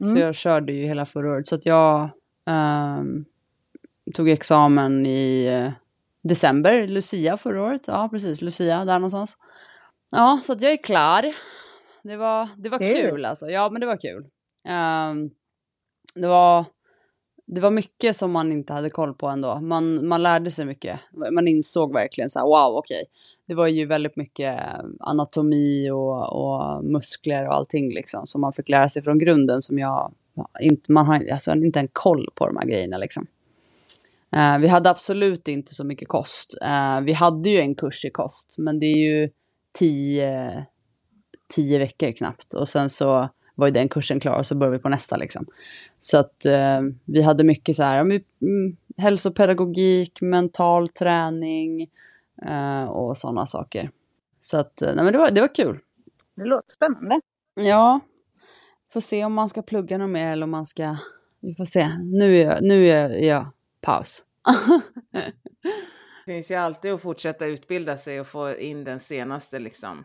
Så 0.03 0.11
Mm. 0.11 0.19
jag 0.21 0.35
körde 0.35 0.73
ju 0.73 0.87
hela 0.87 1.07
förra 1.07 1.31
året. 1.33 1.47
Så 1.47 1.55
att 1.55 1.67
jag 1.67 2.11
ehm, 2.47 3.25
tog 4.15 4.29
examen 4.29 5.07
i 5.07 5.45
eh, 5.47 5.71
december, 6.23 6.87
Lucia 6.87 7.37
förra 7.37 7.63
året. 7.63 7.83
Ja, 7.87 8.09
precis, 8.13 8.43
Lucia, 8.43 8.85
där 8.85 8.99
någonstans. 8.99 9.39
Ja, 10.11 10.41
så 10.43 10.53
att 10.53 10.61
jag 10.63 10.73
är 10.73 10.83
klar. 10.83 11.35
Det 12.03 12.17
var, 12.17 12.49
det 12.57 12.69
var 12.69 12.79
Kul. 12.79 12.89
kul 13.11 13.25
alltså. 13.25 13.47
Ja, 13.51 13.71
men 13.71 13.81
det 13.81 13.87
var 13.87 13.97
kul. 14.01 14.27
Ehm, 14.69 15.31
det 16.15 16.27
var 16.29 16.65
det 17.47 17.61
var 17.61 17.71
mycket 17.71 18.17
som 18.17 18.33
man 18.33 18.53
inte 18.53 18.73
hade 18.73 18.91
koll 18.91 19.15
på 19.15 19.29
ändå. 19.29 19.61
Man, 19.61 20.09
man 20.09 20.23
lärde 20.23 20.51
sig 20.51 20.67
mycket. 20.67 21.01
Man 21.33 21.49
insåg 21.49 21.93
verkligen 21.93 22.31
så 22.31 22.39
här, 22.39 22.47
wow, 22.47 22.77
okej. 22.79 23.05
Det 23.47 23.55
var 23.55 23.67
ju 23.67 23.87
väldigt 23.87 24.17
mycket 24.17 24.59
eh, 24.59 24.85
anatomi 25.01 25.91
och, 25.91 26.33
och 26.33 26.85
muskler 26.85 27.47
och 27.49 27.55
allting 27.55 27.95
liksom. 27.95 28.27
Som 28.27 28.41
man 28.41 28.53
fick 28.53 28.69
lära 28.69 28.89
sig 28.89 29.03
från 29.03 29.19
grunden 29.19 29.63
som 29.63 29.79
jag 29.79 30.13
inte, 30.61 30.93
man 30.93 31.07
har 31.07 31.31
alltså, 31.33 31.53
inte 31.53 31.81
en 31.81 31.89
koll 31.93 32.31
på 32.35 32.47
de 32.47 32.57
här 32.57 32.67
grejerna 32.67 32.99
liksom. 32.99 33.27
Uh, 34.37 34.59
vi 34.59 34.69
hade 34.69 34.91
absolut 34.91 35.49
inte 35.49 35.75
så 35.75 35.85
mycket 35.85 36.09
kost. 36.09 36.55
Uh, 36.63 37.01
vi 37.01 37.13
hade 37.13 37.51
ju 37.51 37.61
en 37.61 37.75
kurs 37.75 38.05
i 38.05 38.11
kost, 38.11 38.55
men 38.59 38.81
det 38.81 38.87
är 38.87 38.97
ju 38.97 39.31
tio, 39.79 40.65
tio 41.55 41.79
veckor 41.79 42.13
knappt. 42.13 42.55
Och 42.55 42.69
sen 42.69 42.91
så 42.91 43.29
var 43.57 43.67
ju 43.67 43.73
den 43.73 43.89
kursen 43.89 44.21
klar 44.21 44.39
och 44.39 44.47
så 44.47 44.55
började 44.55 44.77
vi 44.77 44.83
på 44.83 44.89
nästa 44.89 45.17
liksom. 45.17 45.47
Så 45.99 46.19
att 46.19 46.47
eh, 46.47 46.81
vi 47.05 47.23
hade 47.23 47.45
mycket 47.45 47.77
så 47.77 47.83
här, 47.83 48.01
mm, 48.01 48.23
hälsopedagogik, 48.97 50.21
mental 50.21 50.89
träning 50.89 51.91
eh, 52.49 52.85
och 52.85 53.19
sådana 53.19 53.47
saker. 53.47 53.91
Så 54.41 54.57
att, 54.57 54.83
eh, 54.83 54.95
nej 54.95 55.05
men 55.05 55.13
det 55.13 55.19
var, 55.19 55.31
det 55.31 55.41
var 55.41 55.55
kul. 55.55 55.79
Det 56.37 56.45
låter 56.45 56.71
spännande. 56.71 57.21
Ja, 57.61 58.01
får 58.93 59.01
se 59.01 59.25
om 59.25 59.35
man 59.35 59.49
ska 59.49 59.63
plugga 59.63 59.99
något 59.99 60.11
mer 60.11 60.33
eller 60.33 60.45
om 60.45 60.51
man 60.51 60.67
ska, 60.67 60.97
vi 61.41 61.55
får 61.55 61.65
se. 61.65 61.89
Nu 61.99 62.37
är 62.37 62.45
jag, 62.45 62.63
nu 62.63 62.89
är 62.89 63.03
jag, 63.03 63.23
jag 63.23 63.47
paus. 63.81 64.25
Det 66.27 66.33
finns 66.33 66.51
ju 66.51 66.55
alltid 66.55 66.93
att 66.93 67.03
fortsätta 67.03 67.47
utbilda 67.47 67.97
sig 67.97 68.21
och 68.21 68.27
få 68.27 68.57
in 68.57 68.85
den 68.85 69.01
senaste 69.01 69.59
liksom, 69.59 70.05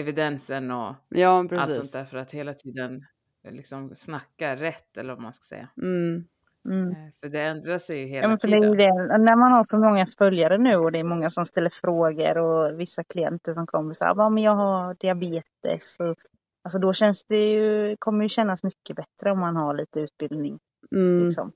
evidensen 0.00 0.70
och 0.70 0.94
Ja, 1.08 1.38
allt 1.52 1.74
sånt 1.74 1.92
där 1.92 2.04
för 2.04 2.16
att 2.16 2.32
hela 2.32 2.54
tiden 2.54 3.04
liksom 3.48 3.94
snacka 3.94 4.56
rätt 4.56 4.96
eller 4.96 5.12
vad 5.14 5.22
man 5.22 5.32
ska 5.32 5.42
säga. 5.44 5.68
Mm. 5.82 6.24
Mm. 6.64 6.90
Eh, 6.90 6.96
För 7.20 7.28
det 7.28 7.40
ändrar 7.42 7.78
sig 7.78 7.98
ju 7.98 8.06
hela 8.06 8.22
Ja, 8.22 8.28
men 8.28 8.38
för 8.38 8.48
det 8.48 8.56
är 8.56 8.60
tiden. 8.60 8.76
det. 9.08 9.18
När 9.18 9.36
man 9.36 9.52
har 9.52 9.64
så 9.64 9.78
många 9.78 10.06
följare 10.18 10.58
nu 10.58 10.76
och 10.76 10.92
det 10.92 10.98
är 10.98 11.04
många 11.04 11.30
som 11.30 11.46
ställer 11.46 11.70
frågor 11.70 12.38
och 12.38 12.80
vissa 12.80 13.04
klienter 13.04 13.52
som 13.52 13.66
kommer 13.66 13.88
och 13.90 13.96
säger 13.96 14.14
ja, 14.16 14.28
men 14.30 14.42
jag 14.42 14.52
har 14.54 14.94
diabetes. 14.94 15.96
Och, 16.00 16.16
alltså 16.62 16.78
då 16.78 16.92
känns 16.92 17.24
det 17.24 17.50
ju, 17.52 17.96
kommer 17.98 18.22
ju 18.24 18.28
kännas 18.28 18.62
mycket 18.62 18.96
bättre 18.96 19.30
om 19.30 19.38
man 19.40 19.56
har 19.56 19.74
lite 19.74 20.00
utbildning. 20.00 20.58
Mm. 20.92 21.24
Liksom, 21.24 21.52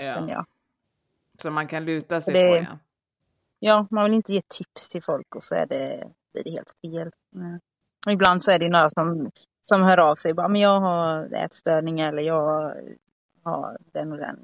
Ja. 0.00 0.26
jag. 0.28 0.46
Så 1.42 1.50
man 1.50 1.68
kan 1.68 1.84
luta 1.84 2.20
sig 2.20 2.34
det- 2.34 2.58
på 2.58 2.64
ja. 2.70 2.78
Ja, 3.58 3.86
man 3.90 4.04
vill 4.04 4.14
inte 4.14 4.32
ge 4.32 4.42
tips 4.48 4.88
till 4.88 5.02
folk 5.02 5.34
och 5.36 5.42
så 5.42 5.54
är 5.54 5.66
det, 5.66 6.10
blir 6.34 6.44
det 6.44 6.50
helt 6.50 6.72
fel. 6.82 7.10
Mm. 7.34 7.60
Och 8.06 8.12
ibland 8.12 8.42
så 8.42 8.50
är 8.50 8.58
det 8.58 8.68
några 8.68 8.90
som, 8.90 9.30
som 9.62 9.82
hör 9.82 9.98
av 9.98 10.14
sig. 10.14 10.34
Bara, 10.34 10.48
men 10.48 10.60
jag 10.60 10.80
har 10.80 11.34
ätstörningar 11.34 12.08
eller 12.08 12.22
jag 12.22 12.74
har 13.42 13.78
den 13.92 14.12
och 14.12 14.18
den 14.18 14.38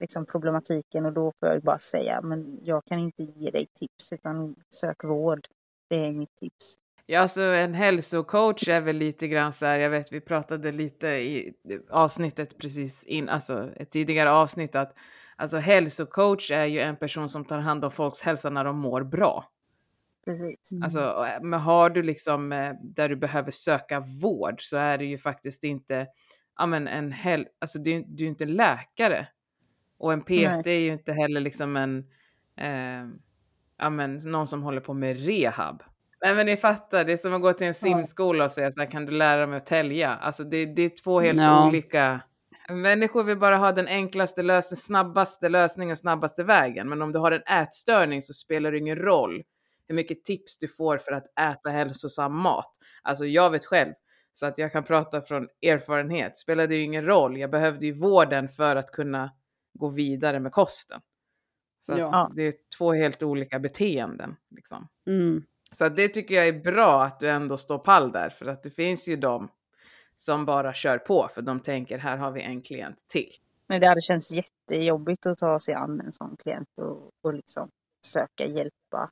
liksom, 0.00 0.26
problematiken. 0.26 1.06
Och 1.06 1.12
då 1.12 1.32
får 1.40 1.48
jag 1.48 1.62
bara 1.62 1.78
säga, 1.78 2.20
men 2.22 2.58
jag 2.62 2.84
kan 2.84 2.98
inte 2.98 3.22
ge 3.22 3.50
dig 3.50 3.66
tips 3.78 4.12
utan 4.12 4.54
sök 4.68 5.04
vård. 5.04 5.46
Det 5.88 6.06
är 6.06 6.12
mitt 6.12 6.36
tips. 6.36 6.74
Ja, 7.06 7.20
alltså 7.20 7.42
en 7.42 7.74
hälsocoach 7.74 8.68
är 8.68 8.80
väl 8.80 8.96
lite 8.96 9.28
grann 9.28 9.52
så 9.52 9.66
här, 9.66 9.78
jag 9.78 9.90
vet 9.90 10.12
vi 10.12 10.20
pratade 10.20 10.72
lite 10.72 11.08
i 11.08 11.54
avsnittet 11.90 12.58
precis 12.58 13.04
in, 13.04 13.28
alltså 13.28 13.70
ett 13.76 13.90
tidigare 13.90 14.32
avsnitt 14.32 14.76
att 14.76 14.94
alltså 15.36 15.56
hälsocoach 15.56 16.50
är 16.50 16.64
ju 16.64 16.80
en 16.80 16.96
person 16.96 17.28
som 17.28 17.44
tar 17.44 17.58
hand 17.58 17.84
om 17.84 17.90
folks 17.90 18.20
hälsa 18.20 18.50
när 18.50 18.64
de 18.64 18.78
mår 18.78 19.02
bra. 19.02 19.53
Precis. 20.24 20.72
Mm. 20.72 20.82
Alltså, 20.82 21.26
men 21.42 21.60
har 21.60 21.90
du 21.90 22.02
liksom 22.02 22.52
eh, 22.52 22.72
där 22.82 23.08
du 23.08 23.16
behöver 23.16 23.50
söka 23.50 24.00
vård 24.00 24.56
så 24.58 24.76
är 24.76 24.98
det 24.98 25.04
ju 25.04 25.18
faktiskt 25.18 25.64
inte, 25.64 26.06
ja 26.58 26.66
men 26.66 26.88
en 26.88 27.12
hel, 27.12 27.46
alltså 27.58 27.78
du, 27.78 28.04
du 28.06 28.24
är 28.24 28.28
inte 28.28 28.46
läkare. 28.46 29.28
Och 29.98 30.12
en 30.12 30.20
PT 30.22 30.28
Nej. 30.30 30.62
är 30.64 30.80
ju 30.80 30.92
inte 30.92 31.12
heller 31.12 31.40
liksom 31.40 31.76
en, 31.76 31.98
eh, 32.56 33.08
ja 33.78 33.90
men 33.90 34.14
någon 34.24 34.48
som 34.48 34.62
håller 34.62 34.80
på 34.80 34.94
med 34.94 35.26
rehab. 35.26 35.82
Nej 36.24 36.34
men 36.34 36.46
ni 36.46 36.56
fattar, 36.56 37.04
det 37.04 37.12
är 37.12 37.16
som 37.16 37.34
att 37.34 37.42
gå 37.42 37.52
till 37.52 37.66
en 37.66 37.74
simskola 37.74 38.44
och 38.44 38.50
säga 38.50 38.72
så 38.72 38.80
här, 38.80 38.90
kan 38.90 39.06
du 39.06 39.12
lära 39.12 39.46
mig 39.46 39.56
att 39.56 39.66
tälja? 39.66 40.14
Alltså 40.14 40.44
det, 40.44 40.66
det 40.66 40.82
är 40.82 41.02
två 41.04 41.20
helt 41.20 41.40
Ja. 41.40 41.68
olika 41.68 42.20
Människor 42.68 43.24
vill 43.24 43.38
bara 43.38 43.56
ha 43.56 43.72
den 43.72 43.88
enklaste 43.88 44.42
lösningen, 44.42 44.80
snabbaste 44.82 45.48
lösningen, 45.48 45.96
snabbaste 45.96 46.44
vägen. 46.44 46.88
Men 46.88 47.02
om 47.02 47.12
du 47.12 47.18
har 47.18 47.32
en 47.32 47.42
ätstörning 47.62 48.22
så 48.22 48.32
spelar 48.32 48.72
det 48.72 48.78
ingen 48.78 48.96
roll 48.96 49.42
hur 49.88 49.94
mycket 49.94 50.24
tips 50.24 50.58
du 50.58 50.68
får 50.68 50.98
för 50.98 51.12
att 51.12 51.38
äta 51.40 51.70
hälsosam 51.70 52.36
mat. 52.36 52.70
Alltså 53.02 53.26
jag 53.26 53.50
vet 53.50 53.64
själv, 53.64 53.92
så 54.34 54.46
att 54.46 54.58
jag 54.58 54.72
kan 54.72 54.84
prata 54.84 55.22
från 55.22 55.48
erfarenhet. 55.62 56.36
Spelade 56.36 56.74
ju 56.74 56.82
ingen 56.82 57.04
roll, 57.04 57.36
jag 57.38 57.50
behövde 57.50 57.86
ju 57.86 57.92
vården 57.92 58.48
för 58.48 58.76
att 58.76 58.90
kunna 58.90 59.32
gå 59.74 59.88
vidare 59.88 60.40
med 60.40 60.52
kosten. 60.52 61.00
Så 61.80 61.92
att 61.92 61.98
Ja. 61.98 62.30
det 62.34 62.42
är 62.42 62.54
två 62.78 62.92
helt 62.92 63.22
olika 63.22 63.58
beteenden. 63.58 64.36
Liksom. 64.50 64.88
Mm. 65.06 65.42
Så 65.72 65.84
att 65.84 65.96
det 65.96 66.08
tycker 66.08 66.34
jag 66.34 66.48
är 66.48 66.60
bra 66.60 67.04
att 67.04 67.20
du 67.20 67.28
ändå 67.30 67.56
står 67.56 67.78
pall 67.78 68.12
där, 68.12 68.30
för 68.30 68.46
att 68.46 68.62
det 68.62 68.70
finns 68.70 69.08
ju 69.08 69.16
de 69.16 69.48
som 70.16 70.44
bara 70.44 70.74
kör 70.74 70.98
på, 70.98 71.28
för 71.34 71.42
de 71.42 71.60
tänker 71.60 71.98
här 71.98 72.16
har 72.16 72.30
vi 72.30 72.42
en 72.42 72.62
klient 72.62 72.98
till. 73.08 73.30
Men 73.66 73.80
det 73.80 73.86
hade 73.86 74.00
känts 74.00 74.30
jättejobbigt 74.30 75.26
att 75.26 75.38
ta 75.38 75.60
sig 75.60 75.74
an 75.74 76.00
en 76.00 76.12
sån 76.12 76.36
klient 76.36 76.68
och, 76.78 77.10
och 77.22 77.34
liksom 77.34 77.70
försöka 78.06 78.46
hjälpa 78.46 79.10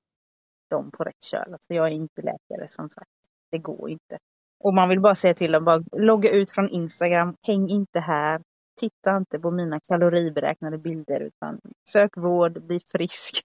dem 0.73 0.91
på 0.91 1.05
rätt 1.05 1.23
köl. 1.25 1.53
Alltså 1.53 1.75
jag 1.75 1.87
är 1.87 1.91
inte 1.91 2.23
läkare 2.23 2.69
som 2.69 2.91
sagt. 2.91 3.11
Det 3.51 3.59
går 3.59 3.91
inte. 3.91 4.19
Och 4.65 4.75
man 4.75 4.89
vill 4.89 5.01
bara 5.01 5.15
säga 5.15 5.35
till 5.35 5.53
dem, 5.53 5.65
bara 5.65 5.83
logga 5.93 6.31
ut 6.31 6.51
från 6.51 6.69
Instagram, 6.69 7.37
häng 7.47 7.69
inte 7.69 8.01
här, 8.01 8.41
titta 8.81 9.17
inte 9.17 9.39
på 9.39 9.51
mina 9.51 9.81
kaloriberäknade 9.81 10.79
bilder 10.79 11.21
utan 11.21 11.61
sök 11.89 12.17
vård, 12.17 12.63
bli 12.67 12.81
frisk. 12.93 13.41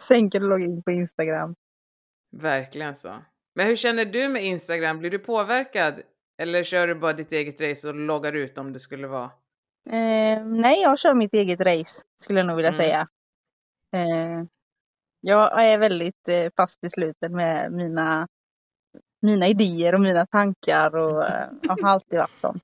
Sen 0.00 0.30
kan 0.30 0.42
du 0.42 0.48
logga 0.48 0.64
in 0.64 0.82
på 0.82 0.90
Instagram. 0.90 1.54
Verkligen 2.36 2.96
så. 2.96 3.14
Men 3.54 3.66
hur 3.66 3.76
känner 3.76 4.04
du 4.04 4.28
med 4.28 4.44
Instagram? 4.44 4.98
Blir 4.98 5.10
du 5.10 5.18
påverkad? 5.18 6.00
Eller 6.42 6.64
kör 6.64 6.86
du 6.86 6.94
bara 6.94 7.12
ditt 7.12 7.32
eget 7.32 7.60
race 7.60 7.88
och 7.88 7.94
loggar 7.94 8.32
ut 8.32 8.58
om 8.58 8.72
det 8.72 8.80
skulle 8.80 9.06
vara? 9.06 9.30
Eh, 9.90 10.44
nej, 10.46 10.82
jag 10.82 10.98
kör 10.98 11.14
mitt 11.14 11.34
eget 11.34 11.60
race 11.60 12.02
skulle 12.22 12.40
jag 12.40 12.46
nog 12.46 12.56
vilja 12.56 12.70
Mm. 12.70 12.78
säga. 12.78 13.08
Eh, 13.92 14.44
jag 15.26 15.64
är 15.64 15.78
väldigt 15.78 16.28
eh, 16.28 16.50
fast 16.56 16.80
besluten 16.80 17.36
med 17.36 17.72
mina, 17.72 18.26
mina 19.22 19.46
idéer 19.46 19.94
och 19.94 20.00
mina 20.00 20.26
tankar 20.26 20.96
och 20.96 21.24
eh, 21.24 21.48
har 21.68 21.88
alltid 21.88 22.18
varit 22.18 22.40
sån. 22.40 22.60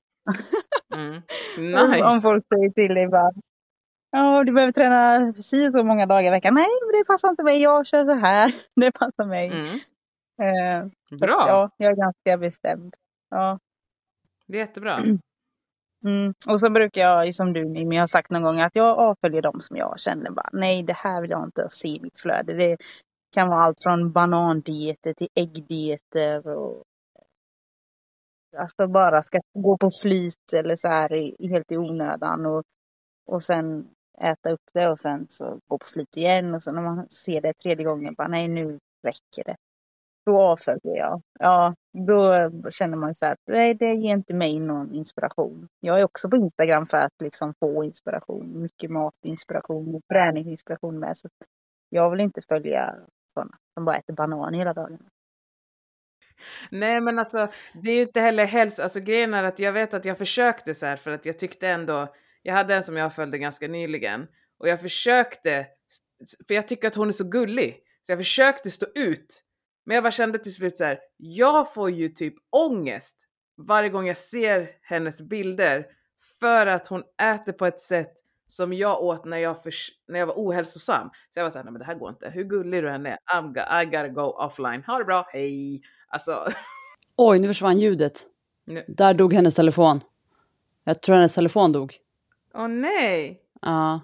Mm. 0.95 1.21
Nice! 1.91 2.03
om 2.03 2.21
folk 2.21 2.45
säger 2.47 2.69
till 2.69 2.95
dig 2.95 3.07
bara 3.07 3.31
Ja, 4.11 4.43
du 4.43 4.51
behöver 4.51 4.71
träna 4.71 5.33
si 5.33 5.71
så 5.71 5.83
många 5.83 6.05
dagar 6.05 6.27
i 6.27 6.29
veckan. 6.29 6.53
Nej, 6.53 6.67
det 6.93 7.05
passar 7.07 7.29
inte 7.29 7.43
mig. 7.43 7.61
Jag 7.61 7.85
kör 7.87 8.05
så 8.05 8.13
här. 8.13 8.53
Det 8.75 8.91
passar 8.91 9.25
mig. 9.25 9.47
Mm. 9.47 9.67
Eh, 10.41 10.91
så 11.09 11.15
Bra! 11.15 11.45
Ja, 11.47 11.69
jag 11.77 11.91
är 11.91 11.95
ganska 11.95 12.37
bestämd. 12.37 12.95
Ja. 13.29 13.59
Det 14.47 14.57
är 14.57 14.59
jättebra. 14.59 14.99
Mm. 16.05 16.33
Och 16.49 16.59
så 16.59 16.69
brukar 16.69 17.01
jag, 17.01 17.35
som 17.35 17.53
du 17.53 17.65
Mimmi 17.65 17.97
har 17.97 18.07
sagt 18.07 18.29
någon 18.31 18.43
gång, 18.43 18.59
att 18.59 18.75
jag 18.75 18.97
avföljer 18.99 19.41
dem 19.41 19.61
som 19.61 19.77
jag 19.77 19.99
känner 19.99 20.31
bara, 20.31 20.49
nej 20.53 20.83
det 20.83 20.93
här 20.93 21.21
vill 21.21 21.31
jag 21.31 21.43
inte 21.43 21.67
se 21.69 21.87
i 21.87 21.99
mitt 22.01 22.17
flöde. 22.17 22.53
Det 22.53 22.77
kan 23.33 23.49
vara 23.49 23.63
allt 23.63 23.83
från 23.83 24.11
banandieter 24.11 25.13
till 25.13 25.27
äggdieter 25.35 26.47
och 26.47 26.83
alltså 28.57 28.87
bara 28.87 29.23
ska 29.23 29.39
gå 29.53 29.77
på 29.77 29.91
flyt 30.01 30.53
eller 30.53 30.75
så 30.75 30.87
här 30.87 31.13
i- 31.13 31.47
helt 31.49 31.71
i 31.71 31.77
onödan 31.77 32.45
och, 32.45 32.63
och 33.27 33.43
sen 33.43 33.87
äta 34.21 34.51
upp 34.51 34.61
det 34.73 34.87
och 34.89 34.99
sen 34.99 35.27
så 35.29 35.59
gå 35.67 35.77
på 35.77 35.85
flyt 35.85 36.17
igen 36.17 36.55
och 36.55 36.63
sen 36.63 36.75
när 36.75 36.81
man 36.81 37.09
ser 37.09 37.41
det 37.41 37.53
tredje 37.53 37.85
gången 37.85 38.13
bara, 38.13 38.27
nej 38.27 38.47
nu 38.47 38.79
räcker 39.03 39.43
det. 39.45 39.55
Då 40.25 40.41
avföljer 40.41 40.95
jag. 40.97 41.21
Ja, 41.39 41.75
då 42.07 42.49
känner 42.69 42.97
man 42.97 43.09
ju 43.09 43.13
så 43.13 43.25
här, 43.25 43.37
nej 43.47 43.73
det 43.73 43.93
ger 43.93 44.11
inte 44.11 44.33
mig 44.33 44.59
någon 44.59 44.93
inspiration. 44.93 45.67
Jag 45.79 45.99
är 45.99 46.03
också 46.03 46.29
på 46.29 46.35
Instagram 46.35 46.87
för 46.87 46.97
att 46.97 47.13
liksom 47.19 47.53
få 47.59 47.83
inspiration, 47.83 48.61
mycket 48.61 48.91
matinspiration 48.91 49.95
och 49.95 50.01
träningsinspiration 50.13 50.99
med. 50.99 51.17
Så 51.17 51.29
jag 51.89 52.11
vill 52.11 52.19
inte 52.19 52.41
följa 52.41 52.95
sådana 53.33 53.57
som 53.73 53.85
bara 53.85 53.97
äter 53.97 54.13
banan 54.13 54.53
hela 54.53 54.73
dagen. 54.73 55.09
Nej 56.71 57.01
men 57.01 57.19
alltså 57.19 57.51
det 57.83 57.91
är 57.91 57.95
ju 57.95 58.01
inte 58.01 58.19
heller 58.19 58.45
hälsa, 58.45 58.83
alltså 58.83 58.99
grejen 58.99 59.33
är 59.33 59.43
att 59.43 59.59
jag 59.59 59.73
vet 59.73 59.93
att 59.93 60.05
jag 60.05 60.17
försökte 60.17 60.75
så 60.75 60.85
här 60.85 60.97
för 60.97 61.11
att 61.11 61.25
jag 61.25 61.39
tyckte 61.39 61.67
ändå, 61.69 62.13
jag 62.41 62.53
hade 62.53 62.75
en 62.75 62.83
som 62.83 62.97
jag 62.97 63.13
följde 63.15 63.37
ganska 63.37 63.67
nyligen 63.67 64.27
och 64.59 64.67
jag 64.67 64.81
försökte, 64.81 65.67
för 66.47 66.53
jag 66.53 66.67
tycker 66.67 66.87
att 66.87 66.95
hon 66.95 67.07
är 67.07 67.11
så 67.11 67.23
gullig, 67.23 67.79
så 68.01 68.11
jag 68.11 68.19
försökte 68.19 68.71
stå 68.71 68.85
ut. 68.95 69.42
Men 69.85 69.95
jag 69.95 70.03
bara 70.03 70.11
kände 70.11 70.37
till 70.39 70.53
slut 70.55 70.77
så 70.77 70.83
här, 70.83 70.99
jag 71.17 71.73
får 71.73 71.89
ju 71.91 72.09
typ 72.09 72.33
ångest 72.49 73.17
varje 73.67 73.89
gång 73.89 74.07
jag 74.07 74.17
ser 74.17 74.69
hennes 74.81 75.21
bilder 75.21 75.85
för 76.39 76.67
att 76.67 76.87
hon 76.87 77.03
äter 77.21 77.51
på 77.53 77.65
ett 77.65 77.79
sätt 77.81 78.13
som 78.47 78.73
jag 78.73 79.03
åt 79.03 79.25
när 79.25 79.37
jag, 79.37 79.63
förs- 79.63 79.91
när 80.07 80.19
jag 80.19 80.27
var 80.27 80.33
ohälsosam. 80.37 81.09
Så 81.31 81.39
jag 81.39 81.43
var 81.43 81.49
såhär, 81.49 81.63
nej 81.63 81.71
men 81.73 81.79
det 81.79 81.85
här 81.85 81.95
går 81.95 82.09
inte. 82.09 82.29
Hur 82.29 82.43
gullig 82.43 82.83
du 82.83 82.89
än 82.89 83.05
är, 83.05 83.17
I'm 83.35 83.53
go- 83.53 83.81
I 83.81 83.85
gotta 83.85 84.07
go 84.07 84.21
offline. 84.21 84.83
Ha 84.87 84.97
det 84.97 85.05
bra, 85.05 85.25
hej! 85.33 85.81
Alltså, 86.07 86.45
Oj, 87.17 87.39
nu 87.39 87.47
försvann 87.47 87.79
ljudet. 87.79 88.23
nu- 88.65 88.85
Där 88.87 89.13
dog 89.13 89.33
hennes 89.33 89.55
telefon. 89.55 90.01
Jag 90.83 91.01
tror 91.01 91.15
hennes 91.15 91.33
telefon 91.33 91.71
dog. 91.71 91.95
åh 92.53 92.67
nej! 92.67 93.41
Ja. 93.61 93.93
Eh, 93.95 93.99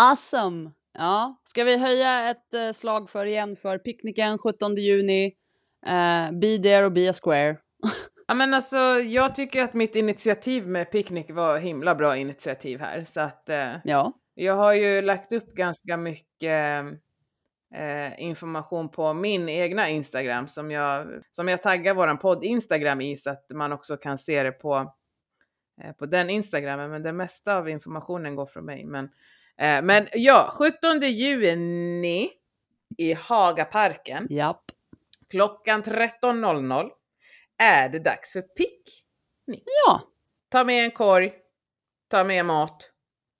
Awesome! 0.00 0.70
Ja, 0.94 1.40
ska 1.44 1.64
vi 1.64 1.78
höja 1.78 2.30
ett 2.30 2.54
eh, 2.54 2.72
slag 2.72 3.10
för 3.10 3.26
igen 3.26 3.56
för 3.56 3.78
picknicken 3.78 4.38
17 4.38 4.74
juni? 4.76 5.24
Eh, 5.86 6.32
be 6.32 6.58
there 6.58 6.84
och 6.84 6.92
be 6.92 7.10
a 7.10 7.12
square. 7.22 7.56
Ja 8.26 8.34
men 8.34 8.54
alltså 8.54 8.76
jag 9.00 9.34
tycker 9.34 9.64
att 9.64 9.74
mitt 9.74 9.96
initiativ 9.96 10.66
med 10.66 10.90
picknick 10.90 11.30
var 11.30 11.58
himla 11.58 11.94
bra 11.94 12.16
initiativ 12.16 12.80
här 12.80 13.04
så 13.04 13.20
att 13.20 13.48
eh, 13.48 13.74
Ja, 13.84 14.12
Jag 14.34 14.56
har 14.56 14.72
ju 14.72 15.02
lagt 15.02 15.32
upp 15.32 15.54
ganska 15.54 15.96
mycket 15.96 16.84
eh, 17.74 18.22
information 18.22 18.88
på 18.88 19.12
min 19.12 19.48
egna 19.48 19.88
Instagram 19.88 20.48
som 20.48 20.70
jag, 20.70 21.06
som 21.30 21.48
jag 21.48 21.62
taggar 21.62 21.94
våran 21.94 22.18
podd 22.18 22.44
Instagram 22.44 23.00
i 23.00 23.16
så 23.16 23.30
att 23.30 23.46
man 23.54 23.72
också 23.72 23.96
kan 23.96 24.18
se 24.18 24.42
det 24.42 24.52
på, 24.52 24.94
på 25.98 26.06
den 26.06 26.30
Instagramen. 26.30 26.90
Men 26.90 27.02
det 27.02 27.12
mesta 27.12 27.56
av 27.56 27.68
informationen 27.68 28.36
går 28.36 28.46
från 28.46 28.64
mig. 28.64 28.84
Men, 28.84 29.08
eh, 29.62 29.82
men 29.82 30.08
ja, 30.12 30.50
17 30.58 31.00
juni 31.00 32.30
i 32.98 33.12
Hagaparken 33.12 34.26
japp. 34.30 34.62
klockan 35.30 35.82
13.00 35.82 36.88
är 37.62 37.88
det 37.88 37.98
dags 37.98 38.32
för 38.32 38.42
picknick. 38.42 39.64
Ja, 39.86 40.00
Ta 40.50 40.64
med 40.64 40.84
en 40.84 40.90
korg, 40.90 41.32
ta 42.10 42.24
med 42.24 42.46
mat, 42.46 42.90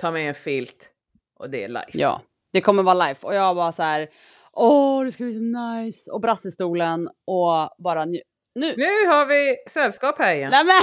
ta 0.01 0.11
med 0.11 0.29
en 0.29 0.35
filt 0.35 0.91
och 1.39 1.51
det 1.51 1.65
är 1.65 1.69
life. 1.69 1.91
ja. 1.93 2.23
Det 2.53 2.61
kommer 2.61 2.83
vara 2.83 2.95
live 3.07 3.19
och 3.23 3.35
jag 3.35 3.55
var 3.55 3.73
så 3.73 3.83
här. 3.83 4.09
Åh, 4.53 5.05
det 5.05 5.13
ska 5.13 5.25
bli 5.25 5.35
så 5.39 5.45
nice. 5.45 6.11
Och 6.13 6.21
brassestolen 6.21 7.09
och 7.27 7.71
bara 7.85 8.05
nju- 8.05 8.21
Nu! 8.55 8.75
Nu 8.77 9.07
har 9.07 9.27
vi 9.27 9.57
sällskap 9.71 10.19
här 10.19 10.35
igen. 10.35 10.51
Nej 10.51 10.65
men, 10.65 10.81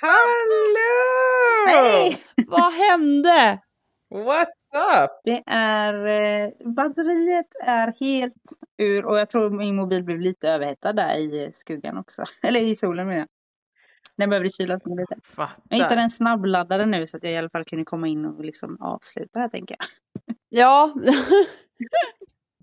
Hallå! 0.00 1.66
Hej! 1.68 2.24
vad 2.46 2.72
hände? 2.72 3.58
What's 4.14 5.04
up? 5.04 5.10
Det 5.24 5.42
är, 5.46 6.06
eh, 6.06 6.50
batteriet 6.64 7.46
är 7.64 7.94
helt 8.00 8.34
ur 8.78 9.04
och 9.04 9.18
jag 9.18 9.30
tror 9.30 9.50
min 9.50 9.76
mobil 9.76 10.04
blev 10.04 10.20
lite 10.20 10.48
överhettad 10.48 10.92
där 10.92 11.16
i 11.16 11.50
skuggan 11.52 11.98
också. 11.98 12.24
Eller 12.42 12.60
i 12.60 12.74
solen 12.74 13.06
menar 13.06 13.18
jag. 13.18 13.28
Den 14.16 14.30
behöver 14.30 14.48
kylas 14.48 14.84
ner 14.84 14.96
lite. 14.96 15.16
Jag 15.36 15.48
hittade 15.76 15.88
Fattar. 15.88 15.96
en 15.96 16.10
snabbladdare 16.10 16.86
nu 16.86 17.06
så 17.06 17.16
att 17.16 17.24
jag 17.24 17.32
i 17.32 17.36
alla 17.36 17.50
fall 17.50 17.64
kunde 17.64 17.84
komma 17.84 18.08
in 18.08 18.24
och 18.24 18.44
liksom 18.44 18.76
avsluta 18.80 19.40
här 19.40 19.48
tänker 19.48 19.76
jag. 19.78 19.86
Ja, 20.48 20.94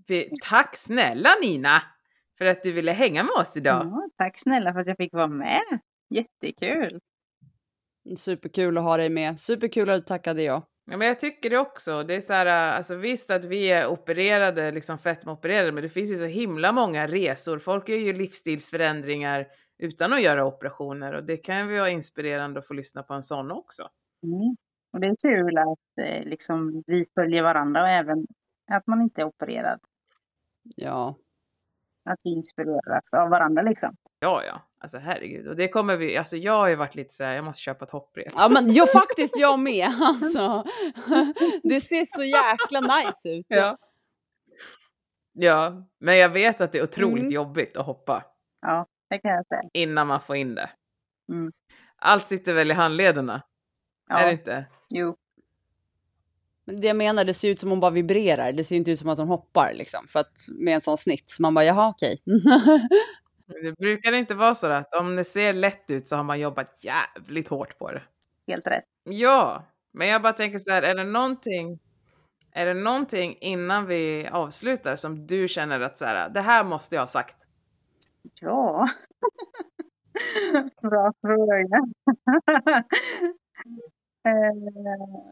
tack 0.48 0.76
snälla 0.76 1.30
Nina 1.42 1.82
för 2.38 2.44
att 2.44 2.62
du 2.62 2.72
ville 2.72 2.92
hänga 2.92 3.22
med 3.22 3.32
oss 3.32 3.56
idag. 3.56 3.86
Ja, 3.86 4.08
tack 4.16 4.38
snälla 4.38 4.72
för 4.72 4.80
att 4.80 4.86
jag 4.86 4.96
fick 4.96 5.12
vara 5.12 5.26
med. 5.26 5.80
Jättekul. 6.10 7.00
superkul 8.16 8.78
att 8.78 8.84
ha 8.84 8.96
dig 8.96 9.10
med. 9.10 9.40
Superkul 9.40 9.90
att 9.90 9.96
du 9.96 10.04
tackade 10.04 10.42
jag. 10.42 10.62
Ja, 10.84 10.96
men 10.96 11.08
jag 11.08 11.20
tycker 11.20 11.50
det 11.50 11.58
också. 11.58 12.02
Det 12.02 12.14
är 12.14 12.20
så 12.20 12.32
här, 12.32 12.46
alltså 12.46 12.94
visst 12.94 13.30
att 13.30 13.44
vi 13.44 13.70
är 13.70 13.86
opererade, 13.86 14.70
liksom 14.70 14.98
fetmaopererade, 14.98 15.72
men 15.72 15.82
det 15.82 15.88
finns 15.88 16.10
ju 16.10 16.16
så 16.16 16.24
himla 16.24 16.72
många 16.72 17.06
resor. 17.06 17.58
Folk 17.58 17.88
gör 17.88 17.96
ju 17.96 18.12
livsstilsförändringar 18.12 19.48
utan 19.78 20.12
att 20.12 20.22
göra 20.22 20.46
operationer 20.46 21.12
och 21.12 21.24
det 21.24 21.36
kan 21.36 21.68
ju 21.68 21.78
vara 21.78 21.90
inspirerande 21.90 22.60
att 22.60 22.66
få 22.66 22.74
lyssna 22.74 23.02
på 23.02 23.14
en 23.14 23.22
sån 23.22 23.50
också. 23.50 23.88
Mm. 24.22 24.56
Och 24.92 25.00
det 25.00 25.06
är 25.06 25.16
kul 25.16 25.58
att 25.58 26.06
eh, 26.06 26.24
liksom, 26.24 26.82
vi 26.86 27.06
följer 27.14 27.42
varandra 27.42 27.82
och 27.82 27.88
även 27.88 28.26
att 28.70 28.86
man 28.86 29.00
inte 29.00 29.20
är 29.20 29.24
opererad. 29.24 29.80
Ja. 30.76 31.14
Att 32.10 32.18
vi 32.24 32.30
inspireras 32.30 33.12
av 33.14 33.30
varandra 33.30 33.62
liksom. 33.62 33.96
Ja, 34.18 34.44
ja, 34.44 34.62
alltså 34.80 34.98
herregud. 34.98 35.48
Och 35.48 35.56
det 35.56 35.68
kommer 35.68 35.96
vi, 35.96 36.16
alltså 36.16 36.36
jag 36.36 36.52
har 36.52 36.68
ju 36.68 36.74
varit 36.74 36.94
lite 36.94 37.14
så 37.14 37.24
här, 37.24 37.32
jag 37.34 37.44
måste 37.44 37.62
köpa 37.62 37.84
ett 37.84 37.90
hopprep. 37.90 38.26
Ja 38.36 38.48
men 38.48 38.72
jag 38.72 38.92
faktiskt 38.92 39.38
jag 39.38 39.58
med 39.58 39.86
alltså. 40.02 40.64
Det 41.62 41.80
ser 41.80 42.04
så 42.06 42.22
jäkla 42.24 42.80
nice 42.96 43.28
ut. 43.38 43.46
Ja. 43.48 43.76
Ja, 45.32 45.86
men 46.00 46.16
jag 46.18 46.28
vet 46.28 46.60
att 46.60 46.72
det 46.72 46.78
är 46.78 46.82
otroligt 46.82 47.20
Mm. 47.22 47.32
jobbigt 47.32 47.76
att 47.76 47.86
hoppa 47.86 48.24
Ja, 48.60 48.86
det 49.10 49.18
kan 49.18 49.30
jag 49.30 49.46
säga. 49.46 49.62
innan 49.72 50.06
man 50.06 50.20
får 50.20 50.36
in 50.36 50.54
det. 50.54 50.70
Mm. 51.32 51.52
Allt 51.96 52.28
sitter 52.28 52.52
väl 52.54 52.70
i 52.70 52.74
handlederna? 52.74 53.42
Är 54.10 54.16
det 54.16 54.22
Ja, 54.24 54.30
inte? 54.30 54.66
jo. 54.90 55.16
Men 56.64 56.80
det 56.80 56.86
jag 56.86 56.96
menar, 56.96 57.24
det 57.24 57.34
ser 57.34 57.48
ut 57.50 57.60
som 57.60 57.70
hon 57.70 57.80
bara 57.80 57.90
vibrerar. 57.90 58.52
Det 58.52 58.64
ser 58.64 58.76
inte 58.76 58.90
ut 58.90 58.98
som 58.98 59.08
att 59.08 59.18
hon 59.18 59.28
hoppar 59.28 59.72
liksom. 59.74 60.06
För 60.08 60.20
att 60.20 60.32
med 60.48 60.74
en 60.74 60.80
sån 60.80 60.98
snitt. 60.98 61.30
Så 61.30 61.42
man 61.42 61.54
bara, 61.54 61.64
jaha 61.64 61.88
okej. 61.88 62.18
Det 63.62 63.72
brukar 63.78 64.12
inte 64.12 64.34
vara 64.34 64.54
så 64.54 64.66
att 64.66 64.94
om 64.94 65.16
det 65.16 65.24
ser 65.24 65.52
lätt 65.52 65.90
ut 65.90 66.08
så 66.08 66.16
har 66.16 66.22
man 66.24 66.40
jobbat 66.40 66.84
jävligt 66.84 67.48
hårt 67.48 67.78
på 67.78 67.92
det. 67.92 68.02
Helt 68.46 68.66
rätt. 68.66 68.84
Ja, 69.04 69.64
men 69.92 70.08
jag 70.08 70.22
bara 70.22 70.32
tänker 70.32 70.58
så 70.58 70.70
här, 70.70 70.82
är 70.82 70.94
det 70.94 71.04
någonting, 71.04 71.78
är 72.52 72.66
det 72.66 72.74
någonting 72.74 73.36
innan 73.40 73.86
vi 73.86 74.28
avslutar 74.32 74.96
som 74.96 75.26
du 75.26 75.48
känner 75.48 75.80
att 75.80 75.98
så 75.98 76.04
här, 76.04 76.28
det 76.28 76.40
här 76.40 76.64
måste 76.64 76.94
jag 76.94 77.02
ha 77.02 77.08
sagt? 77.08 77.36
Ja. 78.40 78.88
Bra 80.82 81.12
fråga. 81.22 81.80
eh, 84.24 84.54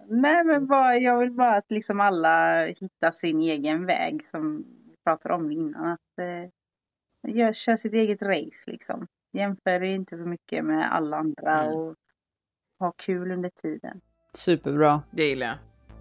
nej, 0.08 0.44
men 0.44 0.66
bara, 0.66 0.96
jag 0.96 1.18
vill 1.18 1.30
bara 1.32 1.54
att 1.56 1.70
liksom 1.70 2.00
alla 2.00 2.64
hittar 2.66 3.10
sin 3.10 3.40
egen 3.40 3.86
väg 3.86 4.24
som 4.26 4.56
vi 4.86 4.96
pratade 5.04 5.34
om 5.34 5.50
innan. 5.50 5.86
Att 5.86 6.18
eh, 6.18 7.34
gör, 7.36 7.52
kör 7.52 7.76
sitt 7.76 7.92
eget 7.94 8.22
race 8.22 8.64
liksom. 8.70 9.06
Jämför 9.32 9.82
inte 9.82 10.16
så 10.18 10.24
mycket 10.26 10.64
med 10.64 10.94
alla 10.94 11.16
andra 11.16 11.62
Mm. 11.64 11.74
och 11.74 11.94
ha 12.78 12.92
kul 12.92 13.30
under 13.32 13.48
tiden. 13.62 14.00
Superbra. 14.34 15.02
Det 15.10 15.24
gillar 15.28 15.46
jag. 15.46 15.56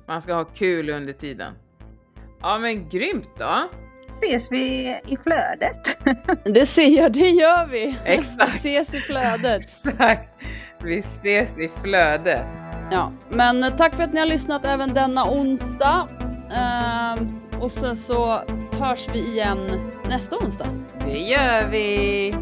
Man 0.07 0.21
ska 0.21 0.33
ha 0.33 0.45
kul 0.45 0.89
under 0.89 1.13
tiden. 1.13 1.53
Ja 2.41 2.59
men 2.59 2.89
grymt 2.89 3.29
då! 3.37 3.69
Ses 4.09 4.51
vi 4.51 4.87
i 5.07 5.17
flödet? 5.17 6.05
Det 6.53 6.65
ser 6.65 6.97
jag, 6.97 7.13
det 7.13 7.29
gör 7.29 7.67
vi. 7.67 7.97
Exakt. 8.05 8.65
Vi 8.65 8.75
ses 8.77 8.93
i 8.95 8.99
flödet. 8.99 9.57
Exakt! 9.63 10.43
Vi 10.83 10.99
ses 10.99 11.57
i 11.57 11.67
flödet. 11.67 12.45
Ja, 12.91 13.11
men 13.29 13.63
eh, 13.63 13.69
tack 13.69 13.95
för 13.95 14.03
att 14.03 14.13
ni 14.13 14.19
har 14.19 14.27
lyssnat 14.27 14.65
även 14.65 14.93
denna 14.93 15.31
onsdag. 15.31 16.07
Ehm, 16.51 17.39
och 17.61 17.71
sen 17.71 17.95
så 17.95 18.41
hörs 18.71 19.07
vi 19.13 19.19
igen 19.19 19.57
nästa 20.09 20.37
onsdag. 20.37 20.67
Det 20.99 21.17
gör 21.17 21.67
vi! 21.69 22.33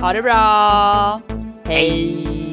Ha 0.00 0.12
det 0.12 0.22
bra! 0.22 1.20
Hej! 1.64 2.43